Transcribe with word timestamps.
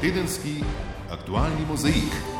Tedenski 0.00 0.62
aktualni 1.10 1.66
mozaik. 1.66 2.37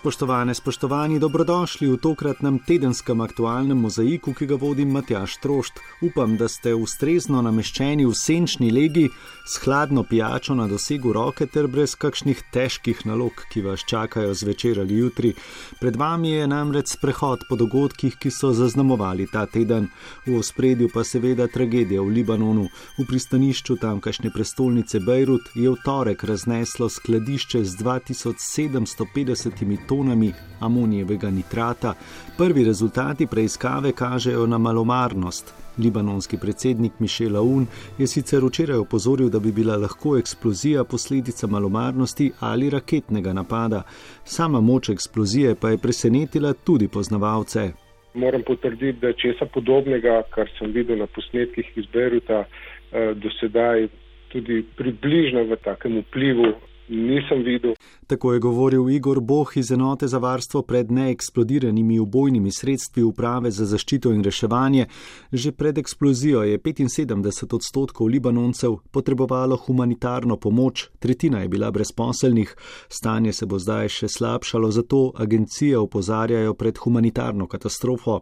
Spoštovane, 0.00 0.54
spoštovani, 0.54 1.18
dobrodošli 1.20 1.84
v 1.92 2.00
tokratnem 2.00 2.56
tedenskem 2.64 3.20
aktualnem 3.20 3.76
mozaiku, 3.76 4.32
ki 4.32 4.46
ga 4.48 4.56
vodim 4.56 4.88
Matjaš 4.96 5.36
Trošt. 5.44 5.76
Upam, 6.00 6.40
da 6.40 6.48
ste 6.48 6.72
ustrezno 6.72 7.42
nameščeni 7.44 8.06
v 8.08 8.14
senčni 8.16 8.70
legi 8.72 9.10
s 9.44 9.60
hladno 9.60 10.00
pijačo 10.08 10.56
na 10.56 10.64
dosegu 10.72 11.12
roke 11.12 11.44
ter 11.44 11.68
brez 11.68 11.92
kakšnih 12.00 12.40
težkih 12.48 13.04
nalog, 13.04 13.44
ki 13.52 13.60
vas 13.60 13.84
čakajo 13.84 14.32
zvečer 14.32 14.80
ali 14.80 15.02
jutri. 15.02 15.34
Pred 15.80 16.00
vami 16.00 16.30
je 16.30 16.48
namreč 16.48 16.96
sprehod 16.96 17.44
po 17.50 17.60
dogodkih, 17.60 18.16
ki 18.16 18.32
so 18.32 18.54
zaznamovali 18.56 19.28
ta 19.28 19.44
teden. 19.44 19.92
V 20.24 20.40
ospredju 20.40 20.88
pa 20.94 21.04
seveda 21.04 21.44
tragedija 21.44 22.00
v 22.00 22.08
Libanonu. 22.16 22.70
V 22.96 23.04
pristanišču 23.04 23.76
tamkajšnje 23.84 24.32
prestolnice 24.32 24.96
Bejrut 25.04 25.52
je 25.52 25.68
v 25.68 25.76
torek 25.84 26.24
razneslo 26.24 26.88
skladišče 26.88 27.64
z 27.68 27.76
2750 27.84 29.60
tonami 29.90 30.32
amonijevega 30.60 31.30
nitrata. 31.30 31.94
Prvi 32.38 32.64
rezultati 32.64 33.26
preiskave 33.26 33.92
kažejo 33.92 34.46
na 34.46 34.58
malomarnost. 34.58 35.54
Libanonski 35.78 36.36
predsednik 36.42 36.92
Mišel 36.98 37.36
Aoun 37.36 37.66
je 37.98 38.06
sicer 38.06 38.44
včeraj 38.44 38.78
opozoril, 38.78 39.28
da 39.30 39.38
bi 39.40 39.52
bila 39.52 39.76
lahko 39.76 40.16
eksplozija 40.18 40.84
posledica 40.84 41.46
malomarnosti 41.46 42.30
ali 42.40 42.70
raketnega 42.70 43.32
napada. 43.32 43.82
Sama 44.24 44.60
moč 44.60 44.88
eksplozije 44.88 45.54
pa 45.60 45.70
je 45.70 45.78
presenetila 45.78 46.52
tudi 46.52 46.88
poznavalce. 46.88 47.70
Moram 48.14 48.42
potrditi, 48.46 48.98
da 49.00 49.12
česa 49.12 49.46
podobnega, 49.54 50.22
kar 50.34 50.50
sem 50.58 50.72
videl 50.72 50.98
na 50.98 51.06
posnetkih 51.06 51.66
iz 51.76 51.86
Beruta, 51.92 52.44
eh, 52.44 53.14
do 53.14 53.30
sedaj 53.40 53.88
tudi 54.32 54.64
približno 54.76 55.44
v 55.44 55.56
takem 55.64 56.02
vplivu 56.02 56.52
nisem 56.90 57.42
videl. 57.44 57.74
Tako 58.06 58.32
je 58.32 58.40
govoril 58.40 58.90
Igor 58.90 59.20
Boh 59.20 59.56
iz 59.56 59.70
enote 59.70 60.08
za 60.08 60.18
varstvo 60.18 60.62
pred 60.62 60.90
neeksplodiranimi 60.92 61.98
ubojnimi 61.98 62.50
sredstvi 62.52 63.02
uprave 63.02 63.50
za 63.50 63.64
zaščito 63.64 64.12
in 64.12 64.24
reševanje. 64.24 64.86
Že 65.32 65.52
pred 65.52 65.78
eksplozijo 65.78 66.42
je 66.42 66.58
75 66.58 67.54
odstotkov 67.54 68.06
Libanoncev 68.06 68.76
potrebovalo 68.90 69.56
humanitarno 69.56 70.36
pomoč, 70.36 70.88
tretjina 70.98 71.40
je 71.40 71.48
bila 71.48 71.70
brezposelnih. 71.70 72.56
Stanje 72.88 73.32
se 73.32 73.46
bo 73.46 73.58
zdaj 73.58 73.88
še 73.88 74.08
slabšalo, 74.08 74.70
zato 74.70 75.12
agencije 75.16 75.78
opozarjajo 75.78 76.54
pred 76.54 76.78
humanitarno 76.78 77.46
katastrofo. 77.46 78.20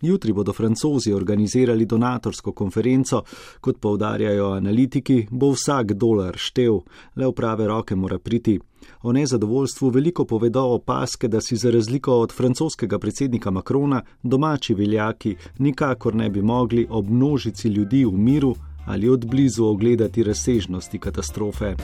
Jutri 0.00 0.32
bodo 0.32 0.52
francozi 0.52 1.12
organizirali 1.12 1.86
donatorsko 1.86 2.52
konferenco, 2.52 3.22
kot 3.60 3.80
povdarjajo 3.80 4.50
analitiki, 4.52 5.26
bo 5.30 5.52
vsak 5.52 5.92
dolar 5.92 6.36
štev, 6.36 6.80
le 7.16 7.26
v 7.26 7.32
prave 7.32 7.66
roke 7.66 7.96
mora 7.96 8.18
priti. 8.18 8.58
O 9.02 9.12
nezadovoljstvu 9.12 9.88
veliko 9.88 10.24
povedo 10.24 10.62
opaske, 10.62 11.28
da 11.28 11.40
si 11.40 11.56
za 11.56 11.70
razliko 11.70 12.14
od 12.20 12.32
francoskega 12.32 12.98
predsednika 12.98 13.50
Makrona 13.50 14.02
domači 14.22 14.74
veljaki 14.74 15.36
nikakor 15.58 16.14
ne 16.14 16.30
bi 16.30 16.42
mogli 16.42 16.86
ob 16.90 17.10
množici 17.10 17.68
ljudi 17.68 18.04
v 18.04 18.12
miru 18.12 18.54
ali 18.86 19.08
od 19.08 19.26
blizu 19.26 19.64
ogledati 19.64 20.22
razsežnosti 20.22 20.98
katastrofe. 20.98 21.74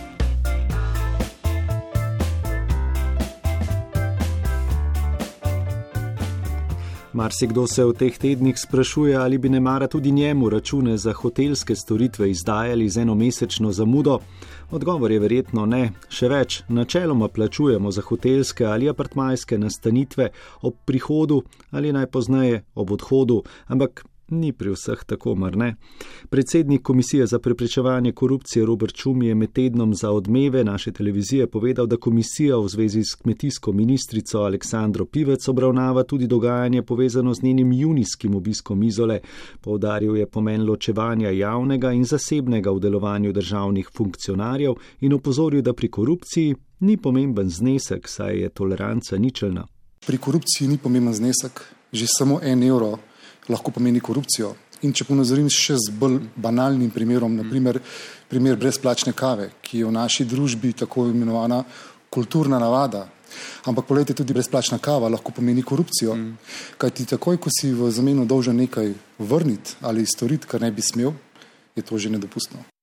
Marsikdo 7.16 7.64
se 7.66 7.80
v 7.80 7.94
teh 7.96 8.12
tednih 8.12 8.58
sprašuje, 8.60 9.16
ali 9.16 9.38
bi 9.38 9.48
ne 9.48 9.60
mara 9.60 9.86
tudi 9.88 10.10
njemu 10.12 10.50
račune 10.50 10.96
za 10.96 11.12
hotelske 11.12 11.74
storitve 11.74 12.30
izdajali 12.30 12.88
z 12.88 12.98
enomesečno 12.98 13.72
zamudo. 13.72 14.18
Odgovor 14.70 15.12
je 15.12 15.20
verjetno 15.20 15.64
ne. 15.66 15.94
Še 16.12 16.28
več, 16.28 16.58
načeloma 16.68 17.28
plačujemo 17.32 17.90
za 17.90 18.04
hotelske 18.04 18.66
ali 18.68 18.90
apartmajske 18.92 19.56
nastanitve 19.58 20.28
ob 20.60 20.76
prihodu 20.84 21.40
ali 21.70 21.92
najpozneje 21.92 22.66
ob 22.74 22.92
odhodu, 22.92 23.40
ampak 23.66 24.04
Ni 24.30 24.52
pri 24.52 24.72
vseh 24.74 25.04
tako, 25.06 25.36
mar 25.38 25.56
ne? 25.56 25.76
Predsednik 26.28 26.82
Komisije 26.82 27.26
za 27.26 27.38
preprečevanje 27.38 28.12
korupcije 28.12 28.66
Robert 28.66 28.94
Čum 28.94 29.22
je 29.22 29.34
med 29.34 29.52
tednom 29.52 29.94
za 29.94 30.10
odmeve 30.10 30.64
naše 30.64 30.92
televizije 30.92 31.46
povedal, 31.46 31.86
da 31.86 31.96
komisija 31.96 32.56
v 32.56 32.68
zvezi 32.68 33.04
s 33.04 33.14
kmetijsko 33.14 33.72
ministrico 33.72 34.38
Aleksandro 34.38 35.04
Pivec 35.04 35.48
obravnava 35.48 36.02
tudi 36.02 36.26
dogajanje 36.26 36.82
povezano 36.82 37.34
z 37.34 37.42
njenim 37.42 37.72
junijskim 37.72 38.34
obiskom 38.34 38.82
izole. 38.82 39.20
Povdaril 39.60 40.16
je 40.16 40.26
pomen 40.26 40.66
ločevanja 40.66 41.30
javnega 41.30 41.92
in 41.92 42.04
zasebnega 42.04 42.70
v 42.70 42.80
delovanju 42.80 43.32
državnih 43.32 43.88
funkcionarjev 43.96 44.74
in 45.00 45.12
opozoril, 45.12 45.62
da 45.62 45.72
pri 45.72 45.88
korupciji 45.88 46.54
ni 46.80 46.96
pomemben 46.96 47.50
znesek, 47.50 48.08
saj 48.08 48.40
je 48.40 48.48
toleranca 48.48 49.18
ničelna. 49.18 49.66
Pri 50.06 50.18
korupciji 50.18 50.68
ni 50.68 50.78
pomemben 50.78 51.14
znesek, 51.14 51.62
že 51.92 52.06
samo 52.18 52.40
en 52.42 52.62
evro 52.62 52.98
lahko 53.48 53.70
pomeni 53.70 54.00
korupcijo. 54.00 54.54
In 54.84 54.92
če 54.92 55.06
ponazorim 55.08 55.48
še 55.48 55.78
z 55.80 55.92
bolj 55.96 56.20
banalnim 56.36 56.90
primerom, 56.92 57.36
naprimer 57.38 57.80
primer 58.28 58.58
brezplačne 58.60 59.14
kave, 59.16 59.50
ki 59.62 59.80
je 59.80 59.88
v 59.88 59.94
naši 59.94 60.26
družbi 60.28 60.74
tako 60.76 61.06
imenovana 61.08 61.62
kulturna 62.10 62.58
navada. 62.58 63.06
Ampak 63.66 63.86
pogledajte, 63.88 64.20
tudi 64.22 64.34
brezplačna 64.36 64.78
kava 64.78 65.08
lahko 65.08 65.32
pomeni 65.32 65.62
korupcijo. 65.62 66.14
Mm. 66.14 66.36
Kaj 66.78 66.90
ti 66.90 67.08
takoj, 67.08 67.40
ko 67.40 67.50
si 67.52 67.72
v 67.74 67.90
zameno 67.90 68.24
dolžen 68.24 68.56
nekaj 68.56 68.94
vrniti 69.18 69.76
ali 69.82 70.06
storiti, 70.06 70.46
kar 70.46 70.62
ne 70.62 70.70
bi 70.72 70.82
smel, 70.82 71.12
je 71.76 71.82
to 71.82 71.98
že 71.98 72.10
nedopustno. 72.10 72.75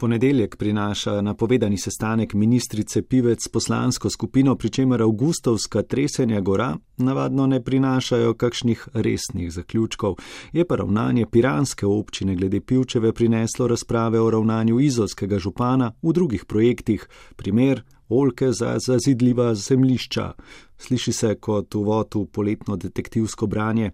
Ponedeljek 0.00 0.56
prinaša 0.56 1.20
napovedani 1.20 1.78
sestanek 1.78 2.34
ministrice 2.34 3.02
Pivec 3.02 3.44
s 3.44 3.48
poslansko 3.48 4.10
skupino, 4.10 4.56
pri 4.56 4.70
čemer 4.70 5.02
avgustovska 5.02 5.82
tresenja 5.82 6.40
gora 6.40 6.76
navadno 6.96 7.46
ne 7.46 7.64
prinašajo 7.64 8.34
kakšnih 8.34 8.88
resnih 8.94 9.52
zaključkov. 9.52 10.16
Je 10.52 10.64
pa 10.64 10.76
ravnanje 10.76 11.26
piranske 11.26 11.86
občine 11.86 12.34
glede 12.34 12.60
Pivčeve 12.60 13.12
prineslo 13.12 13.66
razprave 13.66 14.20
o 14.20 14.30
ravnanju 14.30 14.80
izolskega 14.80 15.38
župana 15.38 15.92
v 16.02 16.12
drugih 16.12 16.44
projektih. 16.44 17.08
Primer 17.36 17.82
oljke 18.10 18.52
za 18.52 18.76
zazidljiva 18.86 19.54
zemlišča. 19.54 20.32
Sliši 20.78 21.12
se 21.12 21.34
kot 21.34 21.74
uvod 21.74 22.14
v 22.14 22.24
poletno 22.32 22.76
detektivsko 22.76 23.46
branje. 23.46 23.90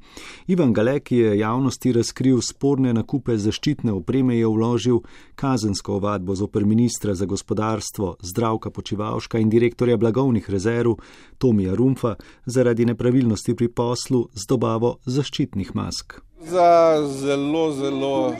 Ivan 0.46 0.72
Galek 0.72 1.12
je 1.12 1.38
javnosti 1.38 1.92
razkril 1.92 2.38
sporne 2.40 2.92
nakupe 2.94 3.36
zaščitne 3.38 3.92
opreme, 3.92 4.36
je 4.36 4.46
vložil 4.46 5.00
kazensko 5.34 5.96
ovadbo 5.96 6.34
zoper 6.34 6.64
ministra 6.64 7.14
za 7.14 7.26
gospodarstvo 7.26 8.16
Zdravka 8.22 8.70
Počivalška 8.70 9.38
in 9.38 9.50
direktorja 9.50 9.96
blagovnih 9.96 10.50
rezerv 10.50 10.94
Tomija 11.38 11.74
Rumfa 11.74 12.14
zaradi 12.46 12.86
nepravilnosti 12.86 13.54
pri 13.54 13.68
poslu 13.68 14.28
z 14.34 14.46
dobavo 14.48 14.98
zaščitnih 15.06 15.74
mask. 15.74 16.20
Za 16.50 17.02
zelo, 17.06 17.72
zelo 17.72 18.28
uh, 18.28 18.34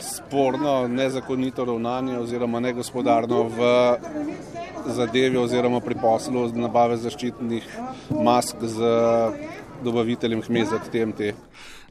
sporno, 0.00 0.88
nezakonito 0.88 1.64
ravnanje 1.64 2.18
oziroma 2.18 2.60
negospodarno 2.60 3.42
v 3.42 3.58
zadevi 4.86 5.36
oziroma 5.36 5.80
pri 5.80 5.94
poslu 6.00 6.48
nabave 6.54 6.96
zaščitnih 6.96 7.68
mask 8.24 8.56
z 8.62 8.90
dobaviteljem 9.84 10.42
hmeza 10.48 10.80
TMT. 10.92 11.32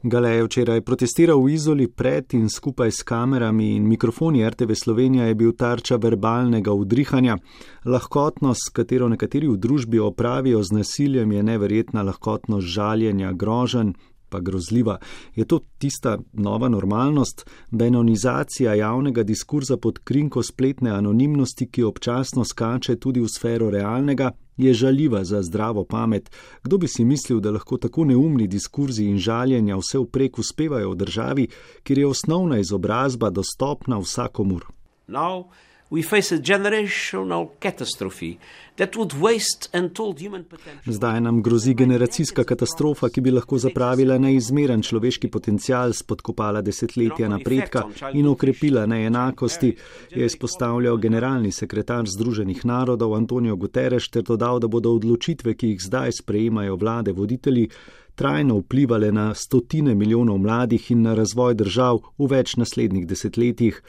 Gale 0.03 0.29
je 0.29 0.43
včeraj 0.43 0.81
protestiral 0.81 1.39
v 1.41 1.53
Izoli 1.55 1.87
pred 1.87 2.33
in 2.33 2.49
skupaj 2.49 2.91
s 2.91 3.03
kamerami 3.03 3.71
in 3.75 3.87
mikrofoni 3.87 4.43
RTV 4.49 4.75
Slovenija 4.75 5.25
je 5.25 5.35
bil 5.35 5.55
tarča 5.57 5.95
verbalnega 5.95 6.73
udrihanja. 6.73 7.37
Lahkotnost, 7.85 8.69
katero 8.73 9.09
nekateri 9.09 9.47
v 9.47 9.57
družbi 9.57 9.99
opravijo 9.99 10.61
z 10.63 10.77
nasiljem, 10.81 11.31
je 11.31 11.43
neverjetna 11.43 12.03
lahkotnost 12.03 12.67
žaljenja, 12.67 13.31
grožen, 13.33 13.95
pa 14.29 14.39
grozljiva. 14.39 14.97
Je 15.35 15.45
to 15.45 15.59
tista 15.77 16.17
nova 16.33 16.69
normalnost, 16.69 17.49
benonizacija 17.71 18.73
javnega 18.73 19.23
diskurza 19.23 19.77
pod 19.77 19.99
krinko 19.99 20.43
spletne 20.43 20.91
anonimnosti, 20.91 21.69
ki 21.69 21.83
občasno 21.83 22.45
skače 22.45 22.95
tudi 22.95 23.19
v 23.19 23.27
sfero 23.27 23.69
realnega, 23.69 24.31
je 24.57 24.73
žaljiva 24.73 25.23
za 25.23 25.41
zdravo 25.41 25.83
pamet. 25.85 26.31
Kdo 26.63 26.77
bi 26.77 26.87
si 26.87 27.05
mislil, 27.05 27.39
da 27.39 27.51
lahko 27.51 27.77
tako 27.77 28.05
neumni 28.05 28.47
diskurzi 28.47 29.05
in 29.05 29.17
žaljenja 29.17 29.77
vse 29.77 29.99
vprek 29.99 30.39
uspevajo 30.39 30.91
v 30.91 30.95
državi, 30.95 31.47
kjer 31.83 31.97
je 31.97 32.07
osnovna 32.07 32.59
izobrazba 32.59 33.29
dostopna 33.29 33.99
vsakomur? 33.99 34.65
Now 35.07 35.45
we 35.89 36.01
face 36.01 36.31
a 36.35 36.37
generational 36.37 37.49
catastrophe 37.59 38.39
that 38.75 38.95
would 38.95 39.13
waste 39.13 39.69
untold 39.73 40.19
human 40.19 40.43
potential. 40.43 40.93
Zdaj 40.93 41.21
nam 41.21 41.41
grozi 41.41 41.73
generacijska 41.73 42.43
katastrofa, 42.43 43.09
ki 43.09 43.21
bi 43.21 43.31
lahko 43.31 43.57
zapravila 43.57 44.17
neizmeren 44.17 44.81
človeški 44.81 45.31
potencial, 45.31 45.93
spodkopala 45.93 46.61
desetletja 46.61 47.29
napredka 47.29 47.85
in 48.13 48.27
okrepila 48.27 48.85
neenakosti, 48.85 49.75
je 50.11 50.25
izpostavljal 50.25 50.97
generalni 50.97 51.51
sekretar 51.51 52.05
Združenih 52.07 52.65
narodov 52.65 53.15
Antonijo 53.15 53.55
Guterres 53.55 54.09
ter 54.09 54.23
dodal, 54.23 54.59
da 54.59 54.67
bodo 54.67 54.93
odločitve, 54.93 55.55
ki 55.55 55.73
jih 55.73 55.81
zdaj 55.81 56.19
sprejemajo 56.21 56.75
vlade 56.75 57.11
voditelji, 57.11 57.69
trajno 58.17 58.57
vplivale 58.57 59.11
na 59.11 59.33
stotine 59.33 59.95
milijonov 59.95 60.37
mladih 60.37 60.91
in 60.91 61.01
na 61.01 61.13
razvoj 61.13 61.53
držav 61.53 61.99
v 62.17 62.29
več 62.31 62.55
naslednjih 62.57 63.05
desetletjih 63.07 63.81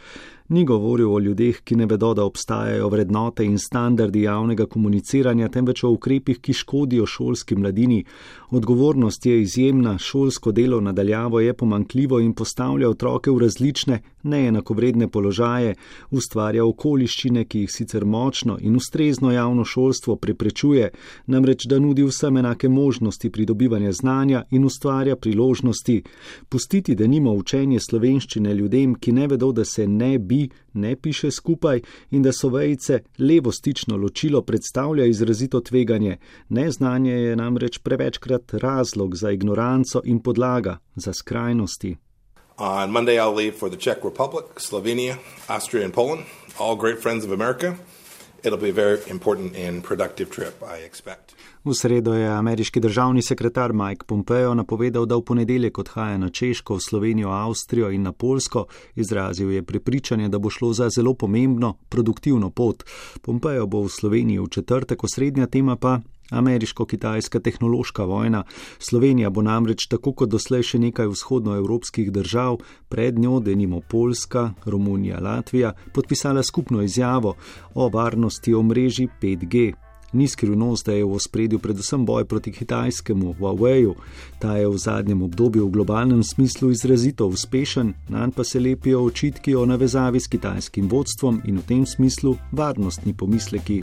ni 0.49 0.65
govoril 0.65 1.13
o 1.13 1.19
ljudeh, 1.19 1.61
ki 1.65 1.77
ne 1.77 1.87
vedo, 1.87 2.15
da 2.15 2.25
obstajajo 2.25 2.89
vrednote 2.89 3.45
in 3.45 3.59
standardi 3.59 4.23
javnega 4.23 4.67
komuniciranja, 4.67 5.49
temveč 5.49 5.85
o 5.85 5.91
ukrepih, 5.93 6.41
ki 6.41 6.53
škodijo 6.53 7.07
šolski 7.07 7.57
mladini. 7.57 8.05
Odgovornost 8.51 9.27
je 9.27 9.41
izjemna, 9.43 9.99
šolsko 9.99 10.53
delo 10.53 10.81
nadaljavo 10.81 11.41
je 11.41 11.55
pomankljivo 11.55 12.21
in 12.21 12.33
postavlja 12.33 12.89
otroke 12.89 13.31
v 13.31 13.39
različne, 13.39 14.01
neenakovredne 14.23 15.09
položaje, 15.09 15.75
ustvarja 16.11 16.65
okoliščine, 16.65 17.45
ki 17.45 17.61
jih 17.61 17.73
sicer 17.73 18.05
močno 18.05 18.57
in 18.61 18.77
ustrezno 18.77 19.33
javno 19.33 19.65
šolstvo 19.65 20.17
preprečuje, 20.17 20.91
namreč 21.27 21.67
da 21.69 21.79
nudi 21.79 22.03
vsem 22.09 22.37
enake 22.37 22.69
možnosti 22.69 23.31
pridobivanja 23.31 23.93
znanja 23.93 24.43
in 24.51 24.65
ustvarja 24.65 25.17
priložnosti. 25.17 26.03
Pustiti, 26.49 26.95
da 26.95 27.07
nima 27.07 27.31
učenje 27.31 27.81
slovenščine 27.81 28.55
ljudem, 28.55 28.95
ki 28.95 29.13
ne 29.13 29.27
vedo, 29.27 29.53
da 29.53 29.65
se 29.65 29.87
ne 29.87 30.19
bi 30.19 30.38
ne 30.73 30.97
piše 30.97 31.31
skupaj 31.31 31.81
in 32.11 32.23
da 32.23 32.33
so 32.33 32.49
vejce 32.49 33.01
levo 33.19 33.53
stično 33.53 33.97
ločilo 33.97 34.43
predstavlja 34.43 35.07
izrazito 35.07 35.61
tveganje. 35.61 36.17
Neznanje 36.49 37.13
je 37.13 37.37
namreč 37.37 37.79
prevečkrat 37.79 38.55
razlog 38.55 39.17
za 39.17 39.31
ignoranco 39.31 40.03
in 40.05 40.21
podlaga 40.23 40.79
za 40.97 41.13
skrajnosti. 41.13 41.97
On 42.59 42.91
Monday, 42.91 43.17
I'll 43.17 43.37
leave 43.37 43.57
for 43.59 43.71
the 43.71 43.79
Czech 43.79 44.05
Republic, 44.05 44.45
Slovenia, 44.57 45.17
Austria, 45.47 45.85
and 45.85 45.95
Poland, 45.95 46.23
all 46.59 46.77
great 46.77 46.99
friends 47.03 47.25
of 47.25 47.31
America. 47.31 47.77
V 51.65 51.75
sredo 51.75 52.15
je 52.15 52.29
ameriški 52.29 52.81
državni 52.81 53.23
sekretar 53.23 53.73
Mike 53.73 54.07
Pompeo 54.07 54.55
napovedal, 54.55 55.07
da 55.07 55.17
v 55.17 55.25
ponedeljek 55.25 55.79
odhaja 55.79 56.19
na 56.19 56.31
Češko, 56.31 56.75
v 56.75 56.81
Slovenijo, 56.81 57.31
Avstrijo 57.31 57.91
in 57.91 58.03
na 58.03 58.13
Polsko. 58.13 58.67
Izrazil 58.95 59.51
je 59.51 59.63
prepričanje, 59.63 60.29
da 60.29 60.39
bo 60.39 60.51
šlo 60.51 60.73
za 60.73 60.89
zelo 60.91 61.15
pomembno, 61.15 61.75
produktivno 61.89 62.51
pot. 62.51 62.85
Pompeo 63.23 63.67
bo 63.67 63.83
v 63.83 63.89
Sloveniji 63.89 64.39
v 64.39 64.49
četrtek, 64.49 65.05
osrednja 65.05 65.47
tema 65.47 65.77
pa. 65.77 65.99
Ameriško-kitajska 66.31 67.41
tehnološka 67.41 68.05
vojna. 68.05 68.45
Slovenija 68.79 69.31
bo 69.31 69.43
namreč 69.43 69.87
tako 69.87 70.13
kot 70.13 70.29
doslej 70.29 70.63
še 70.63 70.79
nekaj 70.79 71.09
vzhodnoevropskih 71.09 72.13
držav, 72.13 72.59
pred 72.89 73.19
njo 73.19 73.41
denimo 73.41 73.81
Poljska, 73.81 74.53
Romunija, 74.65 75.21
Latvija, 75.21 75.73
podpisala 75.95 76.43
skupno 76.43 76.83
izjavo 76.83 77.35
o 77.75 77.89
varnosti 77.89 78.55
omrežji 78.55 79.09
5G. 79.23 79.73
Ni 80.13 80.29
skrivnost, 80.29 80.87
da 80.87 80.93
je 80.93 81.05
v 81.05 81.13
ospredju 81.13 81.59
predvsem 81.59 82.07
boj 82.07 82.25
proti 82.25 82.53
kitajskemu 82.53 83.35
Huaweiu. 83.39 83.95
Ta 84.41 84.57
je 84.57 84.69
v 84.69 84.79
zadnjem 84.79 85.23
obdobju 85.23 85.67
v 85.67 85.71
globalnem 85.71 86.23
smislu 86.25 86.71
izrazito 86.71 87.27
uspešen, 87.27 87.93
nanj 88.09 88.33
pa 88.37 88.45
se 88.45 88.61
lepijo 88.61 89.05
očitki 89.05 89.55
o 89.55 89.67
navezavi 89.67 90.21
s 90.21 90.29
kitajskim 90.29 90.89
vodstvom 90.89 91.43
in 91.45 91.59
v 91.59 91.67
tem 91.69 91.87
smislu 91.87 92.37
varnostni 92.53 93.15
pomisleki. 93.15 93.83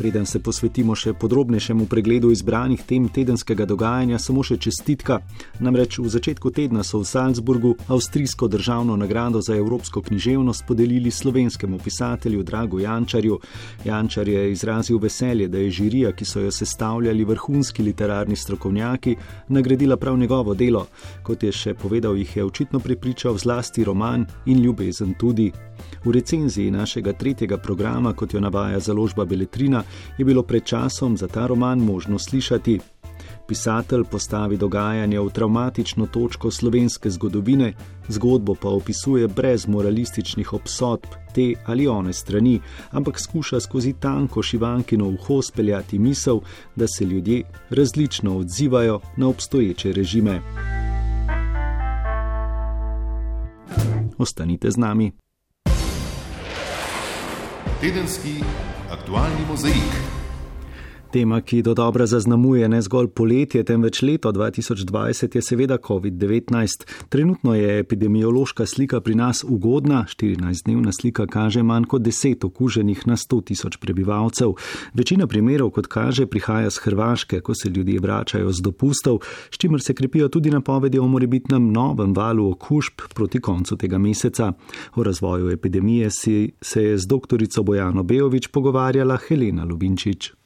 Preden 0.00 0.24
se 0.24 0.38
posvetimo 0.40 0.94
še 0.96 1.12
podrobnejšemu 1.12 1.84
pregledu 1.84 2.30
izbranih 2.32 2.80
tem 2.88 3.04
tedenskega 3.12 3.66
dogajanja, 3.68 4.16
samo 4.16 4.40
še 4.40 4.56
čestitka. 4.56 5.18
Namreč 5.60 5.98
v 6.00 6.08
začetku 6.08 6.48
tedna 6.56 6.80
so 6.80 7.02
v 7.02 7.08
Salzburgu 7.10 7.74
avstrijsko 7.84 8.48
državno 8.48 8.96
nagrado 8.96 9.42
za 9.44 9.52
evropsko 9.60 10.00
književnost 10.06 10.64
podelili 10.64 11.12
slovenskemu 11.12 11.76
pisatelju 11.84 12.40
Dragu 12.48 12.80
Jančarju. 12.80 13.36
Jančar 13.84 14.28
je 14.28 14.46
izrazil 14.54 14.96
veselje, 15.04 15.50
da 15.52 15.60
je 15.60 15.76
žirija, 15.82 16.14
ki 16.16 16.24
so 16.24 16.40
jo 16.40 16.48
sestavljali 16.48 17.28
vrhunski 17.28 17.84
literarni 17.84 18.40
strokovnjaki, 18.40 19.18
nagradila 19.52 20.00
prav 20.00 20.16
njegovo 20.16 20.56
delo. 20.56 20.86
Kot 21.22 21.44
je 21.44 21.52
še 21.52 21.76
povedal, 21.76 22.16
jih 22.16 22.36
je 22.40 22.48
očitno 22.48 22.80
pripričal 22.80 23.36
zlasti 23.36 23.84
roman 23.84 24.24
in 24.46 24.64
ljubezen 24.64 25.12
tudi. 25.20 25.52
V 26.04 26.12
recenziji 26.12 26.70
našega 26.70 27.12
tretjega 27.12 27.58
programa, 27.60 28.14
kot 28.16 28.32
jo 28.34 28.40
navaja 28.40 28.80
založba 28.80 29.24
Beletrina, 29.24 29.84
je 30.18 30.24
bilo 30.24 30.42
pred 30.42 30.64
časom 30.64 31.16
za 31.16 31.28
ta 31.28 31.46
roman 31.46 31.78
možno 31.78 32.18
slišati. 32.18 32.80
Pisatelj 33.50 34.04
postavi 34.10 34.56
dogajanje 34.56 35.20
v 35.20 35.30
traumatično 35.30 36.06
točko 36.06 36.50
slovenske 36.50 37.10
zgodovine, 37.10 37.72
zgodbo 38.08 38.54
pa 38.54 38.68
opisuje 38.68 39.28
brez 39.28 39.66
moralističnih 39.66 40.52
obsodb 40.52 41.06
te 41.34 41.54
ali 41.66 41.88
one 41.88 42.12
strani, 42.12 42.60
ampak 42.90 43.20
skuša 43.20 43.60
skozi 43.60 43.92
tanko 44.00 44.42
šivankino 44.42 45.08
uho 45.08 45.42
speljati 45.42 45.98
misel, 45.98 46.40
da 46.76 46.86
se 46.88 47.04
ljudje 47.04 47.42
različno 47.70 48.36
odzivajo 48.36 49.00
na 49.16 49.28
obstoječe 49.28 49.92
režime. 49.92 50.40
Ostanite 54.18 54.70
z 54.70 54.76
nami. 54.76 55.12
Tedenski 57.80 58.44
aktualni 59.10 59.44
mozaik. 59.48 60.19
Tema, 61.12 61.40
ki 61.40 61.62
do 61.62 61.74
dobra 61.74 62.06
zaznamuje 62.06 62.68
ne 62.68 62.78
zgolj 62.82 63.08
poletje, 63.08 63.64
temveč 63.64 64.02
leto 64.02 64.30
2020, 64.32 65.34
je 65.34 65.42
seveda 65.42 65.78
COVID-19. 65.78 66.86
Trenutno 67.08 67.54
je 67.54 67.78
epidemiološka 67.78 68.66
slika 68.66 69.00
pri 69.00 69.14
nas 69.14 69.44
ugodna, 69.44 70.04
14-dnevna 70.08 70.92
slika 70.92 71.26
kaže 71.26 71.62
manj 71.62 71.88
kot 71.90 72.02
10 72.02 72.46
okuženih 72.46 73.06
na 73.06 73.16
100 73.16 73.44
tisoč 73.44 73.76
prebivalcev. 73.76 74.54
Večina 74.94 75.26
primerov, 75.26 75.70
kot 75.70 75.86
kaže, 75.86 76.26
prihaja 76.26 76.70
z 76.70 76.78
Hrvaške, 76.78 77.40
ko 77.40 77.54
se 77.54 77.68
ljudje 77.68 78.00
vračajo 78.00 78.52
z 78.52 78.62
dopustov, 78.62 79.18
s 79.50 79.58
čimer 79.58 79.82
se 79.82 79.94
krepijo 79.94 80.28
tudi 80.28 80.50
napovedi 80.50 80.98
o 80.98 81.06
morebitnem 81.06 81.72
novem 81.72 82.14
valu 82.14 82.50
okužb 82.50 83.10
proti 83.14 83.40
koncu 83.40 83.76
tega 83.76 83.98
meseca. 83.98 84.52
O 84.94 85.02
razvoju 85.02 85.50
epidemije 85.50 86.10
si 86.10 86.52
se 86.60 86.84
je 86.84 86.98
z 86.98 87.06
doktorico 87.06 87.62
Bojano 87.62 88.02
Bejovič 88.02 88.46
pogovarjala 88.46 89.16
Helena 89.16 89.64
Lubinčič. 89.64 90.39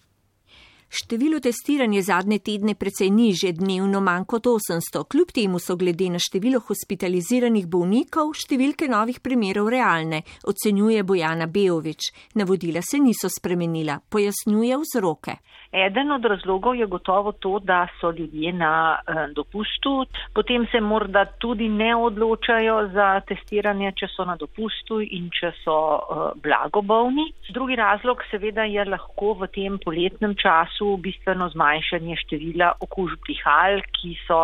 Število 0.88 1.40
testiranj 1.40 1.96
je 1.96 2.02
zadnje 2.02 2.38
tedne 2.38 2.74
precej 2.74 3.10
niže, 3.10 3.52
dnevno 3.52 4.00
manj 4.00 4.24
kot 4.28 4.46
800. 4.46 5.04
Kljub 5.10 5.32
temu 5.34 5.58
so 5.58 5.76
glede 5.76 6.10
na 6.10 6.20
število 6.22 6.60
hospitaliziranih 6.68 7.66
bolnikov 7.66 8.34
številke 8.36 8.88
novih 8.88 9.18
primerov 9.24 9.72
realne, 9.74 10.22
ocenjuje 10.46 11.02
Bojana 11.02 11.46
Bejovič. 11.46 12.12
Navodila 12.34 12.82
se 12.82 13.00
niso 13.00 13.28
spremenila, 13.32 13.98
pojasnjuje 14.10 14.78
vzroke. 14.84 15.38
Eden 15.74 16.12
od 16.12 16.24
razlogov 16.24 16.76
je 16.76 16.86
gotovo 16.86 17.32
to, 17.32 17.58
da 17.58 17.86
so 18.00 18.10
ljudje 18.10 18.52
na 18.52 18.74
eh, 18.94 19.26
dopustu, 19.34 20.06
potem 20.34 20.66
se 20.70 20.80
morda 20.80 21.24
tudi 21.24 21.68
ne 21.68 21.96
odločajo 21.96 22.76
za 22.92 23.20
testiranje, 23.26 23.92
če 23.98 24.08
so 24.12 24.24
na 24.24 24.36
dopustu 24.38 25.00
in 25.02 25.26
če 25.34 25.50
so 25.64 25.78
eh, 25.96 26.22
blagobolni. 26.44 27.26
Drugi 27.50 27.74
razlog 27.76 28.22
seveda 28.30 28.68
je 28.70 28.84
lahko 28.84 29.32
v 29.40 29.50
tem 29.56 29.80
poletnem 29.82 30.36
času 30.38 30.73
bistveno 30.96 31.48
zmanjšanje 31.52 32.16
števila 32.24 32.72
okužb 32.80 33.22
dihal, 33.28 33.80
ki 33.96 34.14
so 34.26 34.40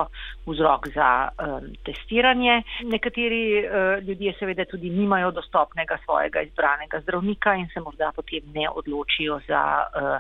vzrok 0.47 0.89
za 0.95 1.11
um, 1.29 1.69
testiranje. 1.87 2.63
Nekateri 2.85 3.43
uh, 3.61 4.05
ljudje 4.05 4.35
seveda 4.39 4.65
tudi 4.71 4.91
nimajo 4.91 5.31
dostopnega 5.31 5.99
svojega 6.05 6.43
izbranega 6.49 7.01
zdravnika 7.01 7.55
in 7.55 7.69
se 7.75 7.81
morda 7.81 8.13
potem 8.17 8.43
ne 8.55 8.69
odločijo 8.71 9.41
za 9.49 9.63
uh, 9.83 10.19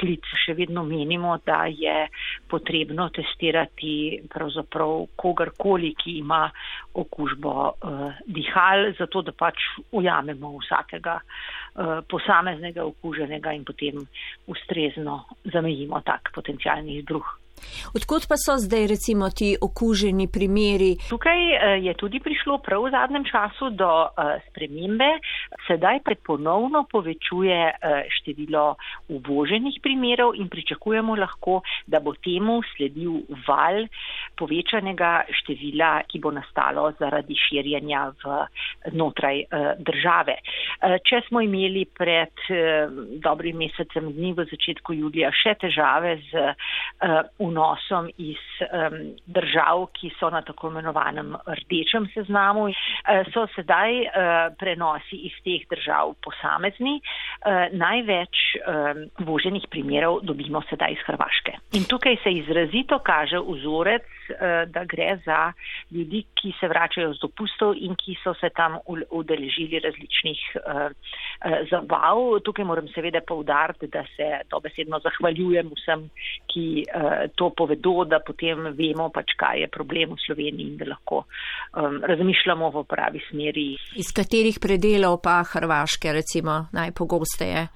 klic. 0.00 0.24
Še 0.44 0.54
vedno 0.56 0.84
menimo, 0.84 1.36
da 1.46 1.66
je 1.68 2.08
potrebno 2.48 3.10
testirati 3.12 4.22
pravzaprav 4.32 5.06
kogarkoli, 5.16 5.94
ki 5.94 6.18
ima 6.24 6.46
okužbo 6.94 7.54
uh, 7.68 8.06
dihal, 8.26 8.92
zato 8.98 9.22
da 9.22 9.32
pač 9.36 9.60
ujamemo 9.92 10.56
vsakega 10.58 11.20
uh, 11.20 11.59
posameznega 12.08 12.84
okuženega 12.84 13.52
in 13.52 13.64
potem 13.64 14.06
ustrezno 14.46 15.24
zamejimo 15.52 16.00
tak 16.04 16.32
potencijalni 16.34 16.98
izbruh. 16.98 17.39
Odkot 17.94 18.26
pa 18.28 18.36
so 18.38 18.56
zdaj 18.58 18.86
recimo 18.86 19.30
ti 19.30 19.56
okuženi 19.60 20.28
primeri? 20.32 20.96
Tukaj 21.08 21.40
eh, 21.40 21.76
je 21.86 21.94
tudi 21.94 22.20
prišlo 22.20 22.58
prav 22.64 22.86
v 22.86 22.92
zadnjem 22.94 23.24
času 23.26 23.70
do 23.74 23.90
eh, 24.06 24.38
spremembe. 24.48 25.08
Sedaj 25.66 26.02
pa 26.04 26.14
ponovno 26.26 26.84
povečuje 26.90 27.58
eh, 27.70 28.04
število 28.20 28.76
uvoženih 29.08 29.80
primerov 29.82 30.34
in 30.38 30.48
pričakujemo 30.48 31.16
lahko, 31.16 31.60
da 31.86 32.00
bo 32.00 32.14
temu 32.14 32.60
sledil 32.74 33.22
val 33.46 33.84
povečanega 34.38 35.26
števila, 35.40 36.06
ki 36.08 36.20
bo 36.22 36.32
nastalo 36.34 36.90
zaradi 36.98 37.36
širjenja 37.36 38.06
v 38.22 38.38
notraj 38.96 39.42
države. 39.78 40.38
Če 40.80 41.20
smo 41.28 41.42
imeli 41.44 41.84
pred 41.84 42.32
dobrim 43.22 43.60
mesecem 43.60 44.08
dni 44.14 44.32
v 44.38 44.46
začetku 44.50 44.96
julija 44.96 45.30
še 45.34 45.54
težave 45.60 46.16
z 46.30 46.54
vnosom 47.50 48.10
iz 48.18 48.40
um, 48.64 48.96
držav, 49.26 49.88
ki 49.98 50.12
so 50.18 50.30
na 50.30 50.42
tako 50.46 50.70
imenovanem 50.70 51.34
rdečem 51.46 52.08
seznamu, 52.14 52.68
uh, 52.70 52.74
so 53.34 53.46
sedaj 53.56 54.00
uh, 54.00 54.10
prenosi 54.58 55.20
iz 55.28 55.36
teh 55.44 55.66
držav 55.70 56.14
posamezni. 56.24 57.00
Uh, 57.00 57.68
največ 57.74 58.44
um, 58.62 59.04
voženih 59.26 59.66
primerov 59.70 60.22
dobimo 60.22 60.62
sedaj 60.70 60.96
iz 60.96 61.04
Hrvaške. 61.06 61.58
In 61.78 61.86
tukaj 61.90 62.22
se 62.24 62.32
izrazito 62.40 62.98
kaže 63.04 63.42
vzorec, 63.46 64.06
da 64.66 64.84
gre 64.84 65.18
za 65.24 65.52
ljudi, 65.90 66.24
ki 66.34 66.52
se 66.60 66.68
vračajo 66.68 67.14
z 67.14 67.20
dopustov 67.22 67.74
in 67.76 67.94
ki 67.98 68.16
so 68.22 68.34
se 68.40 68.50
tam 68.56 68.78
udeležili 69.10 69.78
različnih 69.78 70.40
uh, 70.54 70.90
uh, 70.90 71.56
zabav. 71.70 72.40
Tukaj 72.44 72.64
moram 72.64 72.88
seveda 72.94 73.20
povdariti, 73.26 73.86
da 73.86 74.04
se 74.16 74.28
dobesedno 74.50 75.00
zahvaljujem 75.04 75.70
vsem, 75.76 76.08
ki 76.52 76.84
to 77.34 77.50
povedo, 77.56 78.04
da 78.04 78.20
potem 78.26 78.70
vemo 78.76 79.08
pač, 79.14 79.34
kaj 79.38 79.60
je 79.64 79.68
problem 79.68 80.14
v 80.14 80.22
Sloveniji 80.26 80.72
in 80.72 80.76
da 80.80 80.88
lahko 80.90 81.22
um, 81.24 82.00
razmišljamo 82.04 82.70
v 82.74 82.84
pravi 82.88 83.22
smeri. 83.28 83.66
Iz 84.00 84.12
katerih 84.16 84.58
predelov 84.62 85.20
pa 85.24 85.40
Hrvaške 85.52 86.12
recimo 86.12 86.66
najpogosteje? 86.72 87.66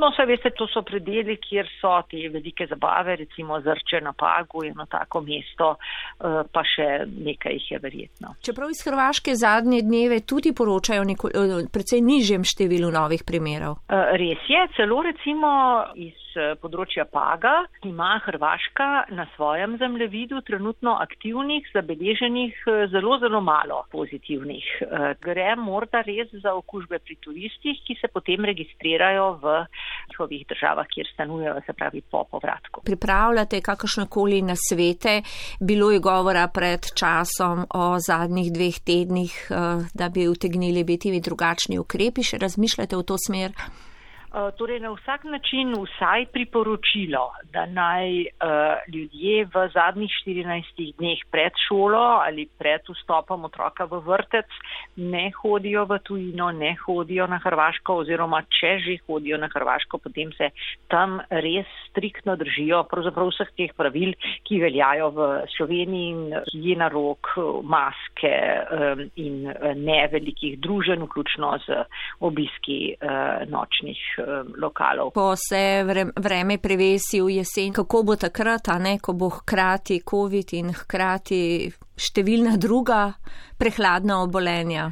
No, 0.00 0.10
se 0.16 0.26
veste, 0.28 0.50
to 0.58 0.66
so 0.68 0.82
predeli, 0.86 1.36
kjer 1.40 1.68
so 1.80 1.94
te 2.10 2.28
velike 2.32 2.66
zabave, 2.70 3.16
recimo 3.24 3.60
Zrče 3.60 4.02
na 4.04 4.12
Pagu, 4.12 4.64
eno 4.66 4.86
tako 4.90 5.22
mesto, 5.24 5.74
uh, 5.74 6.03
pa 6.52 6.64
še 6.64 6.88
nekaj 7.06 7.52
jih 7.58 7.70
je 7.70 7.78
verjetno. 7.82 8.34
Čeprav 8.42 8.70
iz 8.70 8.82
Hrvaške 8.86 9.34
zadnje 9.34 9.82
dneve 9.82 10.20
tudi 10.20 10.54
poročajo 10.56 11.04
neko, 11.04 11.30
precej 11.72 12.00
nižjem 12.04 12.44
številu 12.44 12.90
novih 12.94 13.24
primerov. 13.26 13.80
Res 13.90 14.44
je, 14.48 14.66
celo 14.76 15.02
recimo 15.04 15.50
iz 15.94 16.23
področja 16.62 17.04
Paga 17.08 17.64
ima 17.84 18.20
Hrvaška 18.24 18.88
na 19.14 19.26
svojem 19.36 19.76
zemljevidu 19.78 20.40
trenutno 20.46 20.96
aktivnih, 21.00 21.66
zabeleženih 21.74 22.60
zelo, 22.92 23.18
zelo 23.22 23.40
malo 23.40 23.84
pozitivnih. 23.92 24.66
Gre 25.22 25.54
morda 25.56 26.02
res 26.06 26.32
za 26.42 26.54
okužbe 26.54 26.98
pri 26.98 27.16
turistih, 27.22 27.80
ki 27.86 27.96
se 28.00 28.10
potem 28.12 28.44
registrirajo 28.44 29.30
v 29.42 29.54
njihovih 30.10 30.44
državah, 30.50 30.86
kjer 30.90 31.10
stanujejo, 31.12 31.56
se 31.66 31.72
pravi 31.72 32.02
po 32.10 32.24
povratku. 32.30 32.82
Pripravljate 32.84 33.60
kakršnekoli 33.64 34.42
nasvete? 34.42 35.22
Bilo 35.60 35.90
je 35.90 36.02
govora 36.04 36.48
pred 36.48 36.90
časom 36.94 37.66
o 37.70 37.84
zadnjih 37.98 38.52
dveh 38.52 38.78
tednih, 38.84 39.32
da 39.94 40.08
bi 40.08 40.28
utegnili 40.28 40.84
biti 40.84 41.12
drugačni 41.20 41.78
ukrepi. 41.78 42.22
Še 42.22 42.38
razmišljate 42.42 42.96
v 42.96 43.06
to 43.06 43.18
smer? 43.18 43.52
Eh, 44.34 44.50
torej, 44.58 44.80
na 44.80 44.90
vsak 44.90 45.24
način 45.24 45.74
vsaj 45.78 46.26
priporočilo, 46.26 47.30
da 47.52 47.66
naj 47.66 48.20
uh, 48.20 48.26
ljudje 48.94 49.44
v 49.44 49.68
zadnjih 49.74 50.10
14 50.26 50.94
dneh 50.98 51.18
pred 51.30 51.52
šolo 51.68 52.02
ali 52.26 52.48
pred 52.58 52.82
vstopom 52.88 53.44
otroka 53.44 53.84
v 53.84 54.00
vrtec 54.02 54.50
ne 54.96 55.30
hodijo 55.38 55.84
v 55.84 55.98
tujino, 55.98 56.50
ne 56.50 56.74
hodijo 56.86 57.26
na 57.26 57.38
Hrvaško 57.44 57.94
oziroma 58.02 58.42
če 58.42 58.72
že 58.78 58.96
hodijo 59.06 59.38
na 59.38 59.48
Hrvaško, 59.54 59.98
potem 60.02 60.32
se 60.32 60.50
tam 60.90 61.20
res 61.30 61.70
striktno 61.90 62.34
držijo 62.36 62.82
pravzaprav 62.90 63.30
vseh 63.30 63.54
teh 63.54 63.70
pravil, 63.76 64.16
ki 64.42 64.58
veljajo 64.64 65.12
v 65.14 65.28
Sloveniji 65.54 66.10
in 66.10 66.34
higijena 66.50 66.88
rok, 66.88 67.30
maske 67.62 68.34
um, 68.34 69.06
in 69.14 69.46
ne 69.78 70.02
velikih 70.10 70.58
družen, 70.58 71.06
vključno 71.06 71.54
z 71.66 71.86
obiski 72.18 72.96
uh, 72.98 73.46
nočnih 73.46 74.02
lokalov. 74.56 75.12
Ko 75.14 75.34
se 75.36 75.84
vreme 76.16 76.58
prevesi 76.58 77.20
v 77.20 77.38
jesen, 77.38 77.72
kako 77.72 78.02
bo 78.02 78.16
takrat, 78.16 78.68
a 78.68 78.78
ne, 78.78 78.98
ko 78.98 79.12
bo 79.12 79.30
hkrati 79.30 80.02
COVID 80.06 80.54
in 80.58 80.72
hkrati 80.74 81.40
številna 81.96 82.56
druga 82.60 83.08
prehladna 83.58 84.22
obolenja? 84.22 84.90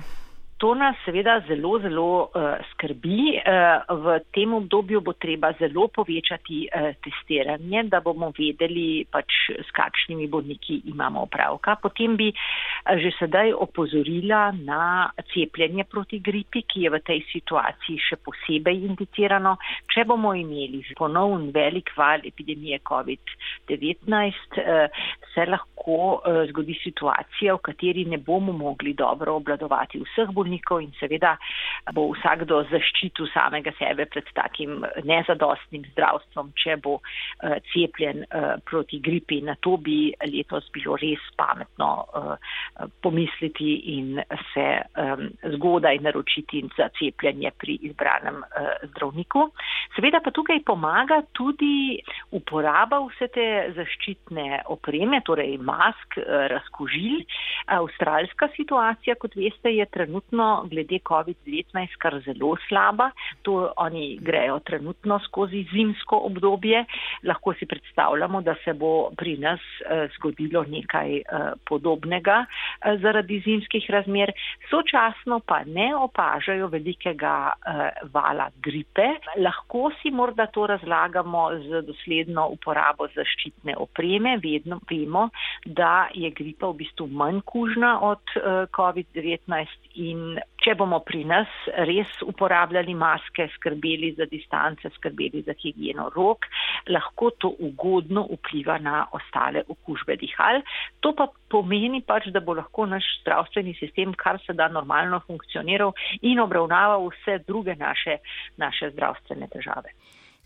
To 0.63 0.75
nas 0.79 0.95
seveda 1.03 1.41
zelo, 1.49 1.81
zelo 1.83 2.31
uh, 2.31 2.55
skrbi. 2.71 3.35
Uh, 3.35 3.83
v 3.99 4.21
tem 4.31 4.53
obdobju 4.55 5.01
bo 5.03 5.11
treba 5.19 5.51
zelo 5.59 5.89
povečati 5.91 6.69
uh, 6.71 6.95
testiranje, 7.03 7.83
da 7.91 7.99
bomo 7.99 8.29
vedeli, 8.37 9.03
pač, 9.11 9.51
s 9.59 9.75
kakšnimi 9.75 10.29
bolniki 10.31 10.77
imamo 10.87 11.25
opravka. 11.27 11.75
Potem 11.83 12.15
bi 12.15 12.29
uh, 12.31 12.95
že 12.95 13.11
sedaj 13.19 13.51
opozorila 13.59 14.53
na 14.55 15.11
cepljenje 15.35 15.83
proti 15.91 16.23
gripi, 16.23 16.63
ki 16.63 16.87
je 16.87 16.95
v 16.95 17.03
tej 17.11 17.25
situaciji 17.33 17.99
še 17.99 18.21
posebej 18.23 18.87
indicirano. 18.87 19.57
Če 19.91 20.07
bomo 20.07 20.31
imeli 20.39 20.85
ponovn 20.95 21.51
velik 21.51 21.91
val 21.99 22.23
epidemije 22.23 22.79
COVID-19, 22.87 24.63
uh, 24.63 24.87
se 25.35 25.51
lahko 25.51 26.23
uh, 26.23 26.47
zgodi 26.55 26.79
situacija, 26.87 27.59
v 27.59 27.67
kateri 27.67 28.07
ne 28.07 28.23
bomo 28.23 28.55
mogli 28.55 28.95
dobro 28.95 29.41
obladovati 29.43 29.99
vseh 30.07 30.31
bolnikov 30.31 30.52
bolnikov 30.53 30.83
in 30.83 30.93
seveda 31.01 31.37
bo 31.93 32.13
vsakdo 32.13 32.63
zaščitil 32.71 33.29
samega 33.33 33.73
sebe 33.79 34.07
pred 34.07 34.25
takim 34.35 34.85
nezadostnim 35.05 35.85
zdravstvom, 35.93 36.53
če 36.55 36.77
bo 36.83 37.01
uh, 37.01 37.59
cepljen 37.73 38.25
uh, 38.25 38.61
proti 38.65 39.01
gripi. 39.01 39.41
Na 39.43 39.57
to 39.61 39.77
bi 39.77 40.13
letos 40.27 40.69
bilo 40.73 40.97
res 40.97 41.21
pametno 41.37 42.07
uh, 42.15 42.37
pomisliti 43.03 43.97
in 43.97 44.21
se 44.53 44.67
zgodaj 45.57 45.99
naročiti 46.03 46.63
za 46.77 46.89
cepljenje 46.99 47.51
pri 47.59 47.79
izbranem 47.89 48.43
zdravniku. 48.91 49.49
Seveda 49.97 50.21
pa 50.25 50.31
tukaj 50.31 50.63
pomaga 50.67 51.23
tudi 51.33 52.01
uporaba 52.33 53.01
vse 53.07 53.29
te 53.35 53.47
zaščitne 53.77 54.63
opreme, 54.73 55.21
torej 55.25 55.57
mask, 55.59 56.19
razkožil. 56.53 57.23
Avstralska 57.73 58.49
situacija, 58.57 59.17
kot 59.21 59.37
veste, 59.39 59.73
je 59.75 59.87
trenutno 59.95 60.42
trenutno 60.43 60.69
glede 60.71 60.99
COVID-19 61.05 61.97
kar 61.99 62.21
zelo 62.25 62.57
slaba. 62.69 63.11
To 63.43 63.73
oni 63.77 64.19
grejo 64.21 64.59
trenutno 64.59 65.19
skozi 65.19 65.67
zimsko 65.73 66.17
obdobje. 66.17 66.85
Lahko 67.25 67.55
si 67.55 67.67
predstavljamo, 67.67 68.43
da 68.43 68.55
se 68.65 68.73
bo 68.73 69.11
pri 69.17 69.37
nas 69.37 69.61
eh, 69.61 70.09
zgodilo 70.17 70.65
nekaj 70.69 71.17
eh, 71.17 71.23
podobnega 71.69 72.45
eh, 72.45 72.99
zaradi 72.99 73.43
zimskih 73.45 73.91
razmer. 73.91 74.33
Sočasno 74.71 75.41
pa 75.47 75.65
ne 75.65 75.95
opažajo 75.97 76.67
velikega 76.67 77.53
vala 78.13 78.49
gripe. 78.63 79.07
Lahko 79.39 79.91
si 80.03 80.11
morda 80.11 80.47
to 80.47 80.67
razlagamo 80.67 81.51
z 81.55 81.83
dosledno 81.87 82.47
uporabo 82.49 83.07
zaščitne 83.15 83.77
opreme. 83.77 84.39
Vedno 84.43 84.81
vemo, 84.91 85.29
da 85.67 86.09
je 86.15 86.31
gripa 86.31 86.71
v 86.73 86.81
bistvu 86.83 87.07
manj 87.07 87.41
kužna 87.45 87.99
od 88.01 88.23
COVID-19 88.77 89.67
in 89.95 90.22
če 90.63 90.75
bomo 90.79 91.01
pri 91.07 91.25
nas 91.29 91.51
res 91.89 92.11
uporabljali 92.27 92.95
maske, 92.95 93.49
skrbeli 93.57 94.13
za 94.19 94.27
distance, 94.31 94.91
skrbeli 94.97 95.43
za 95.47 95.57
higieno 95.59 96.09
rok, 96.15 96.47
lahko 96.89 97.31
to 97.39 97.53
ugodno 97.67 98.25
vpliva 98.31 98.79
na 98.83 99.05
ostale 99.13 99.65
okužbe 99.69 100.17
dihal. 100.21 100.63
To 101.03 101.15
pa 101.19 101.29
pomeni 101.51 102.03
pač, 102.07 102.31
da 102.35 102.41
bo 102.41 102.57
lahko 102.59 102.87
naš 102.87 103.09
zdravstveni 103.23 103.75
sistem 103.81 104.15
kar 104.15 104.41
se 104.47 104.55
da 104.55 104.69
normalno 104.69 105.21
funkcioniral 105.27 105.95
in 106.23 106.41
obravnaval 106.41 107.11
vse 107.11 107.41
druge 107.47 107.77
naše, 107.79 108.19
naše 108.57 108.91
zdravstvene 108.95 109.51
težave. 109.53 109.97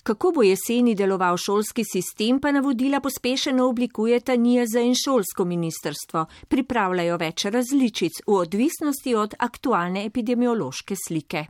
Kako 0.07 0.31
bo 0.35 0.43
jeseni 0.43 0.95
deloval 0.95 1.37
šolski 1.37 1.83
sistem, 1.85 2.39
pa 2.41 2.53
navodila 2.53 3.01
pospešeno 3.01 3.65
oblikujeta 3.67 4.37
NIAZ 4.37 4.75
in 4.75 4.95
šolsko 4.95 5.45
ministrstvo. 5.45 6.23
Pripravljajo 6.49 7.17
več 7.19 7.45
različic 7.51 8.21
v 8.27 8.37
odvisnosti 8.39 9.15
od 9.19 9.35
aktualne 9.39 10.05
epidemiološke 10.07 10.95
slike. 11.09 11.47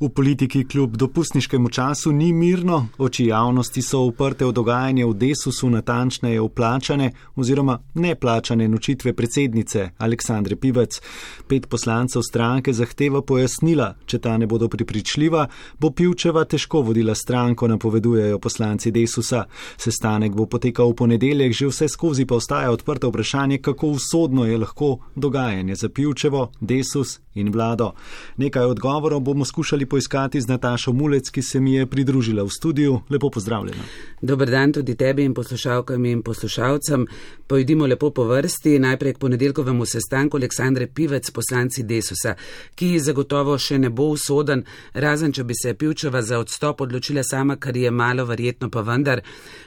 V 0.00 0.08
politiki 0.08 0.64
kljub 0.68 0.96
dopustniškemu 0.96 1.68
času 1.68 2.12
ni 2.12 2.32
mirno, 2.32 2.88
oči 2.98 3.26
javnosti 3.26 3.82
so 3.82 4.00
uprte 4.00 4.44
v 4.44 4.52
dogajanje 4.52 5.06
v 5.06 5.14
desusu, 5.14 5.70
natančneje 5.70 6.40
vplačane 6.40 7.10
oziroma 7.36 7.78
neplačane 7.94 8.68
nočitve 8.68 9.12
predsednice 9.12 9.90
Aleksandre 9.98 10.56
Pivec. 10.56 11.00
Pet 11.48 11.68
poslancev 11.68 12.22
stranke 12.22 12.72
zahteva 12.72 13.22
pojasnila, 13.22 13.94
če 14.06 14.18
ta 14.18 14.36
ne 14.38 14.46
bodo 14.46 14.68
pripričljiva, 14.68 15.46
bo 15.78 15.90
Pivčeva 15.90 16.44
težko 16.44 16.82
vodila 16.82 17.14
stranko, 17.14 17.68
napovedujejo 17.68 18.38
poslanci 18.38 18.90
desusa. 18.90 19.44
Sestanek 19.76 20.34
bo 20.34 20.46
potekal 20.46 20.90
v 20.90 20.98
ponedeljek, 20.98 21.52
že 21.52 21.70
vse 21.70 21.88
skozi 21.88 22.26
pa 22.26 22.40
ostaja 22.42 22.72
odprto 22.72 23.08
vprašanje, 23.08 23.58
kako 23.58 23.94
usodno 23.96 24.44
je 24.46 24.58
lahko 24.58 24.96
dogajanje 25.14 25.74
za 25.74 25.88
Pivčevo, 25.88 26.50
desus 26.60 27.20
in 27.34 27.52
vlado. 27.52 27.92
Nekaj 28.36 28.64
odgovorov 28.64 29.20
bomo 29.20 29.44
skušali 29.44 29.86
poiskati 29.86 30.40
z 30.40 30.48
Natašo 30.48 30.92
Mulec, 30.92 31.30
ki 31.30 31.42
se 31.42 31.60
mi 31.60 31.74
je 31.74 31.86
pridružila 31.86 32.42
v 32.42 32.48
studiu. 32.48 33.00
Lepo 33.10 33.30
pozdravljena. 33.30 33.82
Dober 34.22 34.50
dan 34.50 34.72
tudi 34.72 34.94
tebi 34.94 35.24
in 35.24 35.34
poslušalkam 35.34 36.04
in 36.04 36.22
poslušalcem. 36.22 37.06
Pojdimo 37.46 37.86
lepo 37.86 38.10
po 38.10 38.24
vrsti. 38.24 38.78
Najprej 38.78 39.14
k 39.14 39.18
ponedeljkovemu 39.18 39.86
sestanku 39.86 40.36
Aleksandre 40.36 40.86
Pivec, 40.86 41.30
poslanci 41.30 41.82
Desusa, 41.82 42.34
ki 42.74 42.98
zagotovo 42.98 43.58
še 43.58 43.78
ne 43.78 43.90
bo 43.90 44.08
usoden, 44.12 44.64
razen 44.94 45.32
če 45.32 45.44
bi 45.44 45.54
se 45.54 45.74
Pivčeva 45.74 46.22
za 46.22 46.38
odstop 46.38 46.80
odločila 46.80 47.22
sama, 47.22 47.56
kar 47.56 47.76
je 47.76 47.90
malo 47.90 48.24
verjetno 48.24 48.70
pa 48.70 48.80
vendar. 48.80 49.22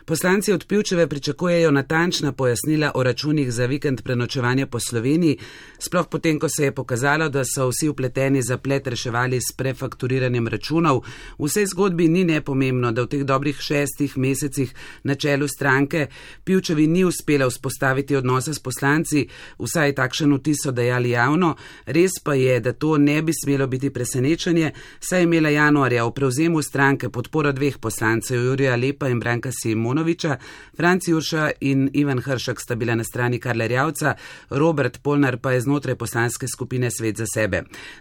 Poslanci 0.05 0.53
od 0.53 0.65
Pivčeve 0.65 1.07
pričakujejo 1.07 1.71
natančna 1.71 2.31
pojasnila 2.31 2.91
o 2.95 3.03
računih 3.03 3.51
za 3.51 3.65
vikend 3.65 4.01
prenočevanja 4.01 4.67
po 4.67 4.79
Sloveniji, 4.79 5.37
sploh 5.79 6.07
potem, 6.07 6.39
ko 6.39 6.49
se 6.49 6.63
je 6.63 6.71
pokazalo, 6.71 7.29
da 7.29 7.43
so 7.55 7.67
vsi 7.69 7.89
upleteni 7.89 8.41
zaplet 8.41 8.87
reševali 8.87 9.39
s 9.39 9.55
prefakturiranjem 9.57 10.47
računov. 10.47 11.01
V 11.39 11.47
vsej 11.47 11.65
zgodbi 11.71 12.07
ni 12.07 12.23
nepomembno, 12.23 12.91
da 12.91 13.05
v 13.05 13.11
teh 13.11 13.23
dobrih 13.23 13.59
šestih 13.61 14.17
mesecih 14.17 14.73
na 15.03 15.15
čelu 15.15 15.47
stranke 15.47 16.07
Pivčevi 16.43 16.87
ni 16.87 17.05
uspela 17.05 17.47
vzpostaviti 17.49 18.15
odnose 18.15 18.53
s 18.53 18.59
poslanci, 18.59 19.27
vsaj 19.59 19.95
takšen 19.95 20.35
vtis 20.35 20.65
so 20.65 20.71
dejali 20.71 21.15
javno. 21.15 21.55
Res 21.85 22.19
pa 22.23 22.35
je, 22.35 22.59
da 22.59 22.73
to 22.73 22.97
ne 22.97 23.21
bi 23.21 23.33
smelo 23.33 23.67
biti 23.67 23.89
presenečenje, 23.89 24.71
saj 24.99 25.19
je 25.19 25.29
imela 25.29 25.49
januarja 25.49 26.05
v 26.05 26.13
prevzemu 26.13 26.61
stranke 26.61 27.09
podporo 27.09 27.51
dveh 27.51 27.77
poslancev, 27.77 28.41
Jurija 28.43 28.75
Lepa 28.75 29.09
in 29.09 29.19
Branka 29.19 29.51
Simonoviča, 29.51 30.37
Franci 30.75 31.13
Urša 31.13 31.49
in 31.61 31.89
Ivan 31.93 32.19
Hršak 32.19 32.61
sta 32.61 32.75
bila 32.75 32.95
na 32.95 33.03
strani 33.03 33.39
Karla 33.39 33.67
Rjavca, 33.67 34.15
Robert 34.49 35.01
Polnar 35.03 35.37
pa 35.37 35.51
je 35.51 35.61
znotraj 35.61 35.95
poslanske 35.95 36.47
skupine 36.47 36.91
Svet 36.91 37.17
za 37.17 37.25
sebe. 37.33 37.44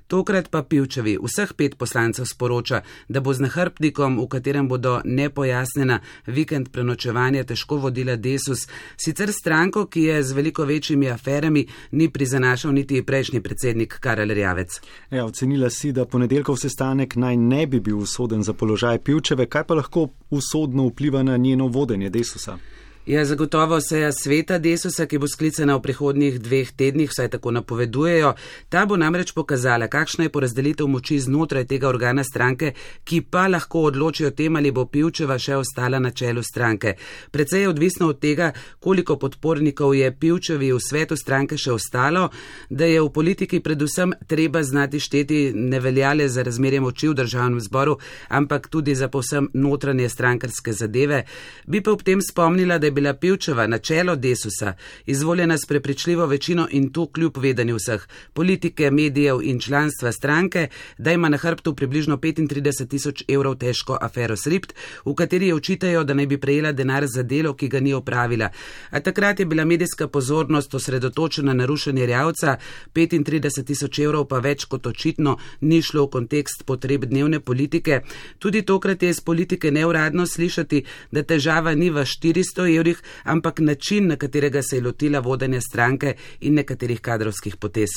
Tokrat 0.06 0.50
pa 0.50 0.62
Pivčevi 0.62 1.16
vseh 1.22 1.52
pet 1.56 1.76
poslancev 1.78 2.26
sporoča, 2.26 2.82
da 3.08 3.20
bo 3.20 3.34
z 3.34 3.44
nahrbtnikom, 3.46 4.18
v 4.20 4.26
katerem 4.28 4.68
bodo 4.68 5.00
nepojasnjena 5.04 6.00
vikend 6.26 6.70
prenočevanja 6.72 7.44
težko 7.44 7.76
vodila 7.76 8.16
Desus, 8.16 8.68
sicer 8.96 9.32
stranko, 9.32 9.86
ki 9.86 10.02
je 10.02 10.22
z 10.22 10.32
veliko 10.32 10.64
večjimi 10.64 11.10
aferami 11.10 11.66
ni 11.92 12.08
prizanašal 12.08 12.72
niti 12.72 13.02
prejšnji 13.02 13.40
predsednik 13.40 13.98
Karel 14.00 14.28
Rjavec. 14.28 14.80
Ja, 15.10 15.24
ocenila 15.24 15.70
si, 15.70 15.92
da 15.92 16.04
ponedeljkov 16.04 16.56
sestanek 16.56 17.16
naj 17.16 17.36
ne 17.36 17.66
bi 17.66 17.80
bil 17.80 17.98
usoden 17.98 18.42
za 18.42 18.52
položaj 18.52 18.98
Pivčeve, 18.98 19.46
kaj 19.46 19.64
pa 19.64 19.74
lahko 19.74 20.08
usodno 20.30 20.86
vpliva 20.88 21.22
na 21.22 21.36
njeno 21.36 21.68
vodenje 21.68 22.10
Desusa? 22.10 22.58
Je 23.06 23.14
ja, 23.14 23.24
zagotovo 23.24 23.80
seja 23.80 24.12
sveta 24.12 24.56
Desusa, 24.58 25.04
ki 25.04 25.18
bo 25.20 25.28
sklicana 25.28 25.74
v 25.76 25.82
prihodnjih 25.84 26.38
dveh 26.40 26.70
tednih, 26.72 27.10
vsaj 27.12 27.28
tako 27.34 27.50
napovedujejo. 27.52 28.30
Ta 28.72 28.86
bo 28.88 28.96
namreč 28.96 29.34
pokazala, 29.36 29.90
kakšna 29.92 30.24
je 30.24 30.30
porazdelitev 30.32 30.88
moči 30.88 31.18
znotraj 31.20 31.66
tega 31.68 31.90
organa 31.90 32.24
stranke, 32.24 32.72
ki 33.04 33.20
pa 33.28 33.42
lahko 33.52 33.82
odloči 33.90 34.24
o 34.24 34.30
tem, 34.32 34.56
ali 34.56 34.72
bo 34.72 34.86
Pivčeva 34.88 35.36
še 35.36 35.58
ostala 35.60 36.00
na 36.00 36.14
čelu 36.16 36.40
stranke. 36.42 36.94
Predvsej 37.30 37.66
je 37.66 37.68
odvisno 37.68 38.08
od 38.08 38.22
tega, 38.24 38.54
koliko 38.80 39.18
podpornikov 39.20 39.92
je 39.92 40.08
Pivčevi 40.08 40.72
v 40.72 40.80
svetu 40.80 41.20
stranke 41.20 41.60
še 41.60 41.76
ostalo, 41.76 42.30
da 42.70 42.88
je 42.88 43.04
v 43.04 43.12
politiki 43.12 43.60
predvsem 43.60 44.16
treba 44.26 44.64
znati 44.64 44.96
šteti 45.00 45.42
ne 45.52 45.80
veljale 45.80 46.30
za 46.32 46.40
razmerje 46.42 46.80
moči 46.80 47.12
v 47.12 47.20
državnem 47.20 47.60
zboru, 47.60 47.98
ampak 48.32 48.72
tudi 48.72 48.96
za 48.96 49.12
povsem 49.12 49.52
notranje 49.52 50.08
strankarske 50.08 50.72
zadeve. 50.72 51.26
Bi 51.68 51.84
pa 51.84 51.92
ob 51.92 52.00
tem 52.00 52.24
spomnila, 52.24 52.80
da 52.80 52.88
je 52.88 52.93
bila 52.94 53.14
Pivčeva 53.14 53.66
na 53.66 53.78
čelo 53.78 54.16
Desusa 54.16 54.74
izvoljena 55.06 55.58
s 55.58 55.66
prepričljivo 55.68 56.26
večino 56.26 56.68
in 56.70 56.92
to 56.92 57.06
kljub 57.06 57.36
vedenju 57.36 57.76
vseh 57.76 58.06
politike, 58.32 58.90
medijev 58.90 59.42
in 59.42 59.60
članstva 59.60 60.12
stranke, 60.12 60.68
da 60.98 61.12
ima 61.12 61.28
na 61.28 61.36
hrbtu 61.36 61.74
približno 61.74 62.16
35 62.16 62.88
tisoč 62.88 63.24
evrov 63.28 63.54
težko 63.54 63.98
afero 64.00 64.36
Sript, 64.36 64.74
v 65.04 65.14
kateri 65.14 65.48
jo 65.48 65.56
očitajo, 65.56 66.04
da 66.04 66.14
naj 66.14 66.26
bi 66.26 66.38
prejela 66.40 66.72
denar 66.72 67.06
za 67.06 67.22
delo, 67.22 67.54
ki 67.54 67.68
ga 67.68 67.80
ni 67.80 67.94
opravila. 67.94 68.48
A 68.90 69.00
takrat 69.00 69.40
je 69.40 69.46
bila 69.46 69.64
medijska 69.64 70.08
pozornost 70.08 70.74
osredotočena 70.74 71.54
na 71.54 71.66
rušenje 71.66 72.06
Rjavca, 72.06 72.56
35 72.94 73.64
tisoč 73.66 73.98
evrov 73.98 74.28
pa 74.28 74.38
več 74.38 74.64
kot 74.64 74.86
očitno 74.86 75.36
ni 75.60 75.82
šlo 75.82 76.06
v 76.06 76.10
kontekst 76.10 76.64
potreb 76.66 77.04
dnevne 77.04 77.40
politike. 77.40 78.00
Tudi 78.38 78.62
tokrat 78.62 79.02
je 79.02 79.10
iz 79.10 79.20
politike 79.20 79.70
neuradno 79.70 80.26
slišati, 80.26 80.84
da 81.10 81.22
težava 81.22 81.74
ni 81.74 81.90
v 81.90 82.04
400 82.04 82.68
evrov, 82.76 82.83
evrih, 82.84 83.02
ampak 83.24 83.60
način, 83.60 84.06
na 84.06 84.16
katerega 84.16 84.62
se 84.62 84.76
je 84.76 84.82
lotila 84.82 85.20
vodenja 85.20 85.60
stranke 85.60 86.14
in 86.40 86.54
nekaterih 86.54 87.00
kadrovskih 87.00 87.56
potez. 87.56 87.88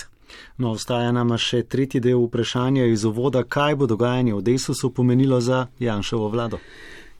No, 0.57 0.71
ostaja 0.71 1.11
nam 1.11 1.37
še 1.37 1.63
tretji 1.63 1.99
del 1.99 2.19
vprašanja 2.25 2.85
iz 2.85 3.03
uvoda, 3.05 3.43
kaj 3.43 3.75
bo 3.75 3.87
dogajanje 3.87 4.35
v 4.35 4.41
Desusu 4.41 4.91
pomenilo 4.91 5.39
za 5.41 5.67
Janšovo 5.79 6.29
vlado. 6.29 6.59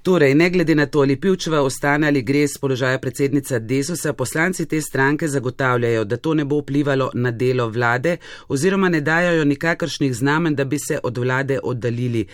Torej, 0.04 0.36
ne 0.36 0.50
glede 0.50 0.76
na 0.76 0.86
to, 0.86 1.02
ali 1.02 1.18
Pivčeva 1.20 1.62
ostane 1.62 2.08
ali 2.08 2.22
gre 2.22 2.46
z 2.48 2.60
položaja 2.62 3.00
predsednica 3.00 3.60
Desusa, 3.60 4.14
poslanci 4.14 4.66
te 4.66 4.82
stranke 4.82 5.28
zagotavljajo, 5.28 6.04
da 6.04 6.18
to 6.18 6.34
ne 6.34 6.46
bo 6.46 6.62
vplivalo 6.62 7.10
na 7.14 7.32
delo 7.32 7.68
vlade 7.70 8.18
oziroma 8.48 8.90
ne 8.90 9.02
dajo 9.02 9.44
nikakršnih 9.46 10.16
znamen, 10.16 10.56
da 10.56 10.64
bi 10.66 10.80
se 10.80 11.00
od 11.04 11.18
vlade 11.18 11.60
oddaljili. 11.64 12.28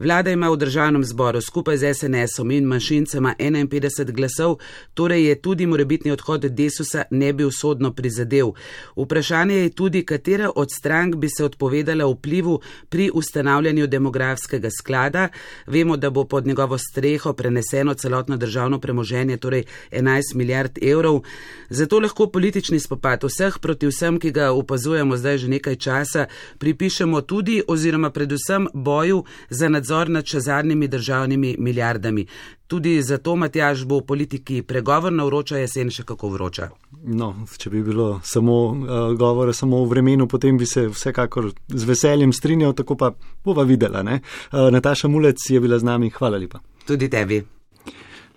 Vlada 0.00 0.30
ima 0.30 0.48
v 0.48 0.56
državnem 0.56 1.04
zboru 1.04 1.40
skupaj 1.40 1.76
z 1.76 1.94
SNS-om 1.94 2.50
in 2.50 2.64
manjšincema 2.64 3.34
51 3.38 4.12
glasov, 4.12 4.54
torej 4.94 5.26
je 5.26 5.34
tudi 5.42 5.66
morebitni 5.66 6.10
odhod 6.10 6.44
Desusa 6.44 7.02
ne 7.10 7.32
bi 7.32 7.44
usodno 7.44 7.92
prizadel. 7.92 8.52
Vprašanje 8.96 9.54
je 9.54 9.70
tudi, 9.70 10.04
katera 10.04 10.50
od 10.56 10.68
strank 10.78 11.16
bi 11.16 11.28
se 11.28 11.44
odpovedala 11.44 12.06
vplivu 12.06 12.60
pri 12.88 13.10
ustanavljanju 13.14 13.86
demografskega 13.86 14.70
sklada. 14.78 15.28
Vemo, 15.66 15.96
da 15.96 16.10
bo 16.10 16.24
pod 16.24 16.46
njegovo 16.46 16.78
streho 16.78 17.32
preneseno 17.32 17.94
celotno 17.94 18.36
državno 18.36 18.80
premoženje, 18.80 19.36
torej 19.36 19.64
11 19.92 20.34
milijard 20.34 20.78
evrov. 20.82 21.20
Zato 21.68 22.00
lahko 22.00 22.26
politični 22.26 22.80
spopad 22.80 23.24
vseh 23.24 23.58
proti 23.58 23.86
vsem, 23.86 24.18
ki 24.18 24.30
ga 24.30 24.52
upazujemo 24.52 25.16
zdaj 25.16 25.38
že 25.38 25.48
nekaj 25.48 25.76
časa, 25.76 26.26
pripišemo 26.58 27.20
tudi 27.20 27.62
oziroma 27.68 28.10
predvsem 28.10 28.66
boju 28.74 29.24
za 29.50 29.68
nadzor 29.68 29.89
nadzor 29.90 30.10
nad 30.10 30.26
še 30.26 30.40
zadnjimi 30.40 30.88
državnimi 30.88 31.56
milijardami. 31.58 32.26
Tudi 32.66 33.02
zato, 33.02 33.34
Matjaž, 33.36 33.84
bo 33.84 33.98
v 33.98 34.06
politiki 34.06 34.62
pregovorna 34.62 35.24
vroča 35.26 35.58
jesen 35.58 35.90
še 35.90 36.04
kako 36.06 36.30
vroča. 36.30 36.70
No, 37.02 37.32
če 37.58 37.70
bi 37.70 37.82
bilo 37.82 38.20
samo 38.24 38.58
uh, 38.70 39.14
govora 39.18 39.52
samo 39.52 39.82
o 39.82 39.88
vremenu, 39.90 40.28
potem 40.30 40.58
bi 40.58 40.66
se 40.66 40.86
vsekakor 40.88 41.50
z 41.68 41.84
veseljem 41.84 42.32
strinjal, 42.32 42.76
tako 42.78 42.96
pa 42.96 43.12
bova 43.44 43.66
videla. 43.66 44.04
Uh, 44.06 44.70
Nataša 44.70 45.08
Mulec 45.08 45.50
je 45.50 45.60
bila 45.60 45.78
z 45.78 45.90
nami, 45.90 46.10
hvala 46.14 46.38
lepa. 46.38 46.62
Tudi 46.86 47.10
tebi. 47.10 47.42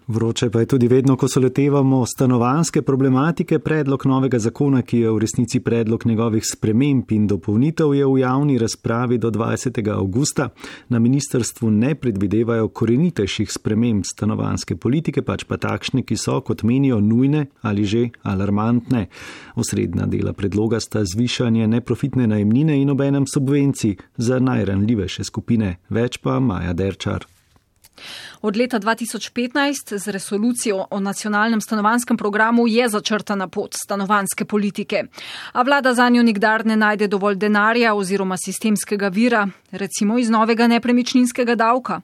Vroče 0.07 0.49
pa 0.49 0.59
je 0.59 0.65
tudi 0.65 0.87
vedno, 0.87 1.15
ko 1.15 1.27
se 1.27 1.39
letevamo 1.39 2.05
stanovanske 2.05 2.81
problematike. 2.81 3.59
Predlog 3.59 4.05
novega 4.05 4.39
zakona, 4.39 4.81
ki 4.81 4.99
je 4.99 5.11
v 5.11 5.19
resnici 5.19 5.59
predlog 5.59 6.05
njegovih 6.05 6.43
sprememb 6.45 7.11
in 7.11 7.27
dopolnitev, 7.27 7.93
je 7.93 8.05
v 8.05 8.19
javni 8.19 8.57
razpravi 8.57 9.17
do 9.17 9.31
20. 9.31 9.91
augusta. 9.95 10.49
Na 10.89 10.99
ministrstvu 10.99 11.71
ne 11.71 11.95
predvidevajo 11.95 12.67
korenitejših 12.67 13.51
sprememb 13.51 14.03
stanovanske 14.03 14.75
politike, 14.75 15.21
pač 15.21 15.47
pa 15.47 15.57
takšne, 15.57 16.03
ki 16.03 16.17
so, 16.17 16.41
kot 16.41 16.63
menijo, 16.63 16.99
nujne 16.99 17.45
ali 17.61 17.85
že 17.85 18.09
alarmantne. 18.23 19.07
Osrednja 19.55 20.05
dela 20.05 20.33
predloga 20.33 20.79
sta 20.79 21.05
zvišanje 21.05 21.67
neprofitne 21.67 22.27
najemnine 22.27 22.81
in 22.81 22.89
obenem 22.89 23.27
subvencij 23.27 23.95
za 24.17 24.39
najranljivejše 24.39 25.23
skupine. 25.23 25.77
Več 25.89 26.17
pa 26.17 26.39
Maja 26.39 26.73
Derčar. 26.73 27.25
Od 28.43 28.58
leta 28.58 28.79
2015 28.79 29.97
z 29.97 30.08
resolucijo 30.08 30.88
o 30.91 30.99
nacionalnem 30.99 31.62
stanovanskem 31.62 32.17
programu 32.17 32.67
je 32.67 32.89
začrtana 32.89 33.47
pot 33.47 33.73
stanovanske 33.84 34.45
politike. 34.45 35.03
A 35.53 35.62
vlada 35.62 35.93
za 35.93 36.10
njo 36.10 36.23
nikdar 36.23 36.65
ne 36.65 36.75
najde 36.75 37.08
dovolj 37.08 37.36
denarja 37.36 37.93
oziroma 37.95 38.36
sistemskega 38.38 39.08
vira, 39.08 39.47
recimo 39.71 40.19
iz 40.19 40.29
novega 40.29 40.67
nepremičninskega 40.67 41.56
davka. 41.56 42.01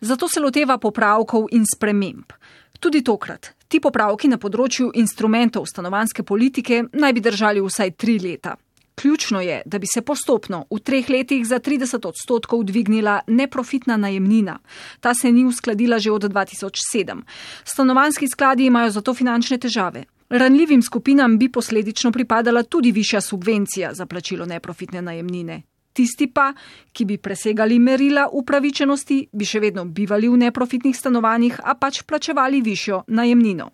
Zato 0.00 0.28
se 0.28 0.40
loteva 0.40 0.78
popravkov 0.78 1.46
in 1.50 1.64
sprememb. 1.74 2.32
Tudi 2.80 3.02
tokrat. 3.02 3.50
Ti 3.68 3.80
popravki 3.80 4.28
na 4.28 4.38
področju 4.38 4.92
instrumentov 4.94 5.66
stanovanske 5.66 6.22
politike 6.22 6.84
naj 6.92 7.12
bi 7.12 7.20
držali 7.20 7.60
vsaj 7.60 7.90
tri 7.90 8.20
leta. 8.22 8.54
Ključno 8.94 9.40
je, 9.40 9.62
da 9.66 9.78
bi 9.78 9.86
se 9.86 10.02
postopno 10.02 10.66
v 10.70 10.78
treh 10.78 11.10
letih 11.10 11.46
za 11.46 11.60
30 11.60 12.06
odstotkov 12.08 12.64
dvignila 12.64 13.20
neprofitna 13.26 13.96
najemnina. 13.96 14.58
Ta 15.00 15.14
se 15.14 15.32
ni 15.32 15.44
uskladila 15.44 15.98
že 15.98 16.10
od 16.10 16.22
2007. 16.22 17.22
Stanovanski 17.64 18.28
skladi 18.28 18.66
imajo 18.66 18.90
zato 18.90 19.14
finančne 19.14 19.58
težave. 19.58 20.04
Ranljivim 20.28 20.82
skupinam 20.82 21.38
bi 21.38 21.52
posledično 21.52 22.12
pripadala 22.12 22.62
tudi 22.62 22.92
višja 22.92 23.20
subvencija 23.20 23.94
za 23.94 24.06
plačilo 24.06 24.46
neprofitne 24.46 25.02
najemnine. 25.02 25.62
Tisti 25.92 26.26
pa, 26.26 26.52
ki 26.92 27.04
bi 27.04 27.18
presegali 27.18 27.78
merila 27.78 28.28
upravičenosti, 28.32 29.26
bi 29.32 29.44
še 29.44 29.60
vedno 29.60 29.84
bivali 29.84 30.28
v 30.28 30.38
neprofitnih 30.46 30.96
stanovanjih, 30.96 31.60
a 31.64 31.74
pač 31.76 32.00
plačevali 32.08 32.62
višjo 32.64 33.02
najemnino. 33.08 33.70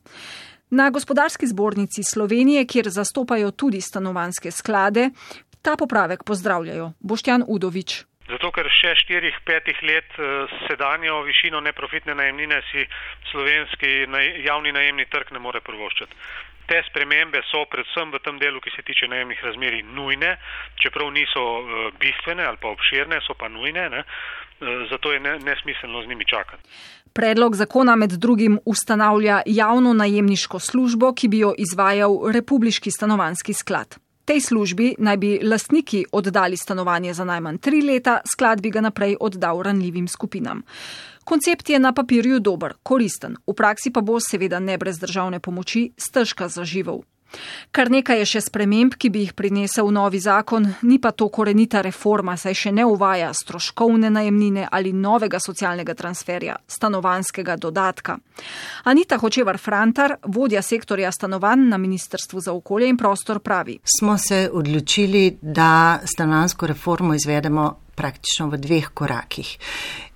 Na 0.71 0.91
gospodarski 0.91 1.47
zbornici 1.47 2.03
Slovenije, 2.05 2.67
kjer 2.67 2.89
zastopajo 2.89 3.51
tudi 3.51 3.81
stanovanske 3.81 4.51
sklade, 4.51 5.11
Ta 5.63 5.77
popravek 5.77 6.25
pozdravljajo 6.25 6.93
Boštjan 7.01 7.45
Udovič. 7.49 8.05
Zato, 8.29 8.51
ker 8.53 8.69
še 8.69 8.93
štirih, 9.03 9.39
petih 9.49 9.79
let 9.89 10.19
eh, 10.21 10.53
sedanjo 10.69 11.23
višino 11.27 11.63
neprofitne 11.65 12.15
najemnine 12.15 12.61
si 12.71 12.85
slovenski 13.31 14.05
javni 14.45 14.73
najemni 14.73 15.09
trg 15.09 15.33
ne 15.33 15.41
more 15.41 15.63
prvoščati. 15.65 16.17
Te 16.69 16.83
spremembe 16.91 17.41
so 17.49 17.63
predvsem 17.73 18.13
v 18.13 18.21
tem 18.21 18.37
delu, 18.39 18.61
ki 18.61 18.75
se 18.75 18.85
tiče 18.85 19.09
najemnih 19.09 19.41
razmeri, 19.45 19.81
nujne, 19.97 20.35
čeprav 20.85 21.09
niso 21.13 21.45
eh, 21.59 21.89
bistvene 22.01 22.45
ali 22.45 22.61
pa 22.61 22.69
obširne, 22.77 23.23
so 23.25 23.35
pa 23.35 23.49
nujne, 23.49 23.89
ne? 23.97 24.05
Eh, 24.05 24.87
zato 24.93 25.13
je 25.13 25.21
nesmiselno 25.21 26.05
z 26.05 26.13
njimi 26.13 26.29
čakati. 26.29 26.69
Predlog 27.13 27.57
zakona 27.57 27.97
med 27.97 28.11
drugim 28.11 28.59
ustanavlja 28.65 29.43
javno 29.47 29.93
najemniško 29.93 30.59
službo, 30.59 31.13
ki 31.13 31.29
bi 31.29 31.39
jo 31.39 31.55
izvajal 31.59 32.19
Republiški 32.33 32.91
stanovanski 32.91 33.53
sklad. 33.53 33.97
Tej 34.25 34.41
službi 34.41 34.95
naj 34.99 35.17
bi 35.17 35.41
lastniki 35.43 36.05
oddali 36.13 36.57
stanovanje 36.57 37.15
za 37.15 37.25
najmanj 37.25 37.59
tri 37.59 37.83
leta, 37.83 38.21
sklad 38.33 38.61
bi 38.61 38.71
ga 38.71 38.81
naprej 38.81 39.17
oddal 39.21 39.63
ranljivim 39.63 40.09
skupinam. 40.09 40.63
Koncept 41.25 41.71
je 41.71 41.79
na 41.79 41.93
papirju 41.93 42.41
dober, 42.41 42.75
koristen, 42.83 43.37
v 43.47 43.55
praksi 43.55 43.91
pa 43.93 44.01
bo 44.01 44.21
seveda 44.21 44.61
ne 44.61 44.79
brez 44.79 44.99
državne 44.99 45.41
pomoči 45.41 45.91
stežka 45.97 46.49
zaživel. 46.49 47.03
Kar 47.71 47.91
nekaj 47.93 48.23
je 48.23 48.27
še 48.33 48.41
sprememb, 48.47 48.95
ki 48.97 49.11
bi 49.13 49.23
jih 49.27 49.35
prinesel 49.37 49.91
novi 49.93 50.21
zakon, 50.21 50.65
ni 50.89 50.99
pa 50.99 51.13
to 51.13 51.29
korenita 51.29 51.83
reforma, 51.85 52.37
saj 52.37 52.57
še 52.57 52.73
ne 52.73 52.87
uvaja 52.89 53.31
stroškovne 53.37 54.11
najemnine 54.11 54.69
ali 54.73 54.93
novega 54.93 55.41
socialnega 55.41 55.95
transferja, 55.95 56.57
stanovanskega 56.67 57.59
dodatka. 57.61 58.17
Anita 58.89 59.19
Hočevar 59.21 59.59
Frantar, 59.59 60.17
vodja 60.25 60.63
sektorja 60.63 61.13
stanovanj 61.13 61.69
na 61.69 61.79
Ministrstvu 61.79 62.41
za 62.41 62.53
okolje 62.57 62.89
in 62.89 62.97
prostor, 62.97 63.43
pravi. 63.45 63.79
Smo 63.99 64.19
se 64.19 64.49
odločili, 64.53 65.39
da 65.43 66.01
stanovansko 66.05 66.67
reformo 66.67 67.15
izvedemo 67.15 67.69
praktično 67.95 68.49
v 68.49 68.59
dveh 68.63 68.89
korakih. 68.95 69.59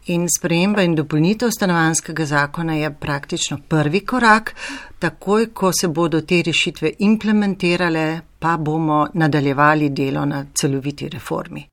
In 0.07 0.27
sprememba 0.29 0.83
in 0.83 0.97
dopolnitev 0.99 1.51
stanovanskega 1.55 2.25
zakona 2.27 2.75
je 2.75 2.89
praktično 3.01 3.59
prvi 3.69 4.01
korak. 4.01 4.55
Takoj, 4.99 5.47
ko 5.55 5.71
se 5.81 5.89
bodo 5.89 6.21
te 6.21 6.43
rešitve 6.43 6.93
implementirale, 6.99 8.21
pa 8.39 8.57
bomo 8.57 9.07
nadaljevali 9.15 9.91
delo 9.91 10.25
na 10.27 10.45
celoviti 10.55 11.09
reformi. 11.09 11.69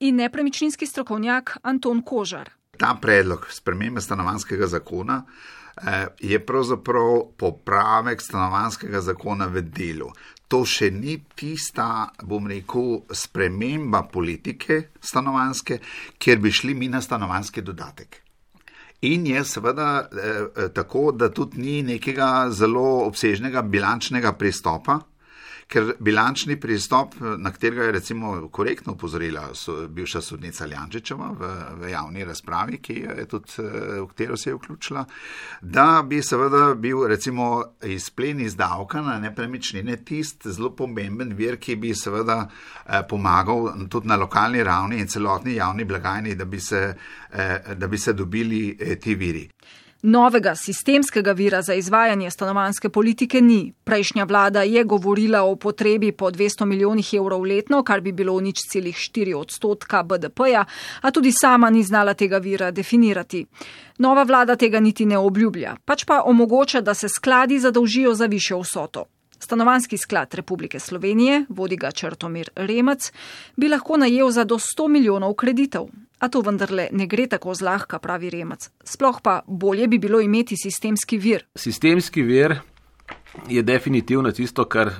In 0.00 0.16
nepremičninski 0.16 0.86
strokovnjak 0.86 1.56
Anton 1.62 2.02
Kožar. 2.02 2.50
Ta 2.78 2.98
predlog 3.00 3.46
spremembe 3.50 4.00
stanovanskega 4.00 4.66
zakona 4.66 5.22
eh, 5.22 6.06
je 6.18 6.46
pravzaprav 6.46 7.20
popravek 7.38 8.22
stanovanskega 8.22 9.00
zakona 9.00 9.46
v 9.46 9.62
delu 9.62 10.10
to 10.52 10.66
še 10.68 10.90
ni 10.92 11.16
tista, 11.38 12.10
bom 12.28 12.44
rekel, 12.50 13.06
sprememba 13.08 14.02
politike 14.12 14.82
stanovanske, 15.00 15.78
kjer 16.20 16.42
bi 16.44 16.52
šli 16.52 16.74
mi 16.76 16.90
na 16.92 17.00
stanovanski 17.00 17.64
dodatek. 17.64 18.18
In 19.08 19.24
je 19.26 19.40
seveda 19.48 19.86
eh, 20.04 20.68
tako, 20.76 21.08
da 21.16 21.30
tudi 21.32 21.58
ni 21.58 21.78
nekega 21.82 22.50
zelo 22.54 23.06
obsežnega 23.08 23.64
bilančnega 23.66 24.36
pristopa, 24.38 25.00
ker 25.72 25.94
bilančni 26.00 26.58
pristop, 26.60 27.14
na 27.38 27.52
katerega 27.52 27.88
je 27.88 27.92
recimo 27.92 28.48
korektno 28.52 28.92
upozorila 28.92 29.48
bivša 29.88 30.20
sodnica 30.20 30.66
Ljančičeva 30.66 31.30
v, 31.38 31.50
v 31.80 31.90
javni 31.90 32.24
razpravi, 32.28 32.78
ki 32.82 32.98
je 33.00 33.26
tudi, 33.28 33.64
v 34.02 34.06
katero 34.10 34.36
se 34.36 34.50
je 34.50 34.54
vključila, 34.54 35.04
da 35.60 36.04
bi 36.08 36.22
seveda 36.22 36.74
bil 36.74 37.06
recimo 37.08 37.62
izplen 37.82 38.40
iz 38.40 38.56
davka 38.56 39.00
na 39.02 39.18
nepremičnine 39.18 39.96
tist 40.04 40.46
zelo 40.46 40.74
pomemben 40.76 41.32
vir, 41.36 41.56
ki 41.56 41.76
bi 41.76 41.94
seveda 41.94 42.38
eh, 42.46 43.02
pomagal 43.08 43.88
tudi 43.88 44.08
na 44.08 44.16
lokalni 44.16 44.62
ravni 44.64 45.00
in 45.00 45.08
celotni 45.08 45.56
javni 45.56 45.84
blagajni, 45.84 46.34
da 46.34 46.44
bi 46.44 46.60
se, 46.60 46.94
eh, 47.32 47.74
da 47.74 47.88
bi 47.88 47.98
se 47.98 48.12
dobili 48.12 48.76
eh, 48.80 48.98
ti 49.00 49.14
viri. 49.14 49.48
Novega 50.04 50.54
sistemskega 50.54 51.32
vira 51.32 51.62
za 51.62 51.74
izvajanje 51.74 52.30
stanovanske 52.30 52.88
politike 52.88 53.40
ni. 53.40 53.72
Prejšnja 53.84 54.24
vlada 54.24 54.62
je 54.62 54.84
govorila 54.84 55.42
o 55.42 55.56
potrebi 55.56 56.12
po 56.12 56.30
200 56.30 56.64
milijonih 56.64 57.14
evrov 57.14 57.44
letno, 57.44 57.82
kar 57.82 58.00
bi 58.00 58.12
bilo 58.12 58.40
nič 58.40 58.66
celih 58.72 58.96
4 58.96 59.34
odstotka 59.34 60.02
BDP-ja, 60.02 60.64
a 61.00 61.10
tudi 61.10 61.32
sama 61.32 61.70
ni 61.70 61.82
znala 61.82 62.14
tega 62.14 62.38
vira 62.38 62.70
definirati. 62.70 63.46
Nova 63.98 64.22
vlada 64.22 64.56
tega 64.56 64.80
niti 64.80 65.06
ne 65.06 65.18
obljublja, 65.18 65.76
pač 65.84 66.04
pa 66.04 66.22
omogoča, 66.26 66.80
da 66.80 66.94
se 66.94 67.08
skladi 67.08 67.58
zadolžijo 67.58 68.14
za 68.14 68.26
višjo 68.26 68.58
vsoto. 68.58 69.04
Stanovanski 69.42 69.98
sklad 69.98 70.34
Republike 70.34 70.78
Slovenije, 70.80 71.44
vodi 71.48 71.76
ga 71.76 71.90
Črtomir 71.90 72.50
Remec, 72.56 73.12
bi 73.56 73.68
lahko 73.68 73.96
najel 73.96 74.30
za 74.30 74.44
do 74.44 74.54
100 74.54 74.88
milijonov 74.88 75.34
kreditov. 75.34 75.88
A 76.18 76.28
to 76.28 76.40
vendarle 76.46 76.86
ne 76.92 77.06
gre 77.10 77.26
tako 77.26 77.54
zlahka, 77.54 77.98
pravi 77.98 78.30
Remec. 78.30 78.68
Sploh 78.84 79.18
pa 79.22 79.40
bolje 79.46 79.88
bi 79.88 79.98
bilo 79.98 80.20
imeti 80.20 80.54
sistemski 80.56 81.18
vir. 81.18 81.42
Sistemski 81.58 82.22
vir 82.22 82.60
je 83.48 83.62
definitivno 83.62 84.30
tisto, 84.30 84.64
kar 84.64 84.92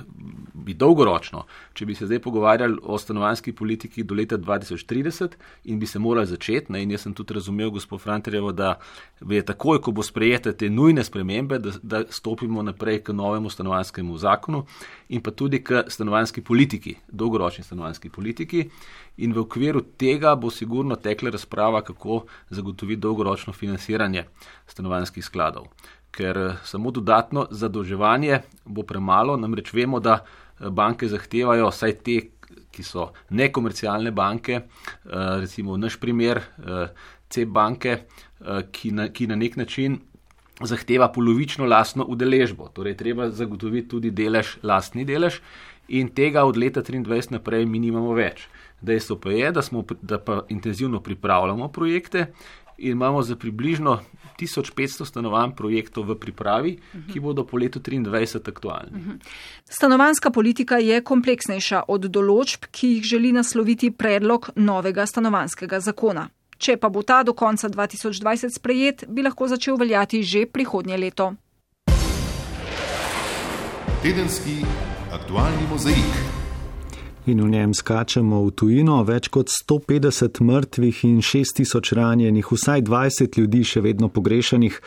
bi 0.63 0.75
dolgoročno, 0.75 1.45
če 1.75 1.87
bi 1.87 1.95
se 1.95 2.07
zdaj 2.07 2.21
pogovarjali 2.23 2.79
o 2.83 2.99
stanovanski 2.99 3.53
politiki 3.53 4.05
do 4.05 4.15
leta 4.15 4.39
2030 4.39 5.37
in 5.65 5.79
bi 5.79 5.87
se 5.87 5.99
morali 5.99 6.27
začeti, 6.27 6.73
ne, 6.73 6.83
in 6.83 6.91
jaz 6.91 7.07
sem 7.07 7.15
tudi 7.15 7.35
razumel, 7.35 7.71
gospod 7.71 8.01
Franterjevo, 8.01 8.53
da 8.53 8.75
je 9.21 9.43
takoj, 9.45 9.81
ko 9.83 9.93
bo 9.93 10.03
sprejete 10.03 10.53
te 10.57 10.71
nujne 10.71 11.05
spremembe, 11.05 11.59
da, 11.59 11.77
da 11.83 12.03
stopimo 12.11 12.63
naprej 12.63 13.03
k 13.03 13.13
novemu 13.13 13.51
stanovanskemu 13.51 14.19
zakonu 14.19 14.65
in 15.09 15.21
pa 15.23 15.31
tudi 15.31 15.63
k 15.65 15.85
stanovanski 15.89 16.43
politiki, 16.43 16.97
dolgoročni 17.09 17.65
stanovanski 17.65 18.11
politiki. 18.11 18.69
In 19.17 19.33
v 19.33 19.43
okviru 19.45 19.83
tega 20.01 20.35
bo 20.37 20.51
sigurno 20.51 20.97
tekla 20.97 21.31
razprava, 21.31 21.83
kako 21.83 22.25
zagotoviti 22.51 23.01
dolgoročno 23.01 23.53
financiranje 23.53 24.25
stanovanskih 24.67 25.25
skladov. 25.25 25.69
Ker 26.13 26.39
eh, 26.39 26.55
samo 26.65 26.91
dodatno 26.91 27.47
zadolževanje 27.51 28.41
bo 28.65 28.83
premalo, 28.83 29.37
namreč 29.37 29.73
vemo, 29.73 30.01
da 30.01 30.25
banke 30.71 31.09
zahtevajo, 31.09 31.71
vsaj 31.71 31.97
te, 32.05 32.19
ki 32.73 32.85
so 32.85 33.11
nekomercialne 33.31 34.13
banke, 34.15 34.55
eh, 34.55 35.41
recimo 35.41 35.77
naš 35.77 35.99
primer, 36.01 36.39
eh, 36.39 36.89
C 37.29 37.45
banke, 37.45 37.91
eh, 37.91 38.63
ki 38.73 38.91
na, 38.91 39.09
ki 39.09 39.27
na 39.27 39.37
nek 39.37 39.57
način 39.57 40.01
zahteva 40.63 41.09
polovično 41.09 41.67
lastno 41.67 42.05
udeležbo, 42.05 42.69
torej 42.69 42.97
treba 42.97 43.31
zagotoviti 43.31 43.89
tudi 43.89 44.11
delež, 44.11 44.59
lastni 44.63 45.05
delež 45.05 45.41
in 45.89 46.09
tega 46.09 46.45
od 46.45 46.57
leta 46.57 46.83
2023 46.83 47.31
naprej 47.33 47.67
mi 47.67 47.79
nimamo 47.79 48.13
več. 48.15 48.49
Dejstvo 48.83 49.17
pa 49.17 49.31
je, 49.31 49.53
da, 49.53 49.63
smo, 49.63 49.85
da 50.03 50.19
pa 50.19 50.43
intenzivno 50.49 51.01
pripravljamo 51.01 51.69
projekte 51.69 52.33
in 52.79 52.93
imamo 52.93 53.23
za 53.23 53.37
približno 53.37 54.01
1500 54.43 55.07
stanovanj 55.07 55.55
projektov 55.57 56.11
v 56.11 56.19
pripravi, 56.19 56.73
ki 57.13 57.21
bodo 57.21 57.47
po 57.47 57.57
letu 57.57 57.81
2023 57.81 58.49
aktualni. 58.49 59.19
Stanovanska 59.71 60.31
politika 60.31 60.79
je 60.83 61.01
kompleksnejša 61.01 61.85
od 61.89 62.11
določb, 62.11 62.69
ki 62.71 62.97
jih 62.97 63.09
želi 63.15 63.33
nasloviti 63.33 63.91
predlog 63.91 64.51
novega 64.57 65.07
stanovanskega 65.07 65.81
zakona. 65.81 66.29
Če 66.63 66.77
pa 66.79 66.89
bo 66.89 67.03
ta 67.03 67.23
do 67.27 67.35
konca 67.35 67.69
2020 67.69 68.55
sprejet, 68.55 69.05
bi 69.09 69.25
lahko 69.27 69.49
začel 69.51 69.79
veljati 69.81 70.23
že 70.23 70.47
prihodnje 70.47 70.99
leto. 70.99 71.33
Tedenski 74.03 74.63
aktualni 75.15 75.67
mozaik 75.71 76.42
in 77.27 77.41
v 77.43 77.49
njem 77.51 77.75
skačemo 77.75 78.43
v 78.47 78.51
tujino, 78.59 78.99
več 79.07 79.29
kot 79.33 79.51
150 79.53 80.41
mrtvih 80.43 81.05
in 81.07 81.21
6000 81.23 81.95
ranjenih, 81.99 82.47
vsaj 82.51 82.83
20 82.89 83.39
ljudi 83.39 83.65
še 83.65 83.83
vedno 83.85 84.09
pogrešanih. 84.09 84.81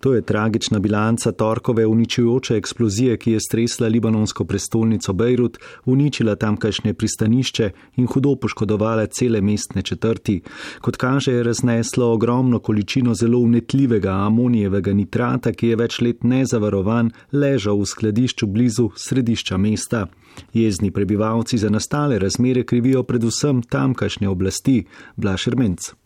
To 0.00 0.14
je 0.14 0.22
tragična 0.22 0.78
bilanca 0.78 1.32
torkove 1.32 1.86
uničujoče 1.86 2.56
eksplozije, 2.56 3.16
ki 3.16 3.32
je 3.32 3.40
stresla 3.40 3.88
libanonsko 3.88 4.44
prestolnico 4.44 5.12
Bejrut, 5.12 5.58
uničila 5.84 6.36
tamkajšnje 6.36 6.94
pristanišče 6.94 7.70
in 7.96 8.06
hudo 8.06 8.34
poškodovala 8.36 9.06
cele 9.06 9.40
mestne 9.40 9.82
četrti. 9.82 10.40
Kot 10.80 10.96
kaže, 10.96 11.32
je 11.32 11.42
razneslo 11.42 12.12
ogromno 12.12 12.58
količino 12.58 13.14
zelo 13.14 13.38
unetljivega 13.38 14.12
amonijevega 14.12 14.92
nitrata, 14.92 15.52
ki 15.52 15.68
je 15.68 15.76
več 15.76 16.00
let 16.00 16.24
nezavarovan, 16.24 17.10
ležal 17.32 17.80
v 17.80 17.86
skladišču 17.86 18.46
blizu 18.46 18.90
središča 18.96 19.56
mesta. 19.56 20.06
Jezni 20.52 20.90
prebivalci 20.90 21.58
za 21.58 21.70
nastale 21.70 22.18
razmere 22.18 22.64
krivijo 22.64 23.02
predvsem 23.02 23.62
tamkajšnje 23.62 24.28
oblasti, 24.28 24.84
Blašer 25.16 25.56
Menc. 25.56 25.96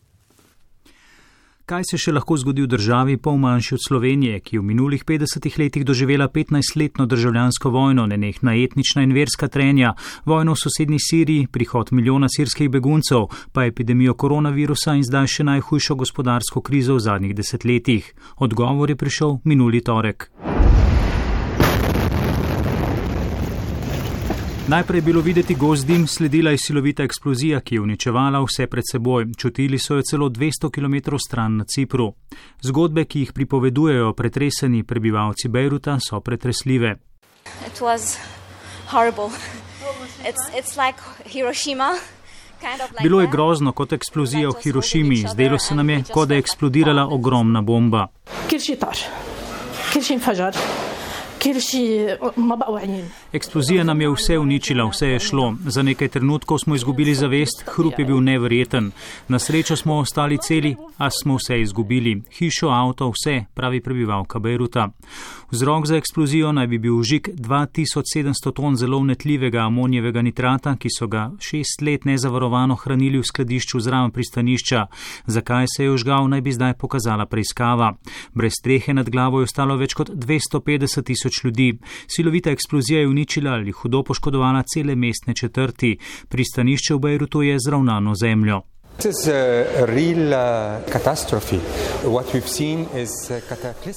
Kaj 1.71 1.85
se 1.87 1.97
še 2.03 2.11
lahko 2.11 2.35
zgodi 2.35 2.65
v 2.65 2.67
državi 2.67 3.13
pol 3.15 3.37
manjši 3.39 3.77
od 3.77 3.83
Slovenije, 3.85 4.41
ki 4.43 4.57
je 4.57 4.59
v 4.59 4.65
minulih 4.73 5.05
50 5.07 5.45
letih 5.55 5.85
doživela 5.87 6.27
15-letno 6.27 7.05
državljansko 7.07 7.71
vojno, 7.71 8.03
nenehna 8.11 8.57
etnična 8.59 9.05
in 9.07 9.13
verska 9.15 9.47
trenja, 9.47 9.93
vojno 10.27 10.51
v 10.51 10.59
sosednji 10.59 10.99
Siriji, 10.99 11.47
prihod 11.47 11.93
milijona 11.95 12.27
sirskih 12.27 12.67
beguncev, 12.69 13.29
pa 13.55 13.63
epidemijo 13.71 14.17
koronavirusa 14.19 14.97
in 14.99 15.07
zdaj 15.07 15.31
še 15.37 15.47
najhujšo 15.47 15.95
gospodarsko 15.95 16.59
krizo 16.59 16.99
v 16.99 17.05
zadnjih 17.07 17.35
desetletjih? 17.39 18.11
Odgovor 18.43 18.91
je 18.91 18.99
prišel 18.99 19.39
minuli 19.47 19.79
torek. 19.79 20.27
Najprej 24.71 24.97
je 24.97 25.01
bilo 25.01 25.21
videti 25.21 25.55
gost 25.55 25.87
dim, 25.87 26.07
sledila 26.07 26.51
je 26.51 26.57
silovita 26.57 27.03
eksplozija, 27.03 27.59
ki 27.59 27.75
je 27.75 27.81
uničevala 27.81 28.39
vse 28.39 28.67
pred 28.67 28.83
seboj. 28.91 29.25
Čutili 29.37 29.79
so 29.79 29.95
jo 29.95 30.01
celo 30.01 30.29
200 30.29 30.69
km 30.71 31.17
stran 31.27 31.57
na 31.57 31.63
Cipru. 31.63 32.13
Zgodbe, 32.61 33.03
ki 33.05 33.19
jih 33.19 33.33
pripovedujejo 33.33 34.13
pretreseni 34.13 34.83
prebivalci 34.83 35.49
Bejruta, 35.49 35.97
so 35.99 36.19
pretresljive. 36.19 36.95
It's, 40.23 40.43
it's 40.55 40.77
like 40.85 41.03
Bilo 43.01 43.21
je 43.21 43.27
grozno 43.27 43.71
kot 43.71 43.93
eksplozija 43.93 44.49
v 44.49 44.61
Hirošimi, 44.63 45.25
zdelo 45.27 45.59
se 45.59 45.75
nam 45.75 45.89
je, 45.89 46.03
kot 46.13 46.27
da 46.27 46.33
je 46.33 46.39
eksplodirala 46.39 47.07
ogromna 47.11 47.61
bomba. 47.61 48.07
Kiršitar, 48.47 48.97
kiršinfažar. 49.93 50.55
Eksplozija 53.33 53.83
nam 53.83 54.01
je 54.01 54.09
vse 54.09 54.37
uničila, 54.39 54.85
vse 54.89 55.07
je 55.07 55.19
šlo. 55.19 55.55
Za 55.65 55.81
nekaj 55.81 56.07
trenutkov 56.07 56.57
smo 56.57 56.75
izgubili 56.75 57.15
zavest, 57.15 57.63
hrup 57.75 57.99
je 57.99 58.05
bil 58.05 58.21
neverjeten. 58.21 58.91
Na 59.27 59.39
srečo 59.39 59.75
smo 59.75 59.97
ostali 59.97 60.37
celi, 60.37 60.75
a 60.97 61.09
smo 61.09 61.35
vse 61.35 61.61
izgubili. 61.61 62.21
Hišo, 62.37 62.69
avto, 62.69 63.09
vse, 63.09 63.45
pravi 63.53 63.81
prebivalka 63.81 64.39
Beiruta. 64.39 64.89
Vzrok 65.51 65.85
za 65.85 65.97
eksplozijo 65.97 66.51
naj 66.51 66.67
bi 66.67 66.77
bil 66.77 66.95
užik 66.95 67.29
2700 67.33 68.53
ton 68.55 68.75
zelo 68.75 68.99
vnetljivega 68.99 69.57
amonijevega 69.57 70.21
nitrata, 70.21 70.75
ki 70.75 70.89
so 70.99 71.07
ga 71.07 71.31
šest 71.39 71.81
let 71.81 72.05
nezavarovano 72.05 72.75
hranili 72.75 73.19
v 73.19 73.23
skladišču 73.23 73.79
zraven 73.79 74.11
pristanišča. 74.11 74.85
Zakaj 75.25 75.65
se 75.75 75.83
je 75.83 75.91
užgal, 75.91 76.29
naj 76.29 76.41
bi 76.41 76.51
zdaj 76.51 76.73
pokazala 76.73 77.25
preiskava. 77.25 77.93
Brez 78.33 78.53
strehe 78.59 78.93
nad 78.93 79.09
glavo 79.09 79.39
je 79.39 79.43
ostalo 79.43 79.75
več 79.75 79.93
kot 79.93 80.09
250 80.09 81.03
tisoč 81.03 81.30
tisoč 81.31 81.43
ljudi. 81.43 81.77
Silovita 82.07 82.51
eksplozija 82.51 82.99
je 82.99 83.07
uničila 83.07 83.51
ali 83.51 83.71
hudo 83.71 84.03
poškodovala 84.03 84.63
cele 84.63 84.95
mestne 84.95 85.33
četrti. 85.33 85.97
Pristanišče 86.29 86.93
v 86.93 86.99
Bejrutu 86.99 87.41
je 87.41 87.57
zravnano 87.59 88.15
zemljo. 88.15 88.61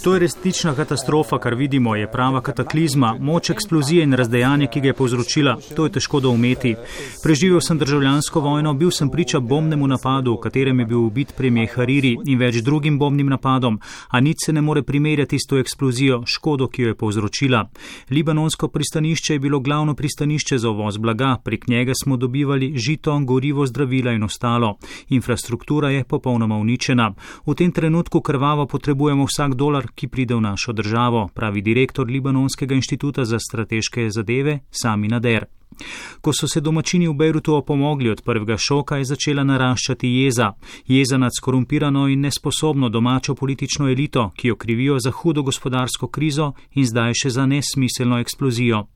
To 0.05 0.15
je 0.15 0.21
resnična 0.21 0.75
katastrofa, 0.75 1.39
kar 1.39 1.55
vidimo, 1.55 1.97
je 1.97 2.11
prava 2.11 2.41
kataklizma, 2.41 3.17
moč 3.21 3.51
eksplozije 3.51 4.05
in 4.05 4.13
razdejanje, 4.13 4.67
ki 4.67 4.81
ga 4.81 4.87
je 4.87 4.95
povzročila. 4.95 5.57
To 5.77 5.85
je 5.85 5.93
težko 5.93 6.21
doumeti. 6.21 6.75
Preživel 7.23 7.61
sem 7.61 7.79
državljansko 7.79 8.41
vojno, 8.41 8.75
bil 8.75 8.91
sem 8.91 9.11
priča 9.11 9.41
bombnemu 9.41 9.87
napadu, 9.87 10.35
v 10.35 10.41
katerem 10.41 10.81
je 10.81 10.87
bil 10.87 10.99
ubit 10.99 11.35
premijer 11.37 11.69
Hariri 11.75 12.17
in 12.25 12.39
več 12.39 12.63
drugim 12.63 12.99
bombnim 12.99 13.29
napadom, 13.29 13.81
a 14.09 14.21
nič 14.21 14.47
se 14.47 14.53
ne 14.53 14.61
more 14.61 14.83
primerjati 14.83 15.39
s 15.39 15.47
to 15.47 15.59
eksplozijo, 15.59 16.23
škodo, 16.27 16.69
ki 16.69 16.83
jo 16.83 16.89
je 16.89 16.95
povzročila. 16.95 17.65
Libanonsko 18.11 18.69
pristanišče 18.69 19.35
je 19.35 19.39
bilo 19.39 19.61
glavno 19.61 19.95
pristanišče 19.95 20.59
za 20.59 20.71
uvoz 20.71 20.97
blaga, 20.97 21.37
prek 21.45 21.69
njega 21.69 21.93
smo 22.05 22.17
dobivali 22.17 22.73
žito, 22.79 23.19
gorivo, 23.25 23.67
zdravila 23.67 24.13
in 24.13 24.23
ostalo. 24.23 24.79
Infrastruktura 25.09 25.91
je 25.91 26.05
popolnoma 26.05 26.57
uničena. 26.57 27.15
V 27.47 27.55
tem 27.55 27.73
trenutku 27.73 28.21
krvavo 28.21 28.67
potrebujemo 28.67 29.25
vsak 29.25 29.55
dolar, 29.55 29.87
ki 29.95 30.09
pride 30.09 30.35
v 30.35 30.41
našo 30.41 30.73
državo, 30.73 31.29
pravi 31.35 31.63
direktor 31.63 32.07
Libanonskega 32.07 32.75
inštituta 32.75 33.25
za 33.25 33.39
strateške 33.39 34.11
zadeve 34.11 34.61
Sami 34.71 35.09
Nader. 35.09 35.47
Ko 36.21 36.33
so 36.33 36.49
se 36.49 36.61
domačini 36.61 37.09
v 37.09 37.15
Beirutu 37.15 37.55
opomogli 37.55 38.11
od 38.11 38.23
prvega 38.23 38.57
šoka, 38.57 38.97
je 38.97 39.05
začela 39.05 39.45
naraščati 39.45 40.09
jeza. 40.09 40.53
Jeza 40.87 41.19
nad 41.19 41.33
skorumpirano 41.37 42.07
in 42.09 42.21
nesposobno 42.21 42.89
domačo 42.89 43.35
politično 43.35 43.89
elito, 43.89 44.31
ki 44.37 44.49
jo 44.49 44.57
krivijo 44.57 44.99
za 44.99 45.11
hudo 45.11 45.43
gospodarsko 45.43 46.09
krizo 46.09 46.53
in 46.75 46.87
zdaj 46.87 47.13
še 47.23 47.31
za 47.31 47.47
nesmiselno 47.47 48.19
eksplozijo. 48.19 48.87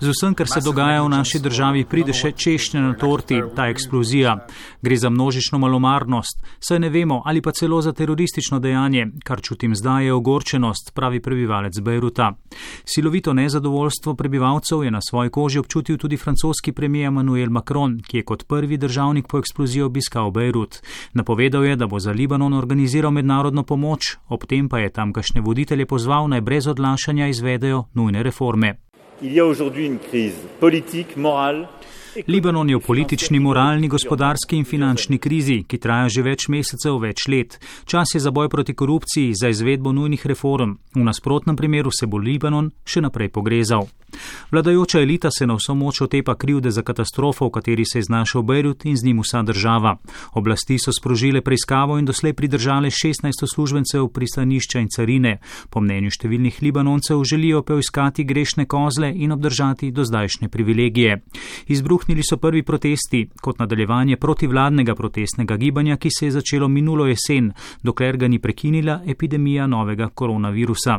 Z 0.00 0.08
vsem, 0.08 0.34
kar 0.34 0.48
se 0.48 0.60
dogaja 0.64 1.02
v 1.02 1.08
naši 1.08 1.38
državi, 1.38 1.84
pride 1.84 2.14
še 2.16 2.32
češnja 2.32 2.80
na 2.80 2.94
torti, 2.94 3.42
ta 3.56 3.68
eksplozija. 3.70 4.36
Gre 4.82 4.96
za 4.96 5.10
množično 5.10 5.58
malomarnost, 5.58 6.40
saj 6.60 6.80
ne 6.80 6.88
vemo, 6.88 7.22
ali 7.24 7.42
pa 7.42 7.52
celo 7.52 7.82
za 7.82 7.92
teroristično 7.92 8.58
dejanje, 8.58 9.06
kar 9.24 9.42
čutim 9.42 9.74
zdaj 9.74 10.06
je 10.06 10.14
ogorčenost, 10.14 10.92
pravi 10.94 11.20
prebivalec 11.20 11.78
Beiruta. 11.80 12.32
Silovito 12.84 13.34
nezadovoljstvo 13.34 14.14
prebivalcev 14.14 14.84
je 14.84 14.90
na 14.90 15.00
svoji 15.10 15.30
koži 15.30 15.58
občutil 15.58 15.98
tudi 15.98 16.16
francoski 16.16 16.72
premijer 16.72 17.10
Emmanuel 17.10 17.50
Macron, 17.50 17.98
ki 18.08 18.16
je 18.16 18.24
kot 18.24 18.44
prvi 18.48 18.76
državnik 18.76 19.26
po 19.26 19.38
eksploziji 19.38 19.82
obiskal 19.82 20.30
Beirut. 20.30 20.78
Napovedal 21.12 21.64
je, 21.64 21.76
da 21.76 21.86
bo 21.86 21.98
za 21.98 22.12
Libanon 22.12 22.54
organiziral 22.54 23.10
mednarodno 23.10 23.62
pomoč, 23.62 24.16
ob 24.28 24.46
tem 24.46 24.68
pa 24.68 24.78
je 24.78 24.92
tamkajšnje 24.92 25.40
voditelje 25.40 25.86
pozval 25.86 26.28
naj 26.28 26.40
brez 26.40 26.66
odlašanja 26.66 27.28
izvedejo 27.28 27.84
nujne 27.94 28.22
reforme. 28.22 28.76
Il 29.22 29.34
y 29.34 29.40
a 29.40 29.44
aujourd'hui 29.44 29.84
une 29.84 29.98
crise 29.98 30.38
politique, 30.60 31.14
morale, 31.18 31.68
Libanon 32.26 32.68
je 32.68 32.76
v 32.76 32.80
politični, 32.80 33.38
moralni, 33.40 33.88
gospodarski 33.88 34.56
in 34.56 34.64
finančni 34.64 35.18
krizi, 35.18 35.62
ki 35.68 35.78
traja 35.78 36.08
že 36.08 36.24
več 36.26 36.48
mesecev, 36.48 36.98
več 37.00 37.28
let. 37.28 37.58
Čas 37.84 38.14
je 38.14 38.20
za 38.20 38.30
boj 38.30 38.48
proti 38.48 38.74
korupciji, 38.74 39.34
za 39.34 39.48
izvedbo 39.48 39.92
nujnih 39.92 40.26
reform. 40.26 40.76
V 40.94 41.04
nasprotnem 41.04 41.56
primeru 41.56 41.90
se 41.90 42.06
bo 42.06 42.18
Libanon 42.18 42.70
še 42.84 43.00
naprej 43.00 43.30
pogrezal. 43.30 43.88
Vladajoča 44.50 45.00
elita 45.00 45.30
se 45.30 45.46
na 45.46 45.54
vso 45.54 45.74
moč 45.74 46.00
otepa 46.00 46.34
krivde 46.34 46.70
za 46.70 46.82
katastrofo, 46.82 47.46
v 47.46 47.50
kateri 47.50 47.84
se 47.84 47.98
je 47.98 48.02
znašel 48.02 48.42
Beirut 48.42 48.84
in 48.84 48.96
z 48.96 49.04
njim 49.04 49.20
vsa 49.22 49.42
država. 49.42 49.96
Oblasti 50.34 50.78
so 50.78 50.92
sprožile 50.92 51.40
preiskavo 51.40 51.98
in 51.98 52.04
doslej 52.04 52.32
pridržale 52.32 52.90
16 52.90 53.46
službencev 53.54 54.08
pristanišča 54.08 54.80
in 54.80 54.88
carine. 54.90 55.38
Po 55.70 55.80
mnenju 55.80 56.10
številnih 56.10 56.58
libanoncev 56.62 57.22
želijo 57.24 57.62
poiskati 57.62 58.24
grešne 58.24 58.66
kozle 58.66 59.12
in 59.14 59.32
obdržati 59.32 59.90
dozdajšnje 59.90 60.48
privilegije. 60.48 61.22
Izbruhnili 62.10 62.22
so 62.28 62.36
prvi 62.36 62.62
protesti 62.62 63.28
kot 63.40 63.58
nadaljevanje 63.58 64.16
protivladnega 64.16 64.94
protestnega 64.94 65.56
gibanja, 65.56 65.96
ki 65.96 66.10
se 66.10 66.26
je 66.26 66.30
začelo 66.30 66.68
minulo 66.68 67.06
jesen, 67.06 67.52
dokler 67.82 68.16
ga 68.16 68.28
ni 68.28 68.38
prekinila 68.38 69.00
epidemija 69.06 69.66
novega 69.66 70.08
koronavirusa. 70.08 70.98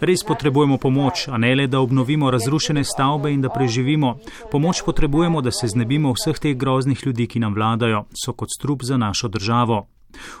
Res 0.00 0.24
potrebujemo 0.24 0.78
pomoč, 0.78 1.26
a 1.28 1.38
ne 1.38 1.54
le, 1.54 1.66
da 1.66 1.80
obnovimo 1.80 2.30
razrušene 2.30 2.84
stavbe 2.84 3.32
in 3.32 3.42
da 3.42 3.48
preživimo. 3.48 4.18
Pomoč 4.50 4.84
potrebujemo, 4.86 5.42
da 5.42 5.50
se 5.50 5.66
znebimo 5.66 6.14
vseh 6.14 6.38
teh 6.38 6.56
groznih 6.56 7.02
ljudi, 7.06 7.26
ki 7.26 7.42
nam 7.42 7.54
vladajo, 7.54 8.04
so 8.14 8.32
kot 8.32 8.54
strup 8.54 8.84
za 8.84 8.96
našo 8.96 9.28
državo. 9.28 9.86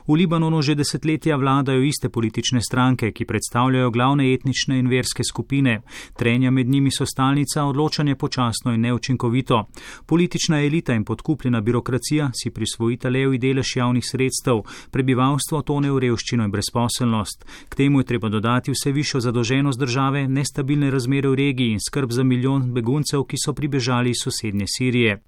V 0.06 0.14
Libanonu 0.14 0.62
že 0.62 0.74
desetletja 0.74 1.36
vladajo 1.36 1.82
iste 1.82 2.08
politične 2.08 2.60
stranke, 2.60 3.12
ki 3.12 3.24
predstavljajo 3.24 3.90
glavne 3.90 4.32
etnične 4.34 4.78
in 4.78 4.88
verske 4.88 5.22
skupine. 5.24 5.80
Trenja 6.16 6.50
med 6.50 6.68
njimi 6.68 6.90
so 6.90 7.06
stalnica, 7.06 7.64
odločanje 7.64 8.14
počasno 8.14 8.74
in 8.74 8.80
neučinkovito. 8.80 9.64
Politična 10.06 10.62
elita 10.64 10.94
in 10.94 11.04
podkupljena 11.04 11.60
birokracija 11.60 12.30
si 12.34 12.50
prisvojita 12.50 13.08
levi 13.08 13.38
delež 13.38 13.76
javnih 13.76 14.04
sredstev, 14.10 14.62
prebivalstvo 14.90 15.62
tone 15.62 15.90
v 15.90 15.98
revščino 15.98 16.44
in 16.44 16.50
brezposelnost. 16.50 17.44
K 17.68 17.74
temu 17.74 18.00
je 18.00 18.04
treba 18.04 18.28
dodati 18.28 18.70
vse 18.70 18.92
višjo 18.92 19.20
zadolženost 19.20 19.80
države, 19.80 20.28
nestabilne 20.28 20.90
razmere 20.90 21.28
v 21.28 21.34
regiji 21.34 21.72
in 21.72 21.80
skrb 21.80 22.10
za 22.10 22.22
milijon 22.22 22.72
beguncev, 22.74 23.24
ki 23.24 23.36
so 23.44 23.52
pribežali 23.52 24.10
iz 24.10 24.24
sosednje 24.24 24.66
Sirije. 24.68 25.20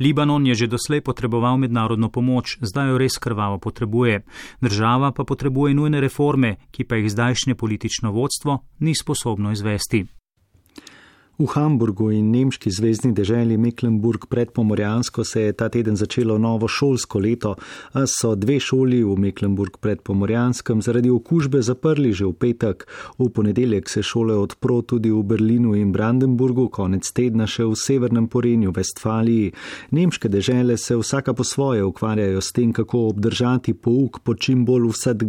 Libanon 0.00 0.46
je 0.46 0.54
že 0.54 0.66
doslej 0.66 1.00
potreboval 1.00 1.58
mednarodno 1.58 2.10
pomoč, 2.10 2.58
zdaj 2.60 2.88
jo 2.88 2.98
res 2.98 3.18
krvavo 3.18 3.58
potrebuje. 3.58 4.22
Država 4.60 5.12
pa 5.12 5.24
potrebuje 5.24 5.74
nujne 5.74 6.00
reforme, 6.00 6.56
ki 6.70 6.84
pa 6.84 6.96
jih 6.96 7.10
zdajšnje 7.10 7.54
politično 7.54 8.12
vodstvo 8.12 8.64
ni 8.78 8.94
sposobno 8.94 9.52
izvesti. 9.52 10.17
V 11.38 11.46
Hamburgu 11.54 12.08
in 12.10 12.32
nemški 12.34 12.66
zvezdni 12.74 13.12
deželi 13.14 13.54
Mecklenburg 13.62 14.24
predpomorjansko 14.26 15.24
se 15.24 15.42
je 15.42 15.52
ta 15.52 15.68
teden 15.68 15.96
začelo 15.96 16.34
novo 16.38 16.66
šolsko 16.68 17.20
leto, 17.22 17.52
a 17.92 18.02
so 18.10 18.32
dve 18.34 18.56
šoli 18.60 19.04
v 19.06 19.14
Mecklenburg 19.14 19.76
predpomorjanskem 19.78 20.82
zaradi 20.82 21.12
okužbe 21.14 21.62
zaprli 21.62 22.10
že 22.12 22.26
v 22.26 22.32
petek. 22.32 22.82
V 23.18 23.28
ponedeljek 23.30 23.88
se 23.88 24.02
šole 24.02 24.34
odpro 24.34 24.80
tudi 24.82 25.12
v 25.14 25.22
Berlinu 25.22 25.76
in 25.78 25.92
Brandenburgu, 25.92 26.66
konec 26.74 27.06
tedna 27.14 27.46
še 27.46 27.68
v 27.70 27.78
severnem 27.78 28.26
porenju 28.26 28.74
Vestfaliji. 28.74 29.52
Nemške 29.94 30.26
dežele 30.28 30.74
se 30.76 30.98
vsaka 30.98 31.36
po 31.38 31.46
svoje 31.46 31.84
ukvarjajo 31.84 32.42
s 32.42 32.50
tem, 32.52 32.72
kako 32.72 33.04
obdržati 33.14 33.76
pouk 33.78 34.24
pod 34.26 34.42
čim 34.42 34.66
bolj, 34.66 34.90
vsad, 34.90 35.22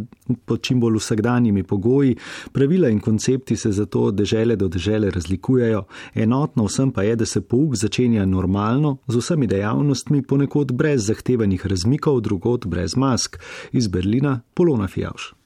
pod 0.50 0.65
čim 0.65 0.82
bolj 0.82 0.98
vsakdanjimi 0.98 1.63
pogoji. 1.63 2.17
Pravila 2.52 2.89
in 2.89 2.98
koncepti 3.00 3.54
se 3.56 3.72
zato 3.72 4.10
dežele 4.10 4.56
do 4.56 4.74
dežele 4.74 5.13
razlikujejo. 5.13 5.86
Enotno 6.14 6.66
vsem 6.66 6.92
pa 6.92 7.04
je, 7.04 7.16
da 7.16 7.26
se 7.26 7.42
pouk 7.42 7.76
začenja 7.76 8.26
normalno, 8.26 8.98
z 9.08 9.18
vsemi 9.18 9.48
dejavnostmi, 9.48 10.22
ponekod 10.22 10.72
brez 10.72 11.06
zahtevanih 11.08 11.66
razmikov, 11.66 12.22
drugot 12.22 12.66
brez 12.66 12.96
mask. 12.96 13.38
Iz 13.72 13.88
Berlina 13.88 14.42
Polona 14.54 14.88
Fjavš. 14.88 15.38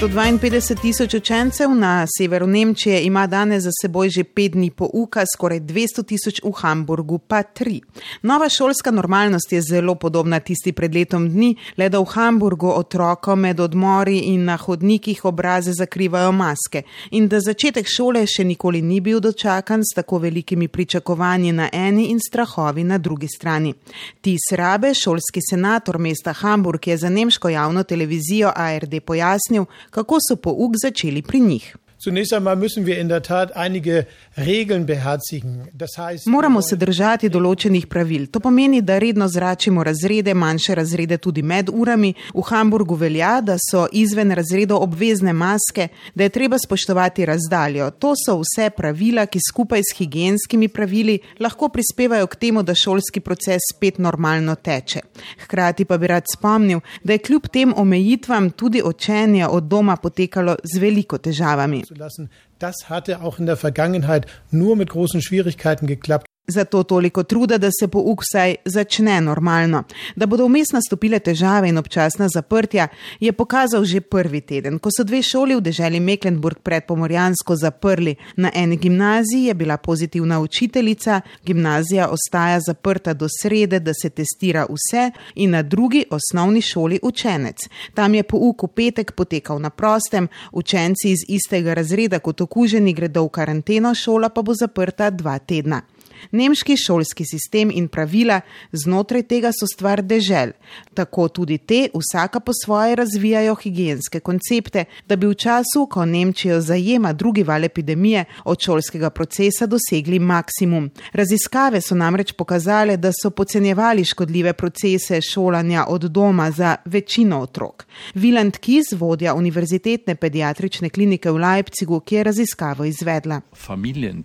152 0.00 0.80
tisoč 0.80 1.14
učencev 1.14 1.70
na 1.74 2.06
severu 2.18 2.46
Nemčije 2.46 3.02
ima 3.02 3.26
danes 3.26 3.62
za 3.62 3.70
seboj 3.82 4.08
že 4.08 4.24
pet 4.24 4.52
dni 4.52 4.70
pouka, 4.70 5.24
skoraj 5.34 5.60
200 5.60 6.04
tisoč 6.04 6.40
v 6.44 6.52
Hamburgu 6.52 7.18
pa 7.18 7.42
tri. 7.42 7.80
Nova 8.22 8.48
šolska 8.48 8.90
normalnost 8.90 9.52
je 9.52 9.62
zelo 9.62 9.94
podobna 9.94 10.40
tisti 10.40 10.72
pred 10.72 10.94
letom 10.94 11.28
dni, 11.28 11.56
le 11.76 11.88
da 11.88 11.98
v 11.98 12.04
Hamburgu 12.04 12.68
otrokom 12.68 13.40
med 13.40 13.60
odmori 13.60 14.18
in 14.18 14.44
na 14.44 14.56
hodnikih 14.56 15.24
obraze 15.24 15.72
zakrivajo 15.72 16.32
maske 16.32 16.82
in 17.10 17.28
da 17.28 17.40
začetek 17.40 17.88
šole 17.88 18.26
še 18.26 18.44
nikoli 18.44 18.82
ni 18.82 19.00
bil 19.00 19.20
dočakan 19.20 19.80
s 19.80 19.96
tako 19.96 20.18
velikimi 20.18 20.68
pričakovanji 20.68 21.52
na 21.52 21.70
eni 21.72 22.10
in 22.10 22.20
strahovi 22.20 22.84
na 22.84 22.98
drugi 22.98 23.28
strani. 23.28 23.74
Tis 24.20 24.52
Rabe, 24.52 24.94
šolski 24.94 25.40
senator 25.50 25.98
mesta 25.98 26.32
Hamburg, 26.32 26.88
je 26.88 26.96
za 26.96 27.08
nemško 27.08 27.48
javno 27.48 27.82
televizijo 27.82 28.52
ARD 28.56 29.00
pojasnil, 29.00 29.64
kako 29.96 30.18
so 30.20 30.36
pouk 30.36 30.76
začeli 30.76 31.22
pri 31.22 31.40
njih. 31.40 31.76
Zunächst 31.98 32.34
einmal 32.34 32.56
müssen 32.56 32.84
wir 32.84 32.98
in 32.98 33.08
der 33.08 33.22
Tat 33.22 33.56
einige 33.56 34.06
Regeln 34.36 34.84
beherzigen. 34.84 35.68
Das 35.72 35.96
heißt, 35.96 36.26
Moramo 36.26 36.60
se 36.60 36.76
držati 36.76 37.30
določenih 37.32 37.86
pravil. 37.88 38.26
To 38.28 38.40
pomeni, 38.44 38.82
da 38.84 38.98
redno 39.00 39.24
zračimo 39.32 39.80
razrede, 39.84 40.34
manjše 40.34 40.74
razrede 40.76 41.16
tudi 41.18 41.42
med 41.42 41.70
urami. 41.72 42.12
V 42.34 42.44
Hamburgu 42.50 42.98
velja, 43.00 43.40
da 43.40 43.56
so 43.56 43.86
izven 43.92 44.34
razredov 44.36 44.82
obvezne 44.84 45.32
maske, 45.32 45.88
da 46.14 46.26
je 46.26 46.34
treba 46.34 46.58
spoštovati 46.60 47.24
razdaljo. 47.24 47.88
To 47.96 48.12
so 48.12 48.36
vse 48.42 48.68
pravila, 48.76 49.24
ki 49.26 49.40
skupaj 49.48 49.80
s 49.88 49.96
higijenskimi 49.96 50.68
pravili 50.68 51.16
lahko 51.40 51.70
prispevajo 51.72 52.26
k 52.26 52.36
temu, 52.36 52.62
da 52.62 52.76
šolski 52.76 53.24
proces 53.24 53.70
spet 53.72 53.98
normalno 53.98 54.54
teče. 54.54 55.00
Hkrati 55.46 55.88
pa 55.88 55.96
bi 55.96 56.12
rad 56.12 56.28
spomnil, 56.28 56.84
da 57.02 57.16
je 57.16 57.24
kljub 57.24 57.48
tem 57.48 57.72
omejitvam 57.76 58.50
tudi 58.50 58.82
učenje 58.84 59.48
od 59.48 59.64
doma 59.64 59.96
potekalo 59.96 60.60
z 60.60 60.78
veliko 60.78 61.18
težavami. 61.18 61.85
Zu 61.86 61.94
lassen. 61.94 62.30
Das 62.58 62.90
hatte 62.90 63.22
auch 63.22 63.38
in 63.38 63.46
der 63.46 63.56
Vergangenheit 63.56 64.26
nur 64.50 64.76
mit 64.76 64.90
großen 64.90 65.22
Schwierigkeiten 65.22 65.86
geklappt. 65.86 66.25
Zato 66.48 66.82
toliko 66.82 67.22
truda, 67.22 67.58
da 67.58 67.68
se 67.80 67.88
pouk 67.88 68.20
vsaj 68.22 68.54
začne 68.64 69.20
normalno. 69.20 69.82
Da 70.16 70.26
bodo 70.26 70.44
vmes 70.46 70.70
nastopile 70.72 71.18
težave 71.18 71.68
in 71.68 71.78
občasna 71.78 72.28
zaprtja, 72.28 72.86
je 73.20 73.32
pokazal 73.32 73.84
že 73.84 74.00
prvi 74.00 74.40
teden, 74.40 74.78
ko 74.78 74.90
so 74.94 75.02
dve 75.04 75.22
šoli 75.22 75.56
v 75.56 75.60
deželi 75.60 76.00
Mecklenburg 76.00 76.60
pred 76.62 76.86
Pomorjansko 76.86 77.56
zaprli. 77.56 78.14
Na 78.36 78.52
eni 78.54 78.76
gimnaziji 78.76 79.44
je 79.44 79.54
bila 79.54 79.76
pozitivna 79.76 80.40
učiteljica, 80.40 81.20
gimnazija 81.44 82.08
ostaja 82.08 82.60
zaprta 82.60 83.14
do 83.14 83.26
srede, 83.42 83.80
da 83.80 83.94
se 83.94 84.10
testira 84.10 84.66
vse, 84.70 85.10
in 85.34 85.50
na 85.50 85.62
drugi 85.62 86.04
osnovni 86.10 86.62
šoli 86.62 87.00
učenec. 87.02 87.56
Tam 87.94 88.14
je 88.14 88.22
pouk 88.22 88.62
v 88.62 88.68
petek 88.68 89.12
potekal 89.12 89.58
na 89.58 89.70
prostem, 89.70 90.28
učenci 90.52 91.10
iz 91.10 91.26
istega 91.28 91.74
razreda 91.74 92.18
kot 92.18 92.40
okuženi 92.40 92.94
gredo 92.94 93.26
v 93.26 93.34
karanteno, 93.34 93.94
šola 93.94 94.28
pa 94.28 94.42
bo 94.42 94.54
zaprta 94.54 95.10
dva 95.10 95.38
tedna. 95.38 95.82
Nemški 96.30 96.76
šolski 96.76 97.24
sistem 97.24 97.70
in 97.74 97.88
pravila 97.88 98.40
znotraj 98.72 99.22
tega 99.22 99.50
so 99.52 99.66
stvar 99.66 100.02
dežel. 100.02 100.52
Tako 100.94 101.28
tudi 101.28 101.58
te 101.58 101.88
vsaka 101.94 102.40
po 102.40 102.52
svoje 102.64 102.96
razvijajo 102.96 103.54
higijenske 103.54 104.20
koncepte, 104.20 104.84
da 105.08 105.16
bi 105.16 105.26
v 105.26 105.34
času, 105.34 105.86
ko 105.90 106.04
Nemčijo 106.04 106.60
zajema 106.60 107.12
drugi 107.12 107.42
val 107.42 107.64
epidemije, 107.64 108.24
od 108.44 108.60
šolskega 108.60 109.10
procesa 109.10 109.66
dosegli 109.66 110.18
maksimum. 110.18 110.90
Raziskave 111.12 111.80
so 111.80 111.94
namreč 111.94 112.32
pokazale, 112.32 112.96
da 112.96 113.10
so 113.22 113.30
pocenjevali 113.30 114.04
škodljive 114.04 114.52
procese 114.52 115.20
šolanja 115.20 115.84
od 115.88 116.02
doma 116.02 116.50
za 116.50 116.76
večino 116.84 117.40
otrok. 117.40 117.86
Viland 118.14 118.58
Kiz, 118.58 118.92
vodja 118.92 119.34
Univerzitetne 119.34 120.14
pediatrične 120.14 120.88
klinike 120.88 121.30
v 121.30 121.36
Leipzigu, 121.36 122.00
ki 122.00 122.14
je 122.14 122.24
raziskavo 122.24 122.84
izvedla. 122.84 123.40
Familien, 123.54 124.22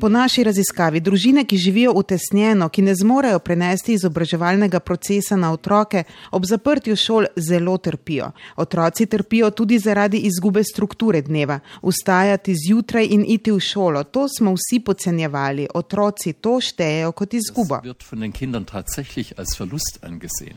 Po 0.00 0.08
naši 0.08 0.44
raziskavi, 0.44 1.00
družine, 1.00 1.44
ki 1.44 1.56
živijo 1.56 1.92
utesnjeno, 1.96 2.68
ki 2.68 2.82
ne 2.82 2.94
zmorejo 2.94 3.38
prenesti 3.38 3.92
izobraževalnega 3.92 4.80
procesa 4.80 5.36
na 5.36 5.52
otroke, 5.52 6.04
ob 6.30 6.44
zaprtju 6.44 6.96
šol 6.96 7.26
zelo 7.36 7.76
trpijo. 7.78 8.30
Otroci 8.56 9.06
trpijo 9.06 9.50
tudi 9.50 9.78
zaradi 9.78 10.18
izgube 10.18 10.64
strukture 10.64 11.22
dneva. 11.22 11.60
Vstajati 11.82 12.54
zjutraj 12.66 13.06
in 13.10 13.24
iti 13.28 13.52
v 13.52 13.60
šolo, 13.60 14.04
to 14.04 14.28
smo 14.28 14.54
vsi 14.54 14.80
podcenjevali. 14.84 15.68
Otroci 15.74 16.32
to 16.32 16.60
štejejo 16.60 17.12
kot 17.12 17.34
izgubo. 17.34 17.80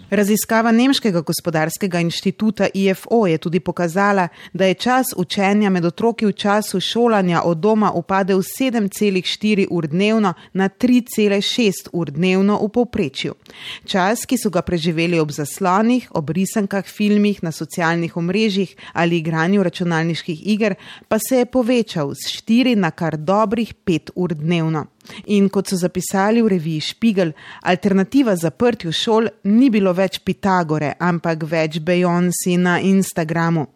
Raziskava 0.10 0.72
Nemškega 0.72 1.22
gospodarskega 1.22 2.00
inštituta 2.00 2.68
IFO 2.74 3.28
je 3.28 3.38
tudi 3.38 3.60
pokazala, 3.60 4.28
da 4.54 4.66
je 4.66 4.74
čas 4.74 5.06
učenja 5.18 5.70
med 5.70 5.86
otroki 5.86 6.26
v 6.26 6.32
času 6.32 6.80
šolanja 6.80 7.42
od 7.46 7.58
doma 7.58 7.92
upadel 7.92 8.42
7,4 8.74 9.68
ur 9.70 9.88
dnevno 9.88 10.34
na 10.54 10.70
3,6 10.70 11.90
ur 11.94 12.12
dnevno 12.12 12.58
v 12.58 12.70
povprečju. 12.70 13.34
Čas, 13.86 14.26
ki 14.26 14.38
so 14.38 14.50
ga 14.50 14.62
preživeli 14.62 15.20
ob 15.20 15.32
zaslonih, 15.32 16.10
ob 16.12 16.30
risankah, 16.30 16.86
filmih, 16.86 17.44
na 17.44 17.52
socialnih 17.52 18.18
omrežjih 18.18 18.76
ali 18.94 19.18
igranju 19.18 19.64
računalniških 19.64 20.48
iger, 20.48 20.76
pa 21.08 21.20
se 21.20 21.38
je 21.38 21.46
povečal 21.46 22.16
z 22.16 22.42
4 22.42 22.76
na 22.76 22.92
kar 22.92 23.18
dobrih 23.18 23.74
5 23.86 24.12
ur 24.16 24.34
dnevno. 24.34 24.86
In 25.26 25.50
kot 25.50 25.68
so 25.68 25.78
zapisali 25.78 26.42
v 26.42 26.48
reviji 26.48 26.82
Špigel, 26.82 27.34
alternativa 27.62 28.36
zaprtju 28.36 28.92
šol 28.92 29.28
ni 29.44 29.70
bilo 29.70 29.94
več 29.94 30.22
Pitagore, 30.24 30.94
ampak 31.00 31.44
več 31.44 31.80
Beyoncé 31.84 32.58
na 32.58 32.80
Instagramu. 32.80 33.68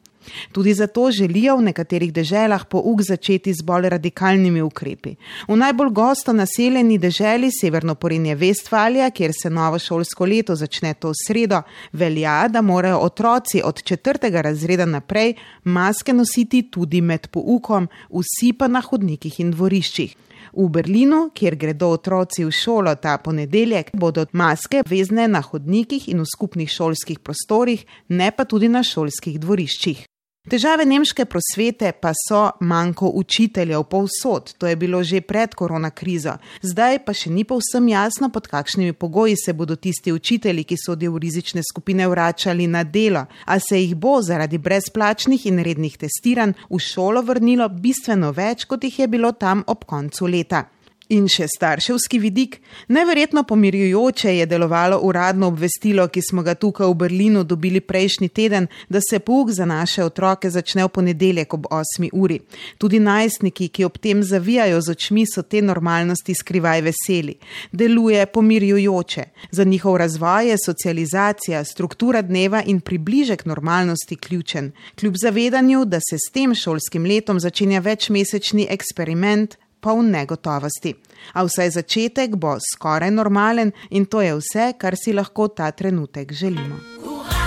Tudi 0.52 0.74
zato 0.74 1.12
želijo 1.12 1.58
v 1.58 1.68
nekaterih 1.70 2.14
deželah 2.14 2.66
pouk 2.66 3.02
začeti 3.02 3.54
z 3.54 3.64
bolj 3.64 3.90
radikalnimi 3.90 4.62
ukrepi. 4.62 5.16
V 5.48 5.56
najbolj 5.56 5.90
gosto 5.90 6.34
naseljeni 6.34 6.98
deželi 6.98 7.50
Severno 7.52 7.96
Porenje 7.96 8.36
Vestfalija, 8.36 9.10
kjer 9.12 9.32
se 9.42 9.50
novo 9.50 9.80
šolsko 9.80 10.26
leto 10.26 10.56
začne 10.56 10.94
to 10.94 11.12
sredo, 11.28 11.62
velja, 11.94 12.48
da 12.48 12.62
morajo 12.62 12.98
otroci 12.98 13.62
od 13.64 13.84
četrtega 13.84 14.42
razreda 14.42 14.86
naprej 14.86 15.34
maske 15.64 16.14
nositi 16.14 16.70
tudi 16.72 17.02
med 17.02 17.28
poukom, 17.28 17.88
vsi 18.10 18.54
pa 18.54 18.68
na 18.68 18.82
hodnikih 18.82 19.40
in 19.40 19.52
dvoriščih. 19.52 20.16
V 20.58 20.70
Berlinu, 20.74 21.30
kjer 21.38 21.56
gredo 21.56 21.92
otroci 21.94 22.46
v 22.46 22.52
šolo 22.52 22.96
ta 22.96 23.18
ponedeljek, 23.22 23.92
bodo 23.94 24.26
maske 24.32 24.82
vezne 24.90 25.28
na 25.28 25.42
hodnikih 25.46 26.10
in 26.10 26.24
v 26.24 26.30
skupnih 26.34 26.72
šolskih 26.72 27.20
prostorih, 27.20 27.86
ne 28.10 28.32
pa 28.32 28.46
tudi 28.46 28.70
na 28.72 28.84
šolskih 28.84 29.40
dvoriščih. 29.40 30.08
Težave 30.48 30.86
nemške 30.88 31.26
prosvete 31.28 31.90
pa 31.92 32.14
so 32.16 32.42
manjko 32.64 33.10
učiteljev 33.20 33.82
povsod, 33.92 34.54
to 34.58 34.68
je 34.68 34.76
bilo 34.80 35.02
že 35.04 35.20
pred 35.22 35.52
korona 35.56 35.90
krizo. 35.92 36.38
Zdaj 36.64 37.02
pa 37.04 37.12
še 37.12 37.34
ni 37.36 37.44
povsem 37.44 37.90
jasno, 37.92 38.30
pod 38.32 38.48
kakšnimi 38.48 38.94
pogoji 38.96 39.36
se 39.36 39.54
bodo 39.54 39.76
tisti 39.76 40.14
učitelji, 40.16 40.64
ki 40.64 40.78
sodijo 40.80 41.12
v 41.18 41.20
rizične 41.26 41.66
skupine, 41.68 42.08
vračali 42.08 42.68
na 42.68 42.86
delo, 42.88 43.26
a 43.46 43.60
se 43.60 43.82
jih 43.82 43.96
bo 44.00 44.22
zaradi 44.24 44.58
brezplačnih 44.58 45.50
in 45.52 45.60
rednih 45.60 46.00
testiranj 46.00 46.56
v 46.70 46.80
šolo 46.80 47.26
vrnilo 47.28 47.68
bistveno 47.68 48.32
več, 48.32 48.64
kot 48.72 48.88
jih 48.88 49.04
je 49.04 49.12
bilo 49.12 49.36
tam 49.36 49.68
ob 49.68 49.84
koncu 49.84 50.32
leta. 50.32 50.64
In 51.08 51.30
še 51.32 51.46
starševski 51.48 52.18
vidik. 52.20 52.58
Neverjetno 52.92 53.46
pomirjujoče 53.48 54.34
je 54.38 54.46
delovalo 54.46 54.98
uradno 55.08 55.48
obvestilo, 55.48 56.04
ki 56.12 56.20
smo 56.22 56.42
ga 56.44 56.56
tukaj 56.60 56.90
v 56.92 56.96
Berlinu 57.00 57.44
dobili 57.48 57.80
prejšnji 57.80 58.28
teden, 58.28 58.68
da 58.90 59.00
se 59.00 59.20
pouk 59.20 59.54
za 59.56 59.66
naše 59.66 60.04
otroke 60.04 60.50
začne 60.52 60.84
v 60.84 60.90
ponedeljek 60.92 61.54
ob 61.54 61.70
8. 61.72 62.10
uri. 62.12 62.42
Tudi 62.78 63.00
najstniki, 63.00 63.70
ki 63.72 63.86
ob 63.88 63.96
tem 64.04 64.24
zavijajo 64.24 64.82
z 64.82 64.96
očmi, 64.98 65.24
so 65.24 65.46
te 65.48 65.62
normalnosti 65.62 66.36
skrivaj 66.36 66.84
veseli. 66.90 67.38
Deluje 67.72 68.26
pomirjujoče. 68.26 69.24
Za 69.52 69.64
njihov 69.64 69.96
razvoj 69.98 70.50
je 70.50 70.58
socializacija, 70.66 71.64
struktura 71.64 72.22
dneva 72.22 72.64
in 72.66 72.82
približek 72.82 73.46
normalnosti 73.46 74.16
ključen. 74.16 74.72
Kljub 75.00 75.16
zavedanju, 75.24 75.86
da 75.86 76.04
se 76.04 76.20
s 76.20 76.32
tem 76.34 76.56
šolskim 76.56 77.06
letom 77.06 77.40
začenja 77.40 77.80
večmesečni 77.80 78.68
eksperiment, 78.70 79.56
poln 79.80 80.12
negotovosti. 80.12 80.94
A 81.34 81.44
vsaj 81.44 81.70
začetek 81.80 82.36
bo 82.36 82.58
skoraj 82.74 83.12
normalen 83.12 83.72
in 83.90 84.06
to 84.06 84.22
je 84.22 84.36
vse, 84.36 84.74
kar 84.78 84.96
si 84.96 85.14
lahko 85.14 85.48
ta 85.48 85.72
trenutek 85.72 86.34
želimo. 86.34 86.76
ura 87.06 87.47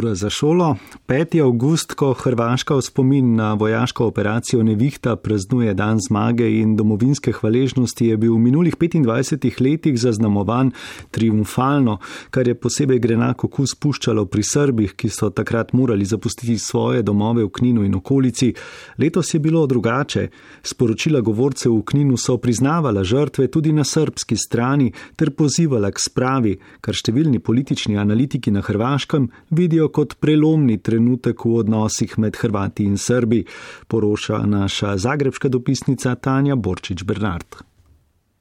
za 0.00 0.30
šolo. 0.30 0.76
5. 1.06 1.42
august, 1.42 1.94
ko 1.94 2.12
Hrvaška 2.12 2.74
v 2.74 2.82
spomin 2.82 3.34
na 3.36 3.54
vojaško 3.54 4.06
operacijo 4.06 4.62
Nevihta 4.62 5.16
praznuje 5.16 5.74
dan 5.74 5.98
zmage 6.00 6.48
in 6.60 6.76
domovinske 6.76 7.32
hvaležnosti, 7.32 8.06
je 8.06 8.16
bil 8.16 8.34
v 8.34 8.38
minulih 8.38 8.76
25 8.76 9.60
letih 9.60 10.00
zaznamovan 10.00 10.70
triumfalno, 11.10 11.98
kar 12.30 12.48
je 12.48 12.54
posebej 12.54 12.98
grenak 12.98 13.44
okus 13.44 13.74
puščalo 13.74 14.24
pri 14.26 14.42
Srbih, 14.42 14.94
ki 14.96 15.08
so 15.08 15.30
takrat 15.30 15.72
morali 15.72 16.04
zapustiti 16.04 16.58
svoje 16.58 17.02
domove 17.02 17.44
v 17.44 17.50
Kninu 17.52 17.84
in 17.84 17.94
okolici. 17.94 18.54
Letos 18.98 19.34
je 19.34 19.40
bilo 19.40 19.66
drugače. 19.66 20.28
Sporočila 20.62 21.20
govorcev 21.20 21.72
v 21.72 21.82
Kninu 21.84 22.16
so 22.16 22.38
priznavala 22.38 23.04
žrtve 23.04 23.48
tudi 23.48 23.72
na 23.72 23.84
srbski 23.84 24.36
strani 24.36 24.92
ter 25.16 25.30
pozivala 25.30 25.90
k 25.90 26.00
spravi, 26.00 26.56
kar 26.80 26.94
številni 26.94 27.38
politični 27.38 27.98
analitiki 27.98 28.50
na 28.50 28.64
Hrvaškem 28.64 29.28
vidijo 29.50 29.81
kot 29.88 30.14
prelomni 30.20 30.78
trenutek 30.78 31.44
v 31.44 31.56
odnosih 31.64 32.18
med 32.18 32.36
Hrvati 32.36 32.84
in 32.84 32.98
Srbi, 32.98 33.44
poroča 33.88 34.44
naša 34.46 34.96
zagrebska 34.96 35.48
dopisnica 35.48 36.14
Tanja 36.14 36.54
Borčič 36.54 37.04
Bernard. 37.04 37.71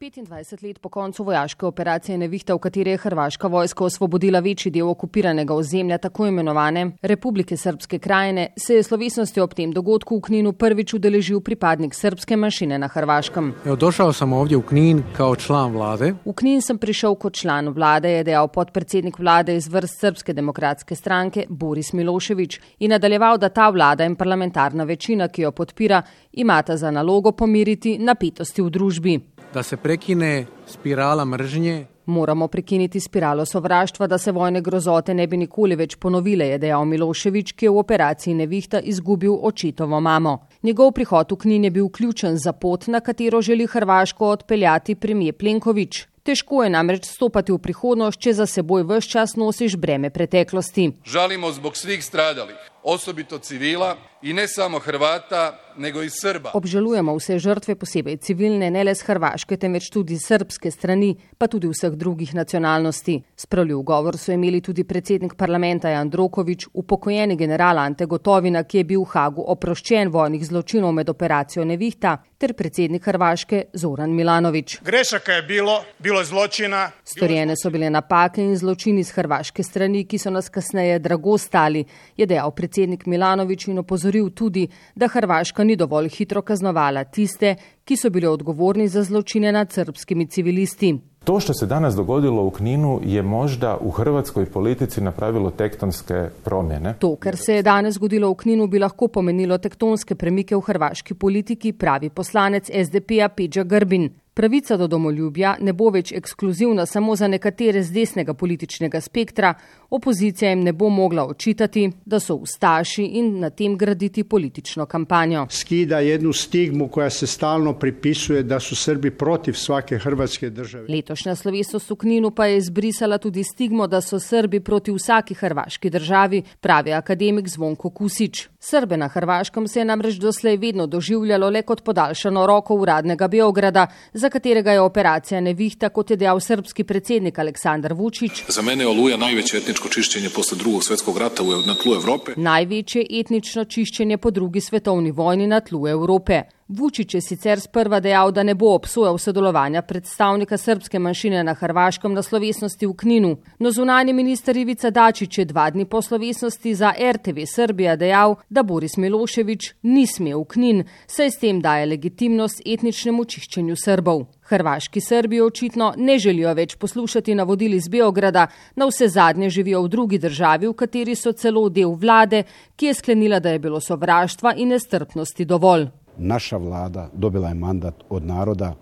25 0.02 0.64
let 0.64 0.80
po 0.80 0.90
koncu 0.90 1.24
vojaške 1.24 1.66
operacije 1.66 2.18
Nevihta, 2.18 2.56
v 2.56 2.60
kateri 2.60 2.90
je 2.92 2.98
hrvaška 2.98 3.48
vojska 3.48 3.84
osvobodila 3.86 4.40
večji 4.40 4.72
del 4.72 4.90
okupiranega 4.90 5.54
ozemlja, 5.54 5.98
tako 5.98 6.26
imenovane 6.26 6.92
Republike 7.02 7.58
Srpske 7.58 8.00
krajine, 8.00 8.48
se 8.58 8.76
je 8.76 8.84
slovesnosti 8.84 9.42
ob 9.42 9.54
tem 9.54 9.72
dogodku 9.72 10.18
v 10.18 10.22
Kninu 10.22 10.54
prvič 10.54 10.94
udeležil 10.94 11.42
pripadnik 11.42 11.94
srpske 11.94 12.38
manjšine 12.38 12.80
na 12.80 12.88
Hrvaškem. 12.88 13.54
Evo, 13.66 13.76
došel 13.76 14.14
sem 14.14 14.34
ovdje 14.34 14.58
v 14.58 14.66
Knin 14.72 15.04
kao 15.18 15.36
član 15.36 15.72
vlade. 15.72 16.14
V 16.26 16.34
Knin 16.34 16.62
sem 16.62 16.78
prišel 16.78 17.16
kot 17.16 17.38
član 17.38 17.70
vlade, 17.70 18.10
je 18.10 18.24
dejal 18.24 18.48
podpredsednik 18.48 19.20
vlade 19.20 19.56
iz 19.56 19.68
vrst 19.70 20.00
Srpske 20.00 20.34
demokratske 20.34 20.96
stranke 20.96 21.46
Boris 21.50 21.94
Miloševič 21.94 22.60
in 22.80 22.90
nadaljeval, 22.90 23.38
da 23.38 23.50
ta 23.50 23.70
vlada 23.70 24.06
in 24.06 24.16
parlamentarna 24.16 24.84
večina, 24.84 25.28
ki 25.28 25.42
jo 25.42 25.52
podpira, 25.52 26.02
imata 26.34 26.78
za 26.78 26.92
nalogo 26.92 27.32
pomiriti 27.32 27.98
napetosti 27.98 28.62
v 28.62 28.70
družbi 28.70 29.20
da 29.54 29.64
se 29.64 29.78
prekine 29.78 30.46
spirala 30.68 31.26
mržnje. 31.26 31.86
Moramo 32.06 32.48
prekiniti 32.48 33.00
spiralo 33.00 33.46
sovraštva, 33.46 34.08
da 34.08 34.18
se 34.18 34.32
vojne 34.32 34.62
grozote 34.62 35.14
ne 35.14 35.28
bi 35.28 35.38
nikoli 35.38 35.76
več 35.76 35.96
ponovile, 35.96 36.48
je 36.48 36.58
dejal 36.58 36.86
Miloševič, 36.86 37.54
ki 37.54 37.66
je 37.66 37.72
v 37.72 37.80
operaciji 37.80 38.34
Nevihta 38.36 38.80
izgubil 38.80 39.38
očitovo 39.42 40.00
mamo. 40.00 40.38
Njegov 40.64 40.92
prihod 40.92 41.32
v 41.32 41.38
Knin 41.38 41.64
je 41.64 41.72
bil 41.72 41.90
ključen 41.90 42.38
za 42.38 42.54
pot, 42.54 42.88
na 42.88 43.00
katero 43.00 43.42
želi 43.42 43.68
Hrvaško 43.68 44.28
odpeljati 44.28 44.96
premije 44.96 45.34
Plenkovič. 45.34 46.08
Težko 46.24 46.64
je 46.64 46.70
namreč 46.70 47.06
stopati 47.06 47.52
v 47.52 47.58
prihodnost, 47.58 48.20
če 48.20 48.34
za 48.34 48.46
seboj 48.46 48.84
vse 48.84 49.10
čas 49.10 49.36
nosiš 49.36 49.78
breme 49.78 50.10
preteklosti. 50.10 50.92
Žalimo 51.06 51.52
zbog 51.52 51.78
svih 51.78 52.04
stradalih, 52.06 52.58
osobito 52.84 53.38
civila 53.38 53.96
in 54.22 54.36
ne 54.36 54.48
samo 54.48 54.80
Hrvata, 54.80 55.60
nego 55.78 56.04
i 56.04 56.10
Srba. 56.10 56.52
Obžalujemo 56.54 57.16
vse 57.16 57.40
žrtve, 57.40 57.76
posebej 57.76 58.18
civilne, 58.18 58.72
ne 58.72 58.84
le 58.84 58.96
z 58.96 59.06
Hrvaške, 59.08 59.58
temveč 59.58 59.90
tudi 59.90 60.18
srpske 60.20 60.72
strani, 60.72 61.16
pa 61.38 61.48
tudi 61.48 61.70
vseh 61.72 61.96
drugih 61.96 62.34
nacionalnosti. 62.36 63.22
Spravljiv 63.36 63.82
govor 63.88 64.18
so 64.18 64.32
imeli 64.32 64.62
tudi 64.62 64.84
predsednik 64.84 65.36
parlamenta 65.36 65.90
Jan 65.90 66.10
Drokovič, 66.10 66.68
upokojeni 66.74 67.38
general 67.38 67.80
Ante 67.80 68.06
Gotovina, 68.06 68.64
ki 68.64 68.78
je 68.78 68.84
bil 68.84 69.02
v 69.02 69.12
Hagu 69.14 69.46
oproščen 69.48 70.12
vojnih 70.12 70.46
zločinov 70.46 70.94
med 70.94 71.10
operacijo 71.10 71.66
Nevihta, 71.66 72.18
ter 72.38 72.54
predsednik 72.54 73.06
Hrvaške 73.06 73.64
Zoran 73.74 74.14
Milanovič. 74.16 74.80
Grešaka 74.86 75.34
je 75.40 75.44
bilo, 75.44 75.82
bilo 76.00 76.20
je 76.20 76.26
zločina. 76.26 76.92
Storjene 77.06 77.56
so 77.56 77.70
bile 77.70 77.90
napake 77.90 78.42
in 78.42 78.56
zločini 78.58 79.04
z 79.04 79.14
hrvaške 79.16 79.64
strani, 79.64 80.06
ki 80.06 80.18
so 80.18 80.30
nas 80.34 80.50
kasneje 80.50 81.00
drago 81.00 81.38
stali, 81.38 81.86
je 82.18 82.26
dejal 82.26 82.52
predsednik 82.52 83.06
Milanovič 83.06 83.68
in 83.68 83.80
opozoril 83.80 84.11
tudi, 84.36 84.68
da 84.96 85.08
Hrvaška 85.08 85.64
ni 85.64 85.76
dovolj 85.76 86.10
hitro 86.10 86.42
kaznovala 86.42 87.04
tiste, 87.04 87.56
ki 87.86 87.98
so 87.98 88.10
bili 88.10 88.28
odgovorni 88.28 88.88
za 88.88 89.04
zločine 89.04 89.52
nad 89.52 89.72
srpskimi 89.72 90.28
civilisti. 90.28 90.98
To 91.24 91.40
što 91.40 91.54
se 91.54 91.66
danas 91.66 91.96
dogodilo 91.96 92.44
u 92.44 92.50
Kninu 92.50 93.00
je 93.04 93.22
možda 93.22 93.78
u 93.82 93.90
hrvatskoj 93.90 94.46
politici 94.46 95.02
napravilo 95.02 95.52
tektonske 95.52 96.30
promjene. 96.44 96.96
To, 97.00 97.16
kar 97.16 97.38
se 97.38 97.56
je 97.56 97.64
danes 97.64 97.94
zgodilo 97.94 98.32
v 98.32 98.36
Kninu, 98.36 98.68
bi 98.68 98.80
lahko 98.80 99.08
pomenilo 99.08 99.58
tektonske 99.58 100.16
premike 100.16 100.56
v 100.56 100.62
hrvaški 100.62 101.14
politiki, 101.14 101.74
pravi 101.74 102.10
poslanec 102.10 102.72
SDP-a 102.86 103.30
Peđa 103.30 103.64
Grbin. 103.64 104.10
Pravica 104.34 104.78
do 104.78 104.88
domoljubja 104.88 105.58
ne 105.60 105.74
bo 105.74 105.90
več 105.92 106.14
ekskluzivna 106.16 106.86
samo 106.86 107.16
za 107.20 107.28
nekatere 107.28 107.82
z 107.84 107.92
desnega 107.92 108.34
političnega 108.34 109.02
spektra, 109.02 109.54
opozicija 109.90 110.50
jim 110.50 110.62
ne 110.64 110.72
bo 110.74 110.88
mogla 110.90 111.26
očitati, 111.28 111.90
da 112.06 112.20
so 112.20 112.38
ustaši 112.40 113.04
in 113.20 113.34
na 113.40 113.50
tem 113.50 113.76
graditi 113.78 114.24
politično 114.24 114.86
kampanjo. 114.86 115.48
Skida 115.50 116.00
jednu 116.00 116.32
stigmu, 116.34 116.88
koja 116.88 117.10
se 117.10 117.28
stalno 117.28 117.74
pripisuje, 117.74 118.44
da 118.44 118.60
so 118.60 118.76
Srbi 118.76 119.12
protiv 119.12 119.54
svake 119.54 119.98
hrvatske 119.98 120.50
države. 120.50 120.86
Letošnja 120.88 121.36
slovesnost 121.36 121.92
v 121.92 121.96
Kninu 121.96 122.32
pa 122.32 122.46
je 122.46 122.58
izbrisala 122.58 123.18
tudi 123.18 123.44
stigmo, 123.44 123.88
da 123.88 124.02
so 124.02 124.20
Srbi 124.20 124.60
proti 124.60 124.96
vsaki 124.96 125.34
hrvaški 125.34 125.90
državi, 125.90 126.44
pravi 126.62 126.94
akademik 126.94 127.48
Zvonko 127.48 127.90
Kusič. 127.90 128.48
Srbe 128.60 128.98
na 128.98 129.08
Hrvaškem 129.08 129.68
se 129.68 129.80
je 129.80 129.86
namreč 129.86 130.16
doslej 130.16 130.58
vedno 130.58 130.88
doživljalo 130.88 131.50
le 131.50 131.62
kot 131.62 131.84
podaljšano 131.84 132.46
roko 132.46 132.76
uradnega 132.76 133.28
Beograda, 133.28 133.88
za 134.22 134.30
katerega 134.30 134.72
je 134.72 134.82
operacija 134.82 135.42
Nevihta, 135.42 135.90
kot 135.90 136.12
je 136.12 136.18
dejal 136.18 136.40
srpski 136.40 136.84
predsednik 136.84 137.40
Aleksandar 137.40 137.94
Vučić. 137.94 138.44
Za 138.48 138.62
mene 138.62 138.84
je 138.84 138.88
oluja 138.88 139.18
največje 139.18 139.60
etničko 139.60 139.90
čiščenje 139.90 140.30
posle 140.36 140.58
drugog 140.58 140.84
svetskog 140.84 141.18
rata 141.18 141.44
na 141.66 141.76
tlu 141.76 141.96
Evrope. 141.98 142.38
Največje 142.38 143.06
etnično 143.20 143.66
čiščenje 143.66 144.18
po 144.18 144.32
drugi 144.32 144.62
svetovni 144.62 145.12
vojni 145.12 145.48
na 145.48 145.60
tlu 145.60 145.88
Evrope. 145.88 146.44
Vučić 146.72 147.14
je 147.14 147.22
sicer 147.22 147.60
sprva 147.60 148.00
dejal, 148.00 148.32
da 148.32 148.44
ne 148.44 148.54
bo 148.56 148.70
obsojal 148.76 149.18
sodelovanja 149.18 149.82
predstavnika 149.82 150.58
srpske 150.58 151.00
manjšine 151.00 151.44
na 151.44 151.54
Hrvaškem 151.54 152.14
na 152.14 152.22
slovesnosti 152.24 152.88
v 152.88 152.94
Kninu, 152.94 153.32
no 153.60 153.72
zunani 153.72 154.14
minister 154.14 154.58
Ivica 154.58 154.90
Dačić 154.90 155.38
je 155.38 155.46
dva 155.46 155.70
dni 155.70 155.86
po 155.86 156.02
slovesnosti 156.02 156.76
za 156.76 156.94
RTV 157.12 157.44
Srbija 157.46 157.96
dejal, 157.96 158.36
da 158.50 158.64
Boris 158.64 158.96
Miloševič 158.98 159.74
ni 159.84 160.08
smel 160.08 160.40
v 160.40 160.48
Knin, 160.48 160.84
saj 161.08 161.32
s 161.32 161.44
tem 161.44 161.60
daje 161.62 161.92
legitimnost 161.92 162.64
etničnemu 162.66 163.26
čiščenju 163.26 163.76
Srbov. 163.76 164.26
Hrvaški 164.48 165.02
Srbi 165.02 165.42
očitno 165.42 165.94
ne 165.98 166.18
želijo 166.20 166.54
več 166.54 166.76
poslušati 166.76 167.36
navodili 167.36 167.76
iz 167.76 167.88
Beograda, 167.88 168.48
na 168.76 168.88
vse 168.88 169.08
zadnje 169.08 169.50
živijo 169.50 169.84
v 169.84 169.90
drugi 169.90 170.18
državi, 170.20 170.68
v 170.68 170.74
kateri 170.74 171.16
so 171.16 171.32
celo 171.32 171.70
del 171.70 171.96
vlade, 171.96 172.44
ki 172.76 172.86
je 172.86 172.94
sklenila, 172.94 173.40
da 173.40 173.52
je 173.52 173.60
bilo 173.60 173.80
sovraštva 173.80 174.56
in 174.56 174.72
nestrpnosti 174.72 175.46
dovolj. 175.46 175.90
Naša 176.18 176.58
vlada 176.58 177.10
dobila 177.14 177.48
je 177.48 177.56
mandat 177.56 178.04
od 178.10 178.26
naroda. 178.26 178.76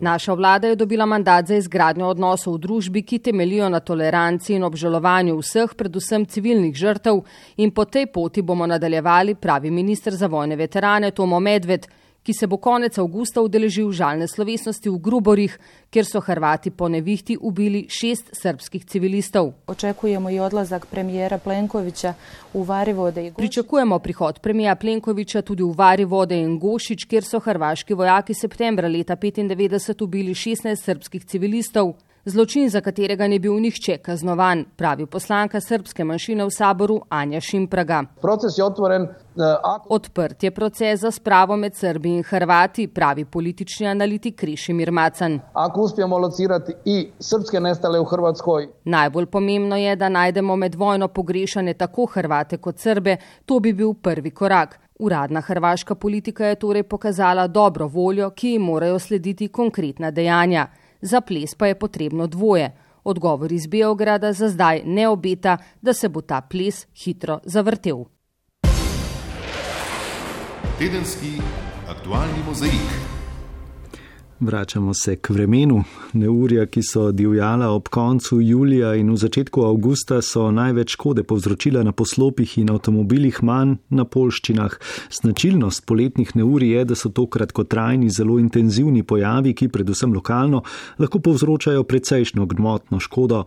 Naša 0.00 0.32
vlada 0.32 0.68
je 0.68 0.76
dobila 0.76 1.06
mandat 1.06 1.46
za 1.46 1.56
izgradnjo 1.56 2.06
odnosov 2.06 2.54
v 2.54 2.58
družbi, 2.58 3.02
ki 3.02 3.18
temelijo 3.18 3.68
na 3.68 3.80
toleranci 3.80 4.54
in 4.54 4.64
obžalovanju 4.64 5.38
vseh, 5.38 5.72
predvsem 5.74 6.26
civilnih 6.26 6.74
žrtev, 6.76 7.22
in 7.56 7.70
po 7.70 7.84
tej 7.84 8.06
poti 8.12 8.42
bomo 8.42 8.66
nadaljevali, 8.66 9.34
pravi 9.34 9.70
minister 9.70 10.14
za 10.14 10.26
vojne 10.26 10.56
veterane 10.56 11.10
Tomo 11.10 11.40
Medved, 11.40 11.88
ki 12.28 12.34
se 12.34 12.46
bo 12.46 12.58
konec 12.60 12.98
avgusta 13.00 13.40
udeležil 13.40 13.88
žalne 13.96 14.26
slovesnosti 14.28 14.90
v 14.92 14.98
Gruborih, 15.00 15.54
kjer 15.88 16.04
so 16.04 16.20
Hrvati 16.20 16.68
po 16.70 16.88
nevihti 16.92 17.38
ubili 17.40 17.86
šest 17.88 18.34
srpskih 18.36 18.84
civilistov. 18.84 19.54
Očekujemo 19.66 20.28
i 20.30 20.36
odlazak 20.38 20.84
premijera 20.86 21.38
Plenkovića 21.38 22.12
u 22.52 22.62
Varivode 22.68 23.26
i 23.26 23.30
Gošić. 23.30 23.38
Pričakujemo 23.38 23.98
prihod 23.98 24.40
premija 24.44 24.74
Plenkovića 24.76 25.42
tudi 25.42 25.62
v 25.62 25.72
Varivode 25.72 26.36
in 26.36 26.58
Gošić, 26.58 27.04
kjer 27.08 27.24
so 27.24 27.40
hrvaški 27.40 27.94
vojaki 27.94 28.34
septembra 28.34 28.88
leta 28.88 29.16
1995 29.16 30.04
ubili 30.04 30.34
16 30.34 30.84
srpskih 30.84 31.24
civilistov. 31.24 31.94
Zločin, 32.28 32.68
za 32.68 32.80
katerega 32.80 33.26
ni 33.28 33.38
bil 33.38 33.54
nihče 33.56 33.96
kaznovan, 34.04 34.64
pravi 34.76 35.06
poslanka 35.06 35.60
srpske 35.60 36.04
manjšine 36.04 36.44
v 36.44 36.50
saboru 36.52 36.98
Anja 37.08 37.40
Šimpraga. 37.40 38.02
Proces 38.20 38.58
je 38.58 38.64
otvoren. 38.64 39.06
Odprt 39.88 40.42
je 40.42 40.50
proces 40.50 41.00
za 41.00 41.10
spravo 41.10 41.56
med 41.56 41.76
Srbi 41.76 42.08
in 42.08 42.22
Hrvati, 42.22 42.86
pravi 42.88 43.24
politični 43.24 43.86
analitik 43.88 44.36
Krišimir 44.36 44.90
Macan. 44.92 45.40
Ako 45.52 45.80
uspijemo 45.80 46.18
locirati 46.18 46.72
i 46.84 47.08
srpske 47.18 47.60
nestale 47.60 48.00
v 48.00 48.04
Hrvatskoj. 48.10 48.68
Najbolj 48.84 49.26
pomembno 49.26 49.76
je, 49.76 49.96
da 49.96 50.08
najdemo 50.08 50.56
med 50.56 50.74
vojno 50.74 51.08
pogrešane 51.08 51.74
tako 51.74 52.06
Hrvate 52.06 52.56
kot 52.56 52.78
Srbe, 52.78 53.16
to 53.46 53.60
bi 53.60 53.72
bil 53.72 53.94
prvi 53.94 54.30
korak. 54.30 54.80
Uradna 54.98 55.40
hrvaška 55.40 55.94
politika 55.94 56.46
je 56.46 56.54
torej 56.54 56.82
pokazala 56.82 57.46
dobro 57.46 57.86
voljo, 57.86 58.30
ki 58.30 58.48
ji 58.48 58.58
morajo 58.58 58.98
slediti 58.98 59.48
konkretna 59.48 60.10
dejanja. 60.10 60.66
Za 61.00 61.20
ples 61.20 61.54
pa 61.54 61.66
je 61.66 61.78
potrebno 61.78 62.26
dvoje. 62.26 62.76
Odgovor 63.04 63.52
iz 63.52 63.66
Beograda 63.66 64.32
za 64.32 64.48
zdaj 64.48 64.82
ne 64.84 65.08
obeta, 65.08 65.58
da 65.80 65.92
se 65.92 66.08
bo 66.08 66.20
ta 66.20 66.40
ples 66.40 66.86
hitro 66.94 67.40
zavrtel. 67.44 68.04
Tedenski 70.78 71.40
aktualni 71.88 72.42
mozaik. 72.46 73.17
Vračamo 74.40 74.94
se 74.94 75.16
k 75.16 75.30
vremenu. 75.30 75.82
Neurja, 76.12 76.66
ki 76.66 76.82
so 76.82 77.12
divjala 77.12 77.72
ob 77.74 77.88
koncu 77.88 78.40
julija 78.40 78.92
in 78.94 79.10
v 79.10 79.16
začetku 79.18 79.64
avgusta, 79.66 80.20
so 80.22 80.44
največ 80.54 80.92
škode 80.94 81.24
povzročila 81.26 81.82
na 81.82 81.92
poslopih 81.92 82.52
in 82.58 82.70
avtomobilih, 82.70 83.40
manj 83.42 83.74
na 83.90 84.04
polščinah. 84.04 84.76
Značilnost 85.10 85.82
poletnih 85.86 86.30
neurij 86.38 86.70
je, 86.76 86.84
da 86.84 86.94
so 86.94 87.10
to 87.10 87.26
kratkotrajni, 87.26 88.10
zelo 88.14 88.38
intenzivni 88.38 89.02
pojavi, 89.02 89.56
ki 89.58 89.68
predvsem 89.74 90.14
lokalno 90.14 90.62
lahko 90.98 91.18
povzročajo 91.18 91.82
precejšno 91.82 92.46
gmotno 92.46 93.00
škodo. 93.00 93.42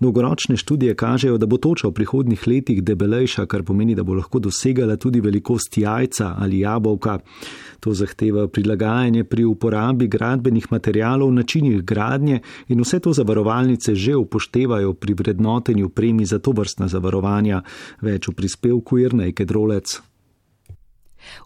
Dolgoročne 0.00 0.60
študije 0.60 0.94
kažejo, 0.94 1.38
da 1.38 1.46
bo 1.46 1.56
toča 1.56 1.88
v 1.88 1.96
prihodnih 2.02 2.46
letih 2.46 2.82
debelejša, 2.84 3.46
kar 3.46 3.64
pomeni, 3.64 3.96
da 3.96 4.04
bo 4.04 4.12
lahko 4.20 4.44
dosegala 4.44 5.00
tudi 5.00 5.24
velikost 5.24 5.78
jajca 5.78 6.34
ali 6.38 6.60
jabolka. 6.60 7.18
To 7.80 7.94
zahteva 7.94 8.46
prilagajanje 8.48 9.24
pri 9.24 9.44
uporabi 9.44 10.08
gradbenih 10.34 10.66
materijalov, 10.72 11.30
načinih 11.32 11.82
gradnje 11.84 12.40
in 12.68 12.80
vse 12.80 12.98
to 13.00 13.12
zavarovalnice 13.12 13.94
že 13.94 14.16
upoštevajo 14.16 14.94
pri 14.94 15.14
vrednotenju 15.14 15.88
premij 15.88 16.26
za 16.26 16.38
to 16.38 16.50
vrstna 16.50 16.88
zavarovanja. 16.88 17.62
Več 18.00 18.28
v 18.28 18.34
prispevku 18.34 18.98
Irnej 18.98 19.32
Kedrolec. 19.32 20.00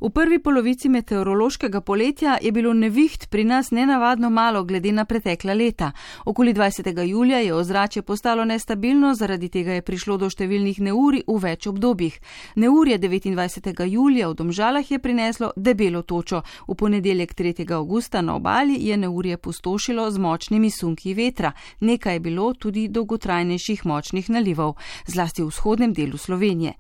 V 0.01 0.11
prvi 0.11 0.39
polovici 0.39 0.89
meteorološkega 0.89 1.81
poletja 1.81 2.39
je 2.43 2.53
bilo 2.53 2.73
neviht 2.73 3.29
pri 3.31 3.45
nas 3.45 3.71
nenavadno 3.71 4.31
malo 4.31 4.65
glede 4.65 4.93
na 4.93 5.05
pretekla 5.05 5.55
leta. 5.55 5.93
Okoli 6.25 6.55
20. 6.55 7.03
julija 7.03 7.39
je 7.39 7.55
ozračje 7.55 8.03
postalo 8.03 8.45
nestabilno, 8.45 9.15
zaradi 9.15 9.49
tega 9.49 9.73
je 9.73 9.83
prišlo 9.83 10.17
do 10.17 10.31
številnih 10.31 10.81
neuri 10.81 11.23
v 11.27 11.39
več 11.43 11.67
obdobjih. 11.67 12.21
Neurje 12.57 12.99
29. 12.99 13.85
julija 13.87 14.29
v 14.29 14.35
Domžalah 14.35 14.91
je 14.91 14.99
prineslo 14.99 15.53
debelo 15.57 16.03
točo. 16.03 16.43
V 16.69 16.75
ponedeljek 16.75 17.35
3. 17.35 17.73
augusta 17.73 18.23
na 18.23 18.37
obali 18.37 18.77
je 18.89 18.97
neurje 18.97 19.37
pustošilo 19.37 20.11
z 20.11 20.19
močnimi 20.19 20.71
sunki 20.71 21.15
vetra. 21.15 21.53
Nekaj 21.81 22.15
je 22.15 22.21
bilo 22.21 22.55
tudi 22.55 22.89
dolgotrajnejših 22.89 23.87
močnih 23.87 24.31
nalivov, 24.31 24.77
zlasti 25.07 25.43
v 25.43 25.49
vzhodnem 25.49 25.93
delu 25.93 26.17
Slovenije. 26.17 26.75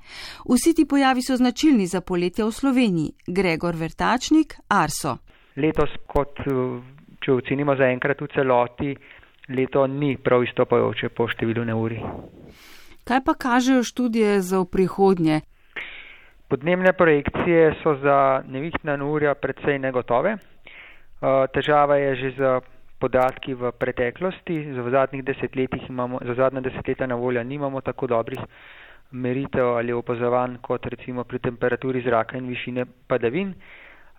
Vsi 0.49 0.74
ti 0.74 0.84
pojavi 0.84 1.22
so 1.22 1.36
značilni 1.36 1.86
za 1.86 2.01
poletje 2.01 2.44
v 2.44 2.53
Sloveniji. 2.53 2.88
Sloveniji, 2.89 3.12
Gregor 3.26 3.76
Vertačnik, 3.76 4.55
Arso. 4.68 5.18
Letos, 5.61 5.91
kot 6.09 6.41
če 7.20 7.32
ocenimo 7.32 7.74
za 7.76 7.84
enkrat 7.84 8.20
v 8.22 8.28
celoti, 8.32 8.95
leto 9.53 9.84
ni 9.86 10.16
prav 10.16 10.47
izstopajoče 10.47 11.11
po 11.12 11.26
številu 11.28 11.66
neuri. 11.68 11.99
Kaj 13.05 13.20
pa 13.26 13.34
kažejo 13.36 13.84
študije 13.84 14.41
za 14.41 14.62
v 14.62 14.70
prihodnje? 14.72 15.41
Podnebne 16.49 16.95
projekcije 16.97 17.76
so 17.82 17.99
za 18.01 18.41
nevihtna 18.49 18.97
neurja 18.97 19.36
predvsej 19.36 19.76
negotove. 19.84 20.39
Težava 21.53 22.01
je 22.01 22.16
že 22.16 22.30
z 22.41 22.57
podatki 22.97 23.53
v 23.53 23.72
preteklosti. 23.76 24.64
V 24.72 24.89
zadnjih 24.89 25.28
desetletjih 25.28 25.91
imamo, 25.93 26.24
za 26.24 26.41
zadnja 26.41 26.64
desetletja 26.64 27.07
na 27.07 27.20
voljo 27.20 27.45
nimamo 27.45 27.84
tako 27.84 28.07
dobrih 28.07 28.41
meritev 29.11 29.76
ali 29.76 29.92
opazovanj 29.92 30.59
kot 30.62 30.86
recimo 30.86 31.24
pri 31.24 31.38
temperaturi 31.38 32.02
zraka 32.02 32.36
in 32.36 32.48
višine 32.48 32.84
padavin. 33.06 33.54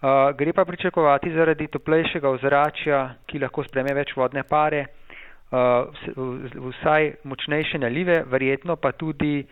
Uh, 0.01 0.31
gre 0.37 0.53
pa 0.53 0.65
pričakovati 0.65 1.33
zaradi 1.33 1.67
toplejšega 1.67 2.29
ozračja, 2.29 2.99
ki 3.27 3.39
lahko 3.39 3.63
spreme 3.67 3.93
več 3.93 4.13
vodne 4.15 4.43
pare, 4.47 4.85
uh, 5.51 5.91
vsaj 6.69 7.11
močnejše 7.23 7.81
nalive, 7.83 8.23
verjetno 8.31 8.77
pa 8.79 8.91
tudi 8.91 9.43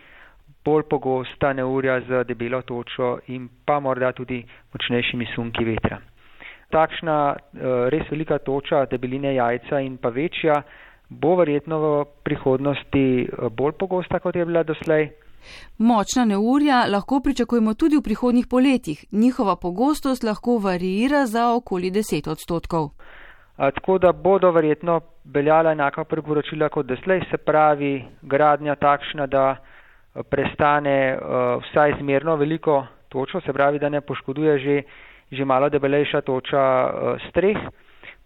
bolj 0.64 0.86
pogosta 0.88 1.52
neurja 1.52 2.00
z 2.00 2.24
debelo 2.24 2.62
točo 2.62 3.18
in 3.28 3.48
pa 3.64 3.78
morda 3.80 4.12
tudi 4.12 4.40
močnejšimi 4.72 5.28
sunki 5.34 5.68
vetra. 5.68 6.00
Takšna 6.72 7.18
uh, 7.28 7.86
res 7.92 8.08
velika 8.10 8.38
toča 8.38 8.86
debeline 8.86 9.34
jajca 9.34 9.84
in 9.84 9.98
pa 10.00 10.08
večja 10.08 10.62
bo 11.08 11.36
verjetno 11.36 11.78
v 11.78 12.04
prihodnosti 12.24 13.28
bolj 13.52 13.76
pogosta, 13.80 14.18
kot 14.18 14.36
je 14.36 14.44
bila 14.44 14.62
doslej. 14.62 15.10
Močna 15.78 16.24
neurja 16.24 16.84
lahko 16.86 17.20
pričakujemo 17.20 17.74
tudi 17.74 17.96
v 17.96 18.02
prihodnjih 18.02 18.46
poletjih. 18.50 19.04
Njihova 19.12 19.56
pogostost 19.56 20.22
lahko 20.22 20.58
varira 20.58 21.26
za 21.26 21.54
okoli 21.54 21.90
10 21.90 22.30
odstotkov. 22.30 22.90
A, 23.56 23.70
tako 23.70 23.98
da 23.98 24.12
bodo 24.12 24.50
verjetno 24.50 25.00
veljala 25.24 25.72
enaka 25.72 26.04
priporočila 26.04 26.68
kot 26.68 26.86
doslej, 26.86 27.20
se 27.30 27.36
pravi 27.36 28.04
gradnja 28.22 28.74
takšna, 28.74 29.26
da 29.26 29.56
prestane 30.30 31.16
uh, 31.16 31.62
vsaj 31.62 31.94
zmerno 32.00 32.36
veliko 32.36 32.86
točo, 33.08 33.40
se 33.40 33.52
pravi, 33.52 33.78
da 33.78 33.88
ne 33.88 34.00
poškoduje 34.00 34.58
že, 34.58 34.82
že 35.32 35.44
malo 35.44 35.68
debelejša 35.68 36.20
toča 36.20 36.62
uh, 36.86 37.20
streh. 37.28 37.56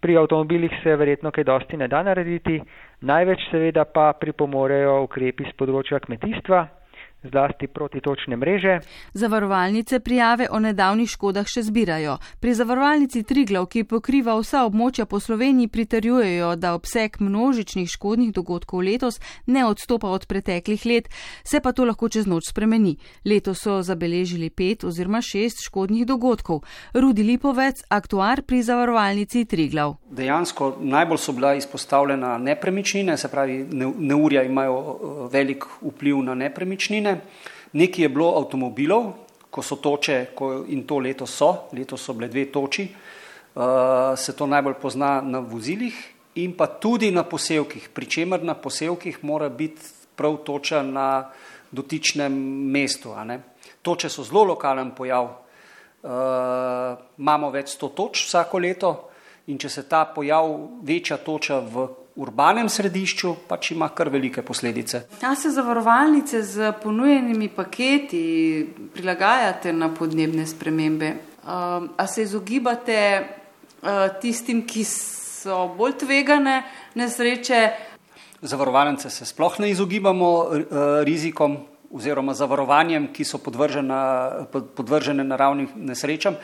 Pri 0.01 0.17
avtomobilih 0.17 0.71
se 0.83 0.97
verjetno 0.97 1.31
kaj 1.31 1.45
dosti 1.45 1.77
ne 1.77 1.89
da 1.89 2.03
narediti, 2.03 2.61
največ 3.01 3.51
seveda 3.51 3.85
pa 3.85 4.13
pripomorejo 4.21 5.03
ukrepi 5.05 5.45
z 5.47 5.55
področja 5.59 6.01
kmetijstva, 6.03 6.67
zlasti 7.23 7.67
protitočne 7.67 8.37
mreže. 8.37 8.79
Zavarovalnice 9.13 10.01
prijave 10.01 10.49
o 10.51 10.59
nedavnih 10.59 11.11
škodah 11.11 11.47
še 11.47 11.63
zbirajo. 11.63 12.19
Pri 12.41 12.55
zavarovalnici 12.55 13.23
Triglav, 13.23 13.67
ki 13.71 13.85
pokriva 13.85 14.35
vsa 14.41 14.65
območja 14.67 15.07
po 15.07 15.21
Sloveniji, 15.21 15.69
pritrjujejo, 15.69 16.57
da 16.57 16.75
obseg 16.75 17.21
množičnih 17.21 17.89
škodnih 17.89 18.33
dogodkov 18.33 18.83
letos 18.83 19.21
ne 19.47 19.65
odstopa 19.67 20.11
od 20.11 20.27
preteklih 20.27 20.87
let, 20.87 21.09
se 21.45 21.61
pa 21.61 21.73
to 21.73 21.85
lahko 21.85 22.09
čez 22.09 22.27
noč 22.27 22.51
spremeni. 22.51 22.97
Letos 23.25 23.63
so 23.63 23.81
zabeležili 23.83 24.51
pet 24.51 24.85
oziroma 24.85 25.23
šest 25.23 25.63
škodnih 25.67 26.07
dogodkov. 26.07 26.63
Rudi 26.95 27.23
Lipovec, 27.23 27.85
aktuar 27.89 28.43
pri 28.43 28.63
zavarovalnici 28.63 29.45
Triglav. 29.45 29.97
Dejansko 30.11 30.77
najbolj 30.81 31.19
so 31.19 31.33
bila 31.33 31.55
izpostavljena 31.55 32.39
nepremičnine, 32.39 33.17
se 33.17 33.29
pravi, 33.29 33.67
neurja 33.99 34.43
imajo 34.43 34.79
eh, 34.79 35.29
velik 35.33 35.65
vpliv 35.83 36.23
na 36.23 36.35
nepremičnine. 36.35 37.12
Nekaj 37.73 38.05
je 38.05 38.09
bilo 38.09 38.35
avtomobilov, 38.37 39.13
ko 39.53 39.63
so 39.63 39.77
toče, 39.81 40.33
ko 40.37 40.65
in 40.69 40.87
to 40.89 40.99
leto 40.99 41.27
so, 41.29 41.69
leto 41.73 41.97
so 41.97 42.15
bile 42.17 42.29
dve 42.29 42.47
toči, 42.53 42.87
uh, 42.89 44.13
se 44.17 44.37
to 44.37 44.47
najbolj 44.47 44.79
pozna 44.81 45.21
na 45.21 45.41
vozilih 45.41 45.97
in 46.41 46.57
pa 46.57 46.67
tudi 46.67 47.11
na 47.13 47.25
posevkih, 47.29 47.91
pri 47.93 48.07
čemer 48.09 48.45
na 48.45 48.55
posevkih 48.55 49.21
mora 49.25 49.49
biti 49.49 49.83
prav 50.17 50.37
toča 50.45 50.83
na 50.83 51.31
dotičnem 51.73 52.33
mestu. 52.73 53.13
Toče 53.83 54.09
so 54.09 54.25
zelo 54.25 54.45
lokalen 54.53 54.93
pojav, 54.97 55.29
uh, 56.03 56.11
imamo 57.19 57.51
več 57.51 57.77
sto 57.77 57.89
toč 57.89 58.27
vsako 58.29 58.59
leto 58.59 58.93
in 59.47 59.59
če 59.59 59.69
se 59.69 59.89
ta 59.89 60.05
pojav 60.05 60.49
večja 60.85 61.17
toča 61.17 61.59
v 61.61 61.89
urbanem 62.17 62.69
središču 62.69 63.35
pač 63.49 63.71
ima 63.73 63.89
kar 63.89 64.09
velike 64.13 64.43
posledice. 64.43 65.07
A 65.23 65.35
se 65.35 65.51
zavarovalnice 65.51 66.43
z 66.43 66.73
ponujenimi 66.83 67.49
paketi 67.49 68.69
prilagajate 68.95 69.73
na 69.73 69.89
podnebne 69.95 70.47
spremembe? 70.47 71.13
Um, 71.43 71.89
a 71.97 72.07
se 72.07 72.23
izogibate 72.23 72.99
uh, 73.83 73.89
tistim, 74.21 74.63
ki 74.67 74.85
so 74.85 75.67
bolj 75.79 75.97
tvegane 76.05 76.63
nesreče? 76.95 77.63
Zavarovalnice 78.43 79.11
se 79.11 79.27
sploh 79.27 79.61
ne 79.61 79.71
izogibamo 79.71 80.33
uh, 80.39 80.57
rizikom 81.03 81.57
oziroma 81.93 82.35
zavarovanjem, 82.35 83.11
ki 83.13 83.25
so 83.25 83.39
podvržene 83.39 85.25
naravnim 85.25 85.69
nesrečam. 85.77 86.37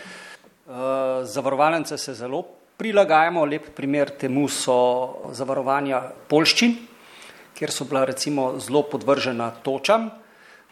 Uh, 0.69 0.75
zavarovalnice 1.25 1.99
se 1.99 2.15
zelo 2.15 2.58
prilagajamo. 2.79 3.45
Lep 3.45 3.75
primer 3.75 4.11
temu 4.15 4.47
so 4.49 4.79
zavarovanja 5.35 5.99
polščin, 6.31 6.77
kjer 7.59 7.75
so 7.75 7.85
bila 7.91 8.05
recimo 8.07 8.55
zelo 8.63 8.85
podvržena 8.87 9.51
točam. 9.67 10.09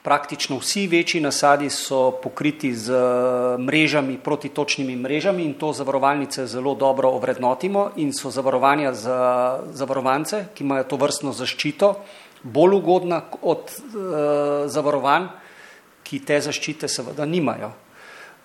Praktično 0.07 0.61
vsi 0.61 0.85
večji 0.87 1.19
nasadi 1.21 1.67
so 1.71 2.13
pokriti 2.23 2.71
z 2.71 2.95
mrežami, 3.59 4.21
protitočnimi 4.23 4.95
mrežami 4.97 5.43
in 5.43 5.57
to 5.59 5.73
zavarovalnice 5.75 6.45
zelo 6.47 6.77
dobro 6.79 7.11
ovrednotimo 7.19 7.89
in 7.97 8.13
so 8.15 8.31
zavarovanja 8.31 8.93
za 8.95 9.19
zavarovance, 9.75 10.45
ki 10.55 10.63
imajo 10.63 10.85
to 10.87 10.97
vrstno 11.03 11.33
zaščito, 11.35 11.91
bolj 12.43 12.77
ugodna 12.79 13.19
od 13.43 13.67
uh, 13.67 14.71
zavarovanj, 14.71 15.27
ki 16.07 16.23
te 16.23 16.39
zaščite 16.39 16.87
seveda 16.87 17.27
nimajo. 17.27 17.73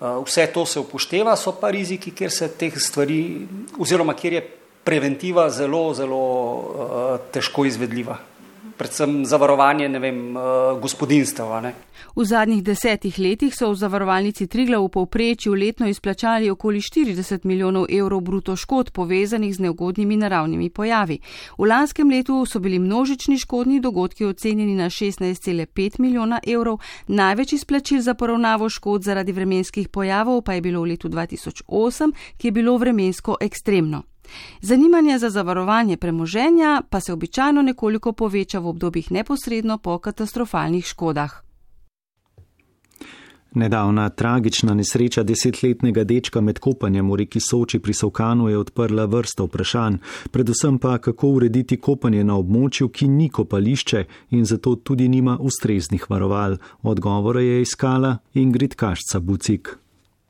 Eh, 0.02 0.22
vse 0.26 0.46
to 0.46 0.66
se 0.66 0.80
upošteva, 0.80 1.36
so 1.36 1.52
pa 1.54 1.70
riziki, 1.70 2.10
kjer 2.10 2.30
se 2.30 2.48
teh 2.58 2.74
stvari, 2.74 3.46
oziroma 3.78 4.16
kjer 4.18 4.32
je 4.32 4.40
preventiva 4.82 5.44
zelo, 5.50 5.94
zelo 5.94 6.18
uh, 6.18 7.20
težko 7.30 7.62
izvedljiva. 7.68 8.16
Predvsem 8.76 9.24
zavarovanje 9.26 9.88
vem, 9.98 10.36
uh, 10.36 10.80
gospodinstv. 10.80 11.42
V 12.16 12.24
zadnjih 12.24 12.62
desetih 12.62 13.18
letih 13.18 13.54
so 13.54 13.70
v 13.70 13.78
zavarovalnici 13.78 14.46
Trigla 14.46 14.78
v 14.78 14.88
povprečju 14.88 15.54
letno 15.54 15.88
izplačali 15.88 16.50
okoli 16.50 16.80
40 16.80 17.44
milijonov 17.44 17.86
evrov 17.90 18.20
bruto 18.20 18.56
škod 18.56 18.90
povezanih 18.90 19.54
z 19.54 19.60
neugodnimi 19.60 20.16
naravnimi 20.16 20.70
pojavi. 20.70 21.18
V 21.58 21.64
lanskem 21.64 22.10
letu 22.10 22.44
so 22.46 22.58
bili 22.58 22.78
množični 22.78 23.38
škodni 23.38 23.80
dogodki 23.80 24.24
ocenjeni 24.24 24.74
na 24.74 24.90
16,5 24.90 26.00
milijona 26.00 26.40
evrov, 26.46 26.78
največ 27.06 27.52
izplačil 27.52 28.00
za 28.00 28.14
poravnavo 28.14 28.68
škod 28.68 29.02
zaradi 29.02 29.32
vremenskih 29.32 29.88
pojavov 29.88 30.42
pa 30.42 30.54
je 30.54 30.60
bilo 30.60 30.80
v 30.82 30.94
letu 30.94 31.08
2008, 31.08 32.12
ki 32.36 32.48
je 32.48 32.52
bilo 32.52 32.76
vremensko 32.76 33.36
ekstremno. 33.40 34.11
Zanimanje 34.60 35.18
za 35.18 35.30
zavarovanje 35.30 35.96
premoženja 35.96 36.82
pa 36.90 37.00
se 37.00 37.12
običajno 37.12 37.62
nekoliko 37.62 38.12
poveča 38.12 38.58
v 38.58 38.66
obdobjih 38.66 39.12
neposredno 39.12 39.78
po 39.78 39.98
katastrofalnih 39.98 40.84
škodah. 40.84 41.42
Nedavna 43.54 44.08
tragična 44.08 44.74
nesreča 44.74 45.22
desetletnega 45.22 46.04
dečka 46.04 46.40
med 46.40 46.58
kopanjem 46.58 47.10
v 47.10 47.16
reki 47.16 47.40
Soči 47.40 47.78
pri 47.78 47.92
Savkanu 47.94 48.48
je 48.48 48.58
odprla 48.58 49.04
vrsto 49.04 49.44
vprašanj, 49.44 49.98
predvsem 50.30 50.78
pa 50.78 50.96
kako 50.98 51.28
urediti 51.28 51.76
kopanje 51.76 52.24
na 52.24 52.38
območju, 52.40 52.88
ki 52.88 53.08
ni 53.08 53.28
kopališče 53.28 54.04
in 54.30 54.44
zato 54.44 54.74
tudi 54.76 55.08
nima 55.08 55.36
ustreznih 55.40 56.10
varoval. 56.10 56.56
Odgovore 56.82 57.44
je 57.44 57.62
iskala 57.62 58.16
Ingrid 58.34 58.74
Kašca 58.74 59.20
Bucik. 59.20 59.81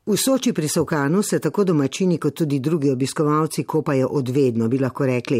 V 0.05 0.17
Soči 0.17 0.51
pri 0.53 0.67
Sovkanu 0.67 1.21
se 1.21 1.39
tako 1.39 1.63
domačini 1.63 2.17
kot 2.17 2.33
tudi 2.33 2.59
drugi 2.59 2.89
obiskovalci 2.91 3.63
kopajo 3.63 4.07
odvedno, 4.11 4.67
bi 4.67 4.77
lahko 4.77 5.05
rekli. 5.07 5.37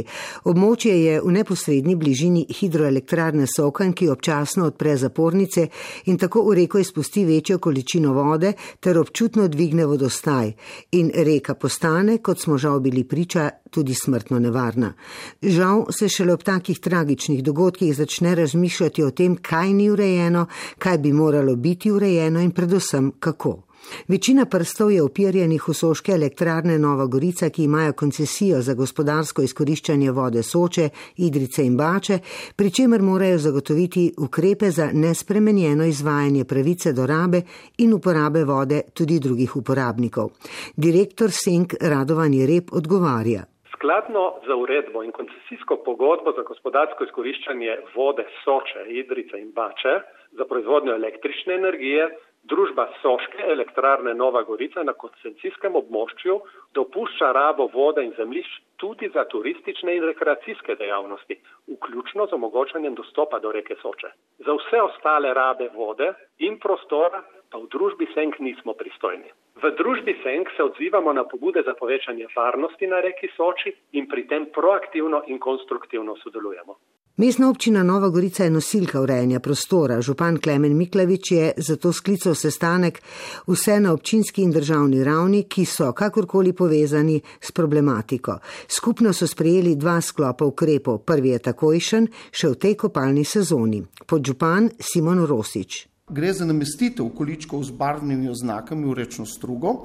Območje 0.47 0.93
je 1.03 1.18
v 1.20 1.32
neposrednji 1.36 1.95
bližini 1.99 2.45
hidroelektrarne 2.47 3.43
Sovkan, 3.43 3.91
ki 3.91 4.07
občasno 4.07 4.70
odpre 4.72 4.93
zapornice 4.97 5.68
in 6.05 6.18
tako 6.18 6.45
v 6.47 6.53
reko 6.61 6.80
izpusti 6.80 7.26
večjo 7.26 7.57
količino 7.59 8.14
vode 8.14 8.53
ter 8.80 8.97
občutno 8.97 9.49
dvigne 9.51 9.84
vodostaj. 9.86 10.53
In 10.91 11.11
reka 11.11 11.57
postane, 11.59 12.22
kot 12.24 12.39
smo 12.39 12.57
žal 12.57 12.80
bili 12.80 13.03
priča, 13.03 13.49
tudi 13.70 13.93
smrtno 13.93 14.39
nevarna. 14.39 14.93
Žal 15.41 15.86
se 15.91 16.07
šele 16.09 16.34
ob 16.34 16.43
takih 16.43 16.80
tragičnih 16.80 17.43
dogodkih 17.43 17.95
začne 17.95 18.36
razmišljati 18.36 19.03
o 19.03 19.11
tem, 19.11 19.36
kaj 19.36 19.74
ni 19.74 19.91
urejeno, 19.91 20.47
kaj 20.80 20.97
bi 20.97 21.14
moralo 21.14 21.55
biti 21.55 21.91
urejeno 21.91 22.39
in 22.39 22.51
predvsem 22.51 23.11
kako. 23.20 23.62
Večina 24.07 24.45
prstov 24.45 24.91
je 24.91 25.03
opirjenih 25.03 25.63
v 25.67 25.73
soške 25.73 26.11
elektrarne 26.11 26.79
Nova 26.79 27.05
Gorica, 27.05 27.49
ki 27.49 27.63
imajo 27.63 27.93
koncesijo 27.93 28.61
za 28.61 28.73
gospodarsko 28.73 29.41
izkoriščanje 29.41 30.11
vode 30.11 30.43
Soče, 30.43 30.89
Idrice 31.17 31.65
in 31.65 31.77
Bače, 31.77 32.19
pri 32.57 32.71
čemer 32.71 33.01
morajo 33.01 33.38
zagotoviti 33.38 34.11
ukrepe 34.17 34.71
za 34.71 34.89
nespremenjeno 34.93 35.86
izvajanje 35.86 36.45
pravice 36.45 36.93
do 36.93 37.05
rabe 37.05 37.41
in 37.77 37.93
uporabe 37.93 38.43
vode 38.43 38.81
tudi 38.93 39.19
drugih 39.19 39.55
uporabnikov. 39.55 40.29
Direktor 40.75 41.31
Senk 41.31 41.73
Radovan 41.81 42.34
Jereb 42.34 42.71
odgovarja. 42.71 43.43
Skladno 43.73 44.23
za 44.47 44.55
uredbo 44.55 45.03
in 45.03 45.11
koncesijsko 45.11 45.81
pogodbo 45.86 46.31
za 46.38 46.43
gospodarsko 46.47 47.03
izkoriščanje 47.03 47.77
vode 47.95 48.23
Soče, 48.43 48.88
Idrice 48.88 49.39
in 49.39 49.51
Bače 49.51 49.95
za 50.31 50.45
proizvodnjo 50.45 50.95
električne 50.95 51.53
energije 51.53 52.07
Družba 52.43 52.89
Soške 53.01 53.45
elektrarne 53.53 54.13
Nova 54.13 54.41
Gorica 54.43 54.83
na 54.83 54.93
koncesijskem 54.93 55.77
območju 55.79 56.33
dopušča 56.75 57.29
rabo 57.37 57.69
vode 57.73 58.03
in 58.03 58.11
zemljišč 58.17 58.57
tudi 58.83 59.07
za 59.13 59.23
turistične 59.31 59.95
in 59.95 60.03
rekreacijske 60.09 60.75
dejavnosti, 60.75 61.37
vključno 61.75 62.25
z 62.27 62.35
omogočanjem 62.35 62.97
dostopa 62.99 63.39
do 63.39 63.51
reke 63.55 63.77
Soče. 63.81 64.11
Za 64.47 64.57
vse 64.57 64.81
ostale 64.81 65.31
rabe 65.33 65.69
vode 65.75 66.09
in 66.39 66.59
prostora 66.59 67.23
pa 67.51 67.61
v 67.61 67.69
družbi 67.71 68.09
Senk 68.13 68.39
nismo 68.39 68.73
pristojni. 68.73 69.31
V 69.63 69.71
družbi 69.79 70.17
Senk 70.23 70.51
se 70.57 70.63
odzivamo 70.63 71.13
na 71.13 71.23
pobude 71.23 71.63
za 71.63 71.77
povečanje 71.79 72.27
varnosti 72.35 72.87
na 72.87 72.99
reki 72.99 73.31
Soči 73.37 73.71
in 73.93 74.09
pri 74.11 74.27
tem 74.27 74.49
proaktivno 74.51 75.23
in 75.27 75.39
konstruktivno 75.39 76.17
sodelujemo. 76.25 76.75
Mestna 77.18 77.49
občina 77.49 77.84
Nova 77.84 78.09
Gorica 78.09 78.43
je 78.43 78.49
nosilka 78.49 79.01
urejanja 79.01 79.39
prostora. 79.39 80.01
Župan 80.01 80.39
Klemen 80.41 80.78
Miklavič 80.78 81.32
je 81.32 81.51
zato 81.57 81.91
sklical 81.93 82.34
sestanek 82.36 83.01
vse 83.47 83.80
na 83.80 83.93
občinski 83.93 84.41
in 84.41 84.51
državni 84.51 85.03
ravni, 85.03 85.43
ki 85.43 85.66
so 85.66 85.91
kakorkoli 85.93 86.53
povezani 86.53 87.22
s 87.41 87.51
problematiko. 87.51 88.39
Skupno 88.68 89.14
so 89.14 89.28
sprejeli 89.28 89.76
dva 89.76 90.01
sklopa 90.01 90.45
ukrepov. 90.45 91.03
Prvi 91.05 91.30
je 91.30 91.39
takojšen, 91.51 92.09
še 92.32 92.49
v 92.49 92.57
tej 92.57 92.76
kopalni 92.82 93.26
sezoni. 93.26 93.86
Podžupan 94.09 94.72
Simon 94.82 95.22
Rosič. 95.30 95.86
Gre 96.09 96.34
za 96.34 96.49
namestitev 96.49 97.14
količkov 97.14 97.61
z 97.64 97.78
barvnimi 97.78 98.30
oznakami 98.30 98.89
v 98.89 99.03
rečno 99.05 99.30
strugo, 99.30 99.84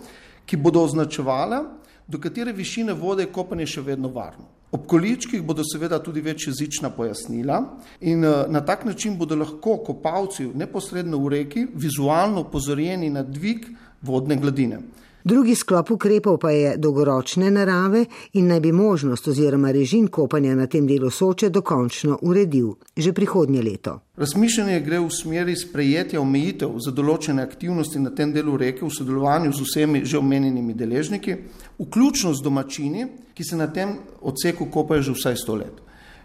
ki 0.48 0.56
bodo 0.56 0.80
označevala, 0.80 1.60
do 2.08 2.16
katere 2.16 2.56
višine 2.56 2.96
vode 2.96 3.28
je 3.28 3.32
kopanje 3.36 3.68
še 3.68 3.84
vedno 3.84 4.08
varno. 4.08 4.57
Ob 4.72 4.86
količkih 4.86 5.42
bodo 5.42 5.64
seveda 5.64 5.98
tudi 6.02 6.20
večjezična 6.20 6.90
pojasnila 6.90 7.62
in 8.00 8.24
eh, 8.24 8.44
na 8.48 8.60
tak 8.60 8.84
način 8.84 9.16
bodo 9.18 9.36
lahko 9.36 9.78
kopalci 9.86 10.50
neposredno 10.54 11.18
v 11.18 11.28
reki 11.28 11.66
vizualno 11.74 12.40
upozorjeni 12.40 13.10
na 13.10 13.22
dvig 13.22 13.66
vodne 14.02 14.36
gladine. 14.36 14.80
Drugi 15.24 15.54
sklop 15.54 15.90
ukrepov 15.90 16.38
pa 16.38 16.50
je 16.50 16.76
dolgoročne 16.76 17.50
narave 17.50 18.04
in 18.32 18.46
naj 18.46 18.60
bi 18.60 18.72
možnost 18.72 19.28
oziroma 19.28 19.70
režim 19.70 20.06
kopanja 20.08 20.54
na 20.54 20.66
tem 20.66 20.86
delu 20.86 21.10
Soče 21.10 21.48
dokončno 21.48 22.18
uredil 22.22 22.74
že 22.96 23.12
prihodnje 23.12 23.62
leto. 23.62 23.98
Razmišljanje 24.16 24.80
gre 24.80 25.00
v 25.00 25.10
smeri 25.10 25.56
sprejetja 25.56 26.20
omejitev 26.20 26.78
za 26.78 26.90
določene 26.90 27.42
aktivnosti 27.42 27.98
na 27.98 28.10
tem 28.10 28.32
delu 28.32 28.56
reke 28.56 28.84
v 28.84 28.90
sodelovanju 28.94 29.52
z 29.52 29.66
vsemi 29.66 30.04
že 30.04 30.18
omenjenimi 30.18 30.74
deležniki, 30.74 31.36
vključno 31.78 32.34
z 32.34 32.42
domačini, 32.42 33.06
ki 33.34 33.44
se 33.44 33.56
na 33.56 33.66
tem 33.66 33.98
odseku 34.22 34.70
kopajo 34.70 35.02
že 35.02 35.12
vsaj 35.18 35.36
sto 35.36 35.54
let. 35.54 35.82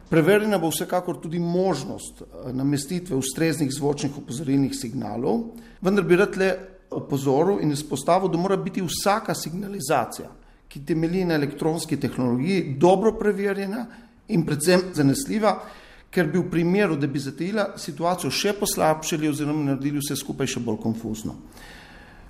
Preverjena 0.10 0.60
bo 0.62 0.70
vsekakor 0.70 1.18
tudi 1.22 1.40
možnost 1.40 2.22
eh, 2.22 2.54
namestitve 2.54 3.16
ustreznih 3.16 3.72
zvočnih 3.74 4.18
opozorilnih 4.18 4.76
signalov, 4.78 5.50
vendar 5.82 6.06
bi 6.06 6.16
rad 6.16 6.38
le 6.38 6.52
opozoril 6.96 7.62
in 7.62 7.72
izpostavil, 7.72 8.32
da 8.32 8.38
mora 8.38 8.58
biti 8.58 8.82
vsaka 8.82 9.36
signalizacija, 9.36 10.30
ki 10.68 10.86
temelji 10.86 11.26
na 11.26 11.36
elektronski 11.36 12.00
tehnologiji, 12.00 12.76
dobro 12.80 13.14
preverjena 13.20 13.86
in 14.28 14.46
predvsem 14.46 14.90
zanesljiva, 14.94 15.58
ker 16.14 16.30
bi 16.30 16.40
v 16.40 16.50
primeru, 16.50 16.96
da 16.96 17.08
bi 17.08 17.20
zatejila 17.20 17.74
situacijo 17.78 18.32
še 18.32 18.54
poslabšali 18.60 19.30
oziroma 19.30 19.72
naredili 19.72 20.02
vse 20.02 20.18
skupaj 20.18 20.56
še 20.56 20.62
bolj 20.62 20.80
konfuzno. 20.84 21.36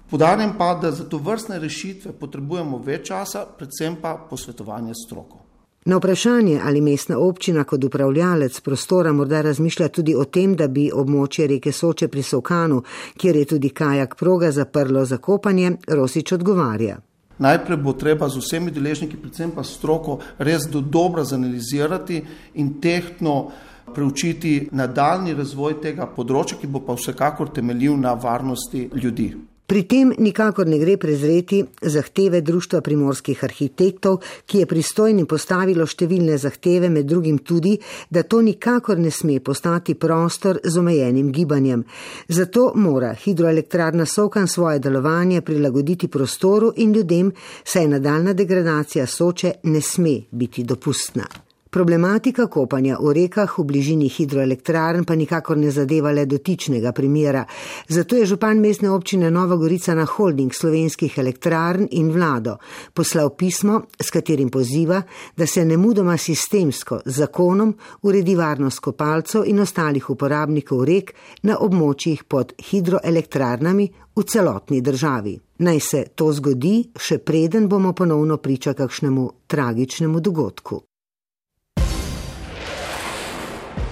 Podarjam 0.10 0.56
pa, 0.58 0.74
da 0.82 0.92
za 0.92 1.08
to 1.10 1.18
vrstne 1.18 1.60
rešitve 1.60 2.14
potrebujemo 2.20 2.80
več 2.86 3.08
časa, 3.10 3.46
predvsem 3.58 3.98
pa 4.02 4.16
posvetovanje 4.30 4.96
stroko. 4.96 5.43
Na 5.86 5.98
vprašanje, 5.98 6.62
ali 6.64 6.82
mestna 6.82 7.18
občina 7.20 7.64
kot 7.64 7.84
upravljalec 7.84 8.60
prostora 8.60 9.12
morda 9.14 9.42
razmišlja 9.42 9.88
tudi 9.88 10.16
o 10.16 10.24
tem, 10.24 10.56
da 10.56 10.68
bi 10.68 10.90
območje 10.94 11.48
reke 11.48 11.72
Soče 11.72 12.08
pri 12.08 12.24
Sovkanu, 12.24 12.84
kjer 13.18 13.36
je 13.36 13.46
tudi 13.46 13.70
kajak 13.70 14.16
proga 14.16 14.52
zaprlo 14.52 15.06
za 15.06 15.18
kopanje, 15.18 15.72
Rosič 15.88 16.32
odgovarja. 16.32 16.98
Najprej 17.38 17.78
bo 17.78 17.94
treba 17.94 18.30
z 18.30 18.40
vsemi 18.40 18.72
deležniki, 18.72 19.18
predvsem 19.18 19.52
pa 19.52 19.64
stroko, 19.64 20.20
res 20.38 20.70
do 20.72 20.82
dobro 20.82 21.24
zanalizirati 21.24 22.24
in 22.54 22.80
tehtno 22.82 23.52
preučiti 23.94 24.70
nadaljni 24.72 25.34
razvoj 25.34 25.82
tega 25.82 26.08
področja, 26.08 26.62
ki 26.62 26.68
bo 26.68 26.80
pa 26.80 26.96
vsekakor 26.96 27.52
temeljil 27.52 27.98
na 28.00 28.14
varnosti 28.14 28.90
ljudi. 28.96 29.34
Pri 29.66 29.84
tem 29.88 30.10
nikakor 30.20 30.68
ne 30.68 30.78
gre 30.78 30.98
prezreti 30.98 31.62
zahteve 31.82 32.42
Društva 32.42 32.82
primorskih 32.82 33.44
arhitektov, 33.44 34.18
ki 34.46 34.60
je 34.60 34.68
pristojnim 34.68 35.26
postavilo 35.26 35.86
številne 35.88 36.36
zahteve, 36.38 36.90
med 36.92 37.08
drugim 37.08 37.38
tudi, 37.48 37.78
da 38.10 38.26
to 38.28 38.42
nikakor 38.44 39.00
ne 39.00 39.12
sme 39.12 39.40
postati 39.40 39.96
prostor 39.96 40.60
z 40.64 40.82
omejenim 40.82 41.32
gibanjem. 41.32 41.86
Zato 42.28 42.74
mora 42.76 43.14
hidroelektrarna 43.16 44.06
Sokan 44.06 44.48
svoje 44.48 44.84
delovanje 44.84 45.42
prilagoditi 45.42 46.12
prostoru 46.12 46.74
in 46.78 46.92
ljudem, 46.94 47.32
saj 47.64 47.88
nadaljna 47.88 48.34
degradacija 48.34 49.08
Soče 49.08 49.56
ne 49.64 49.82
sme 49.82 50.20
biti 50.32 50.64
dopustna. 50.64 51.53
Problematika 51.74 52.46
kopanja 52.48 53.00
v 53.02 53.12
rekah 53.18 53.50
v 53.58 53.64
bližini 53.66 54.06
hidroelektrarn 54.06 55.08
pa 55.10 55.16
nikakor 55.18 55.58
ne 55.58 55.72
zadeva 55.74 56.12
le 56.14 56.28
dotičnega 56.30 56.92
primera. 56.94 57.42
Zato 57.90 58.14
je 58.16 58.28
župan 58.30 58.62
mestne 58.62 58.92
občine 58.94 59.32
Nova 59.34 59.58
Gorica 59.58 59.96
na 59.98 60.06
holding 60.06 60.54
slovenskih 60.54 61.18
elektrarn 61.18 61.88
in 61.98 62.12
vlado 62.14 62.60
poslal 62.94 63.34
pismo, 63.34 63.82
s 63.98 64.14
katerim 64.14 64.54
poziva, 64.54 65.02
da 65.36 65.50
se 65.50 65.66
ne 65.66 65.78
mudoma 65.78 66.18
sistemsko 66.18 67.02
z 67.06 67.18
zakonom 67.26 67.74
uredi 68.04 68.36
varnost 68.36 68.80
kopalcev 68.80 69.50
in 69.50 69.66
ostalih 69.66 70.10
uporabnikov 70.14 70.86
rek 70.86 71.16
na 71.42 71.58
območjih 71.58 72.24
pod 72.30 72.54
hidroelektrarnami 72.70 73.90
v 74.14 74.30
celotni 74.30 74.82
državi. 74.82 75.40
Naj 75.66 75.80
se 75.80 76.06
to 76.14 76.30
zgodi, 76.38 76.92
še 76.94 77.18
preden 77.18 77.66
bomo 77.68 77.98
ponovno 77.98 78.38
priča 78.38 78.78
kakšnemu 78.78 79.30
tragičnemu 79.50 80.20
dogodku. 80.20 80.84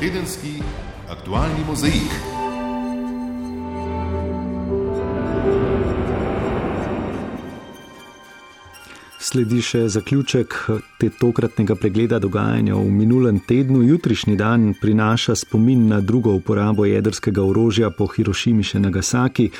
Tedenski 0.02 0.58
aktualni 1.10 1.62
mozaik. 1.68 2.14
Sledi 9.22 9.60
še 9.62 9.84
zaključek 9.94 10.56
te 10.98 11.12
tokratnega 11.20 11.76
pregleda 11.78 12.18
dogajanja 12.18 12.80
v 12.80 12.88
minulem 12.96 13.38
tednu. 13.46 13.84
Jutrišnji 13.86 14.34
dan 14.40 14.72
prinaša 14.82 15.36
spomin 15.44 15.86
na 15.92 16.02
drugo 16.02 16.34
uporabo 16.34 16.90
jedrskega 16.90 17.46
orožja 17.46 17.92
po 17.94 18.10
Hirošimi 18.10 18.66
še 18.66 18.82
Nagasaki. 18.82 19.52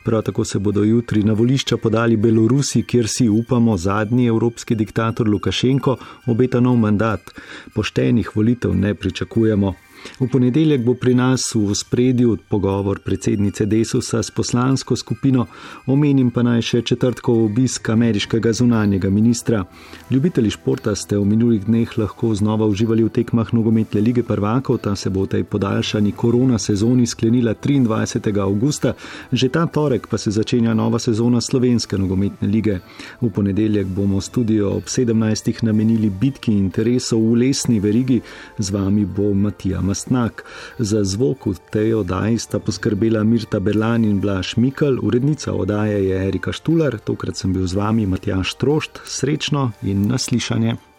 Prav 0.00 0.24
tako 0.30 0.48
se 0.48 0.62
bodo 0.64 0.80
jutri 0.80 1.20
na 1.28 1.36
volišča 1.36 1.76
podali 1.76 2.16
Belorusi, 2.16 2.86
kjer 2.88 3.04
si 3.04 3.28
upamo 3.28 3.76
zadnji 3.76 4.32
evropski 4.32 4.80
diktator 4.80 5.28
Lukašenko 5.28 5.98
obeta 6.32 6.64
nov 6.64 6.80
mandat. 6.80 7.36
Poštenih 7.76 8.32
volitev 8.34 8.72
ne 8.72 8.94
pričakujemo. 8.94 9.76
V 10.20 10.28
ponedeljek 10.28 10.82
bo 10.84 10.94
pri 10.94 11.14
nas 11.14 11.42
v 11.54 11.74
spredju 11.74 12.36
pogovor 12.48 13.00
predsednice 13.04 13.66
Desusa 13.66 14.22
s 14.22 14.30
poslansko 14.30 14.96
skupino, 14.96 15.46
omenim 15.86 16.30
pa 16.30 16.42
naj 16.42 16.62
še 16.62 16.82
četrtkov 16.82 17.44
obisk 17.44 17.88
ameriškega 17.88 18.52
zunanjega 18.52 19.10
ministra. 19.10 19.64
Ljubitelji 20.10 20.50
športa 20.50 20.94
ste 20.94 21.18
v 21.18 21.24
minulih 21.24 21.64
dneh 21.64 21.98
lahko 21.98 22.34
znova 22.34 22.66
uživali 22.66 23.04
v 23.04 23.12
tekmah 23.20 23.52
nogometne 23.52 24.00
lige 24.00 24.22
prvakov, 24.22 24.78
ta 24.84 24.96
se 24.96 25.10
bo 25.10 25.24
v 25.24 25.36
tej 25.36 25.44
podaljšani 25.44 26.12
korona 26.12 26.58
sezoni 26.58 27.06
sklenila 27.06 27.54
23. 27.54 28.38
augusta, 28.40 28.94
že 29.32 29.48
ta 29.48 29.66
torek 29.66 30.08
pa 30.08 30.18
se 30.18 30.30
začenja 30.30 30.74
nova 30.74 30.98
sezona 30.98 31.40
slovenske 31.40 31.98
nogometne 31.98 32.48
lige. 32.48 32.80
V 33.20 33.30
ponedeljek 33.30 33.86
bomo 33.86 34.20
studio 34.20 34.74
ob 34.76 34.84
17. 34.84 35.62
namenili 35.62 36.10
bitki 36.10 36.52
interesov 36.52 37.20
v 37.20 37.46
lesni 37.46 37.80
verigi, 37.80 38.20
z 38.58 38.70
vami 38.70 39.04
bo 39.04 39.32
Matija. 39.34 39.80
Mastnak. 39.90 40.44
Za 40.78 41.02
zvok 41.04 41.50
v 41.50 41.58
tej 41.74 41.94
oddaji 42.00 42.38
sta 42.38 42.62
poskrbela 42.62 43.24
Mirta 43.26 43.58
Berlan 43.58 44.06
in 44.06 44.20
Blaž 44.22 44.54
Mikl, 44.56 45.02
urednica 45.02 45.50
oddaje 45.52 45.98
je 46.06 46.20
Erika 46.28 46.54
Štular, 46.54 46.98
tokrat 47.02 47.36
sem 47.36 47.50
bil 47.52 47.66
z 47.66 47.74
vami 47.74 48.06
Matjaš 48.06 48.54
Trošt, 48.54 49.02
srečno 49.02 49.72
in 49.82 50.06
naslišanje. 50.06 50.89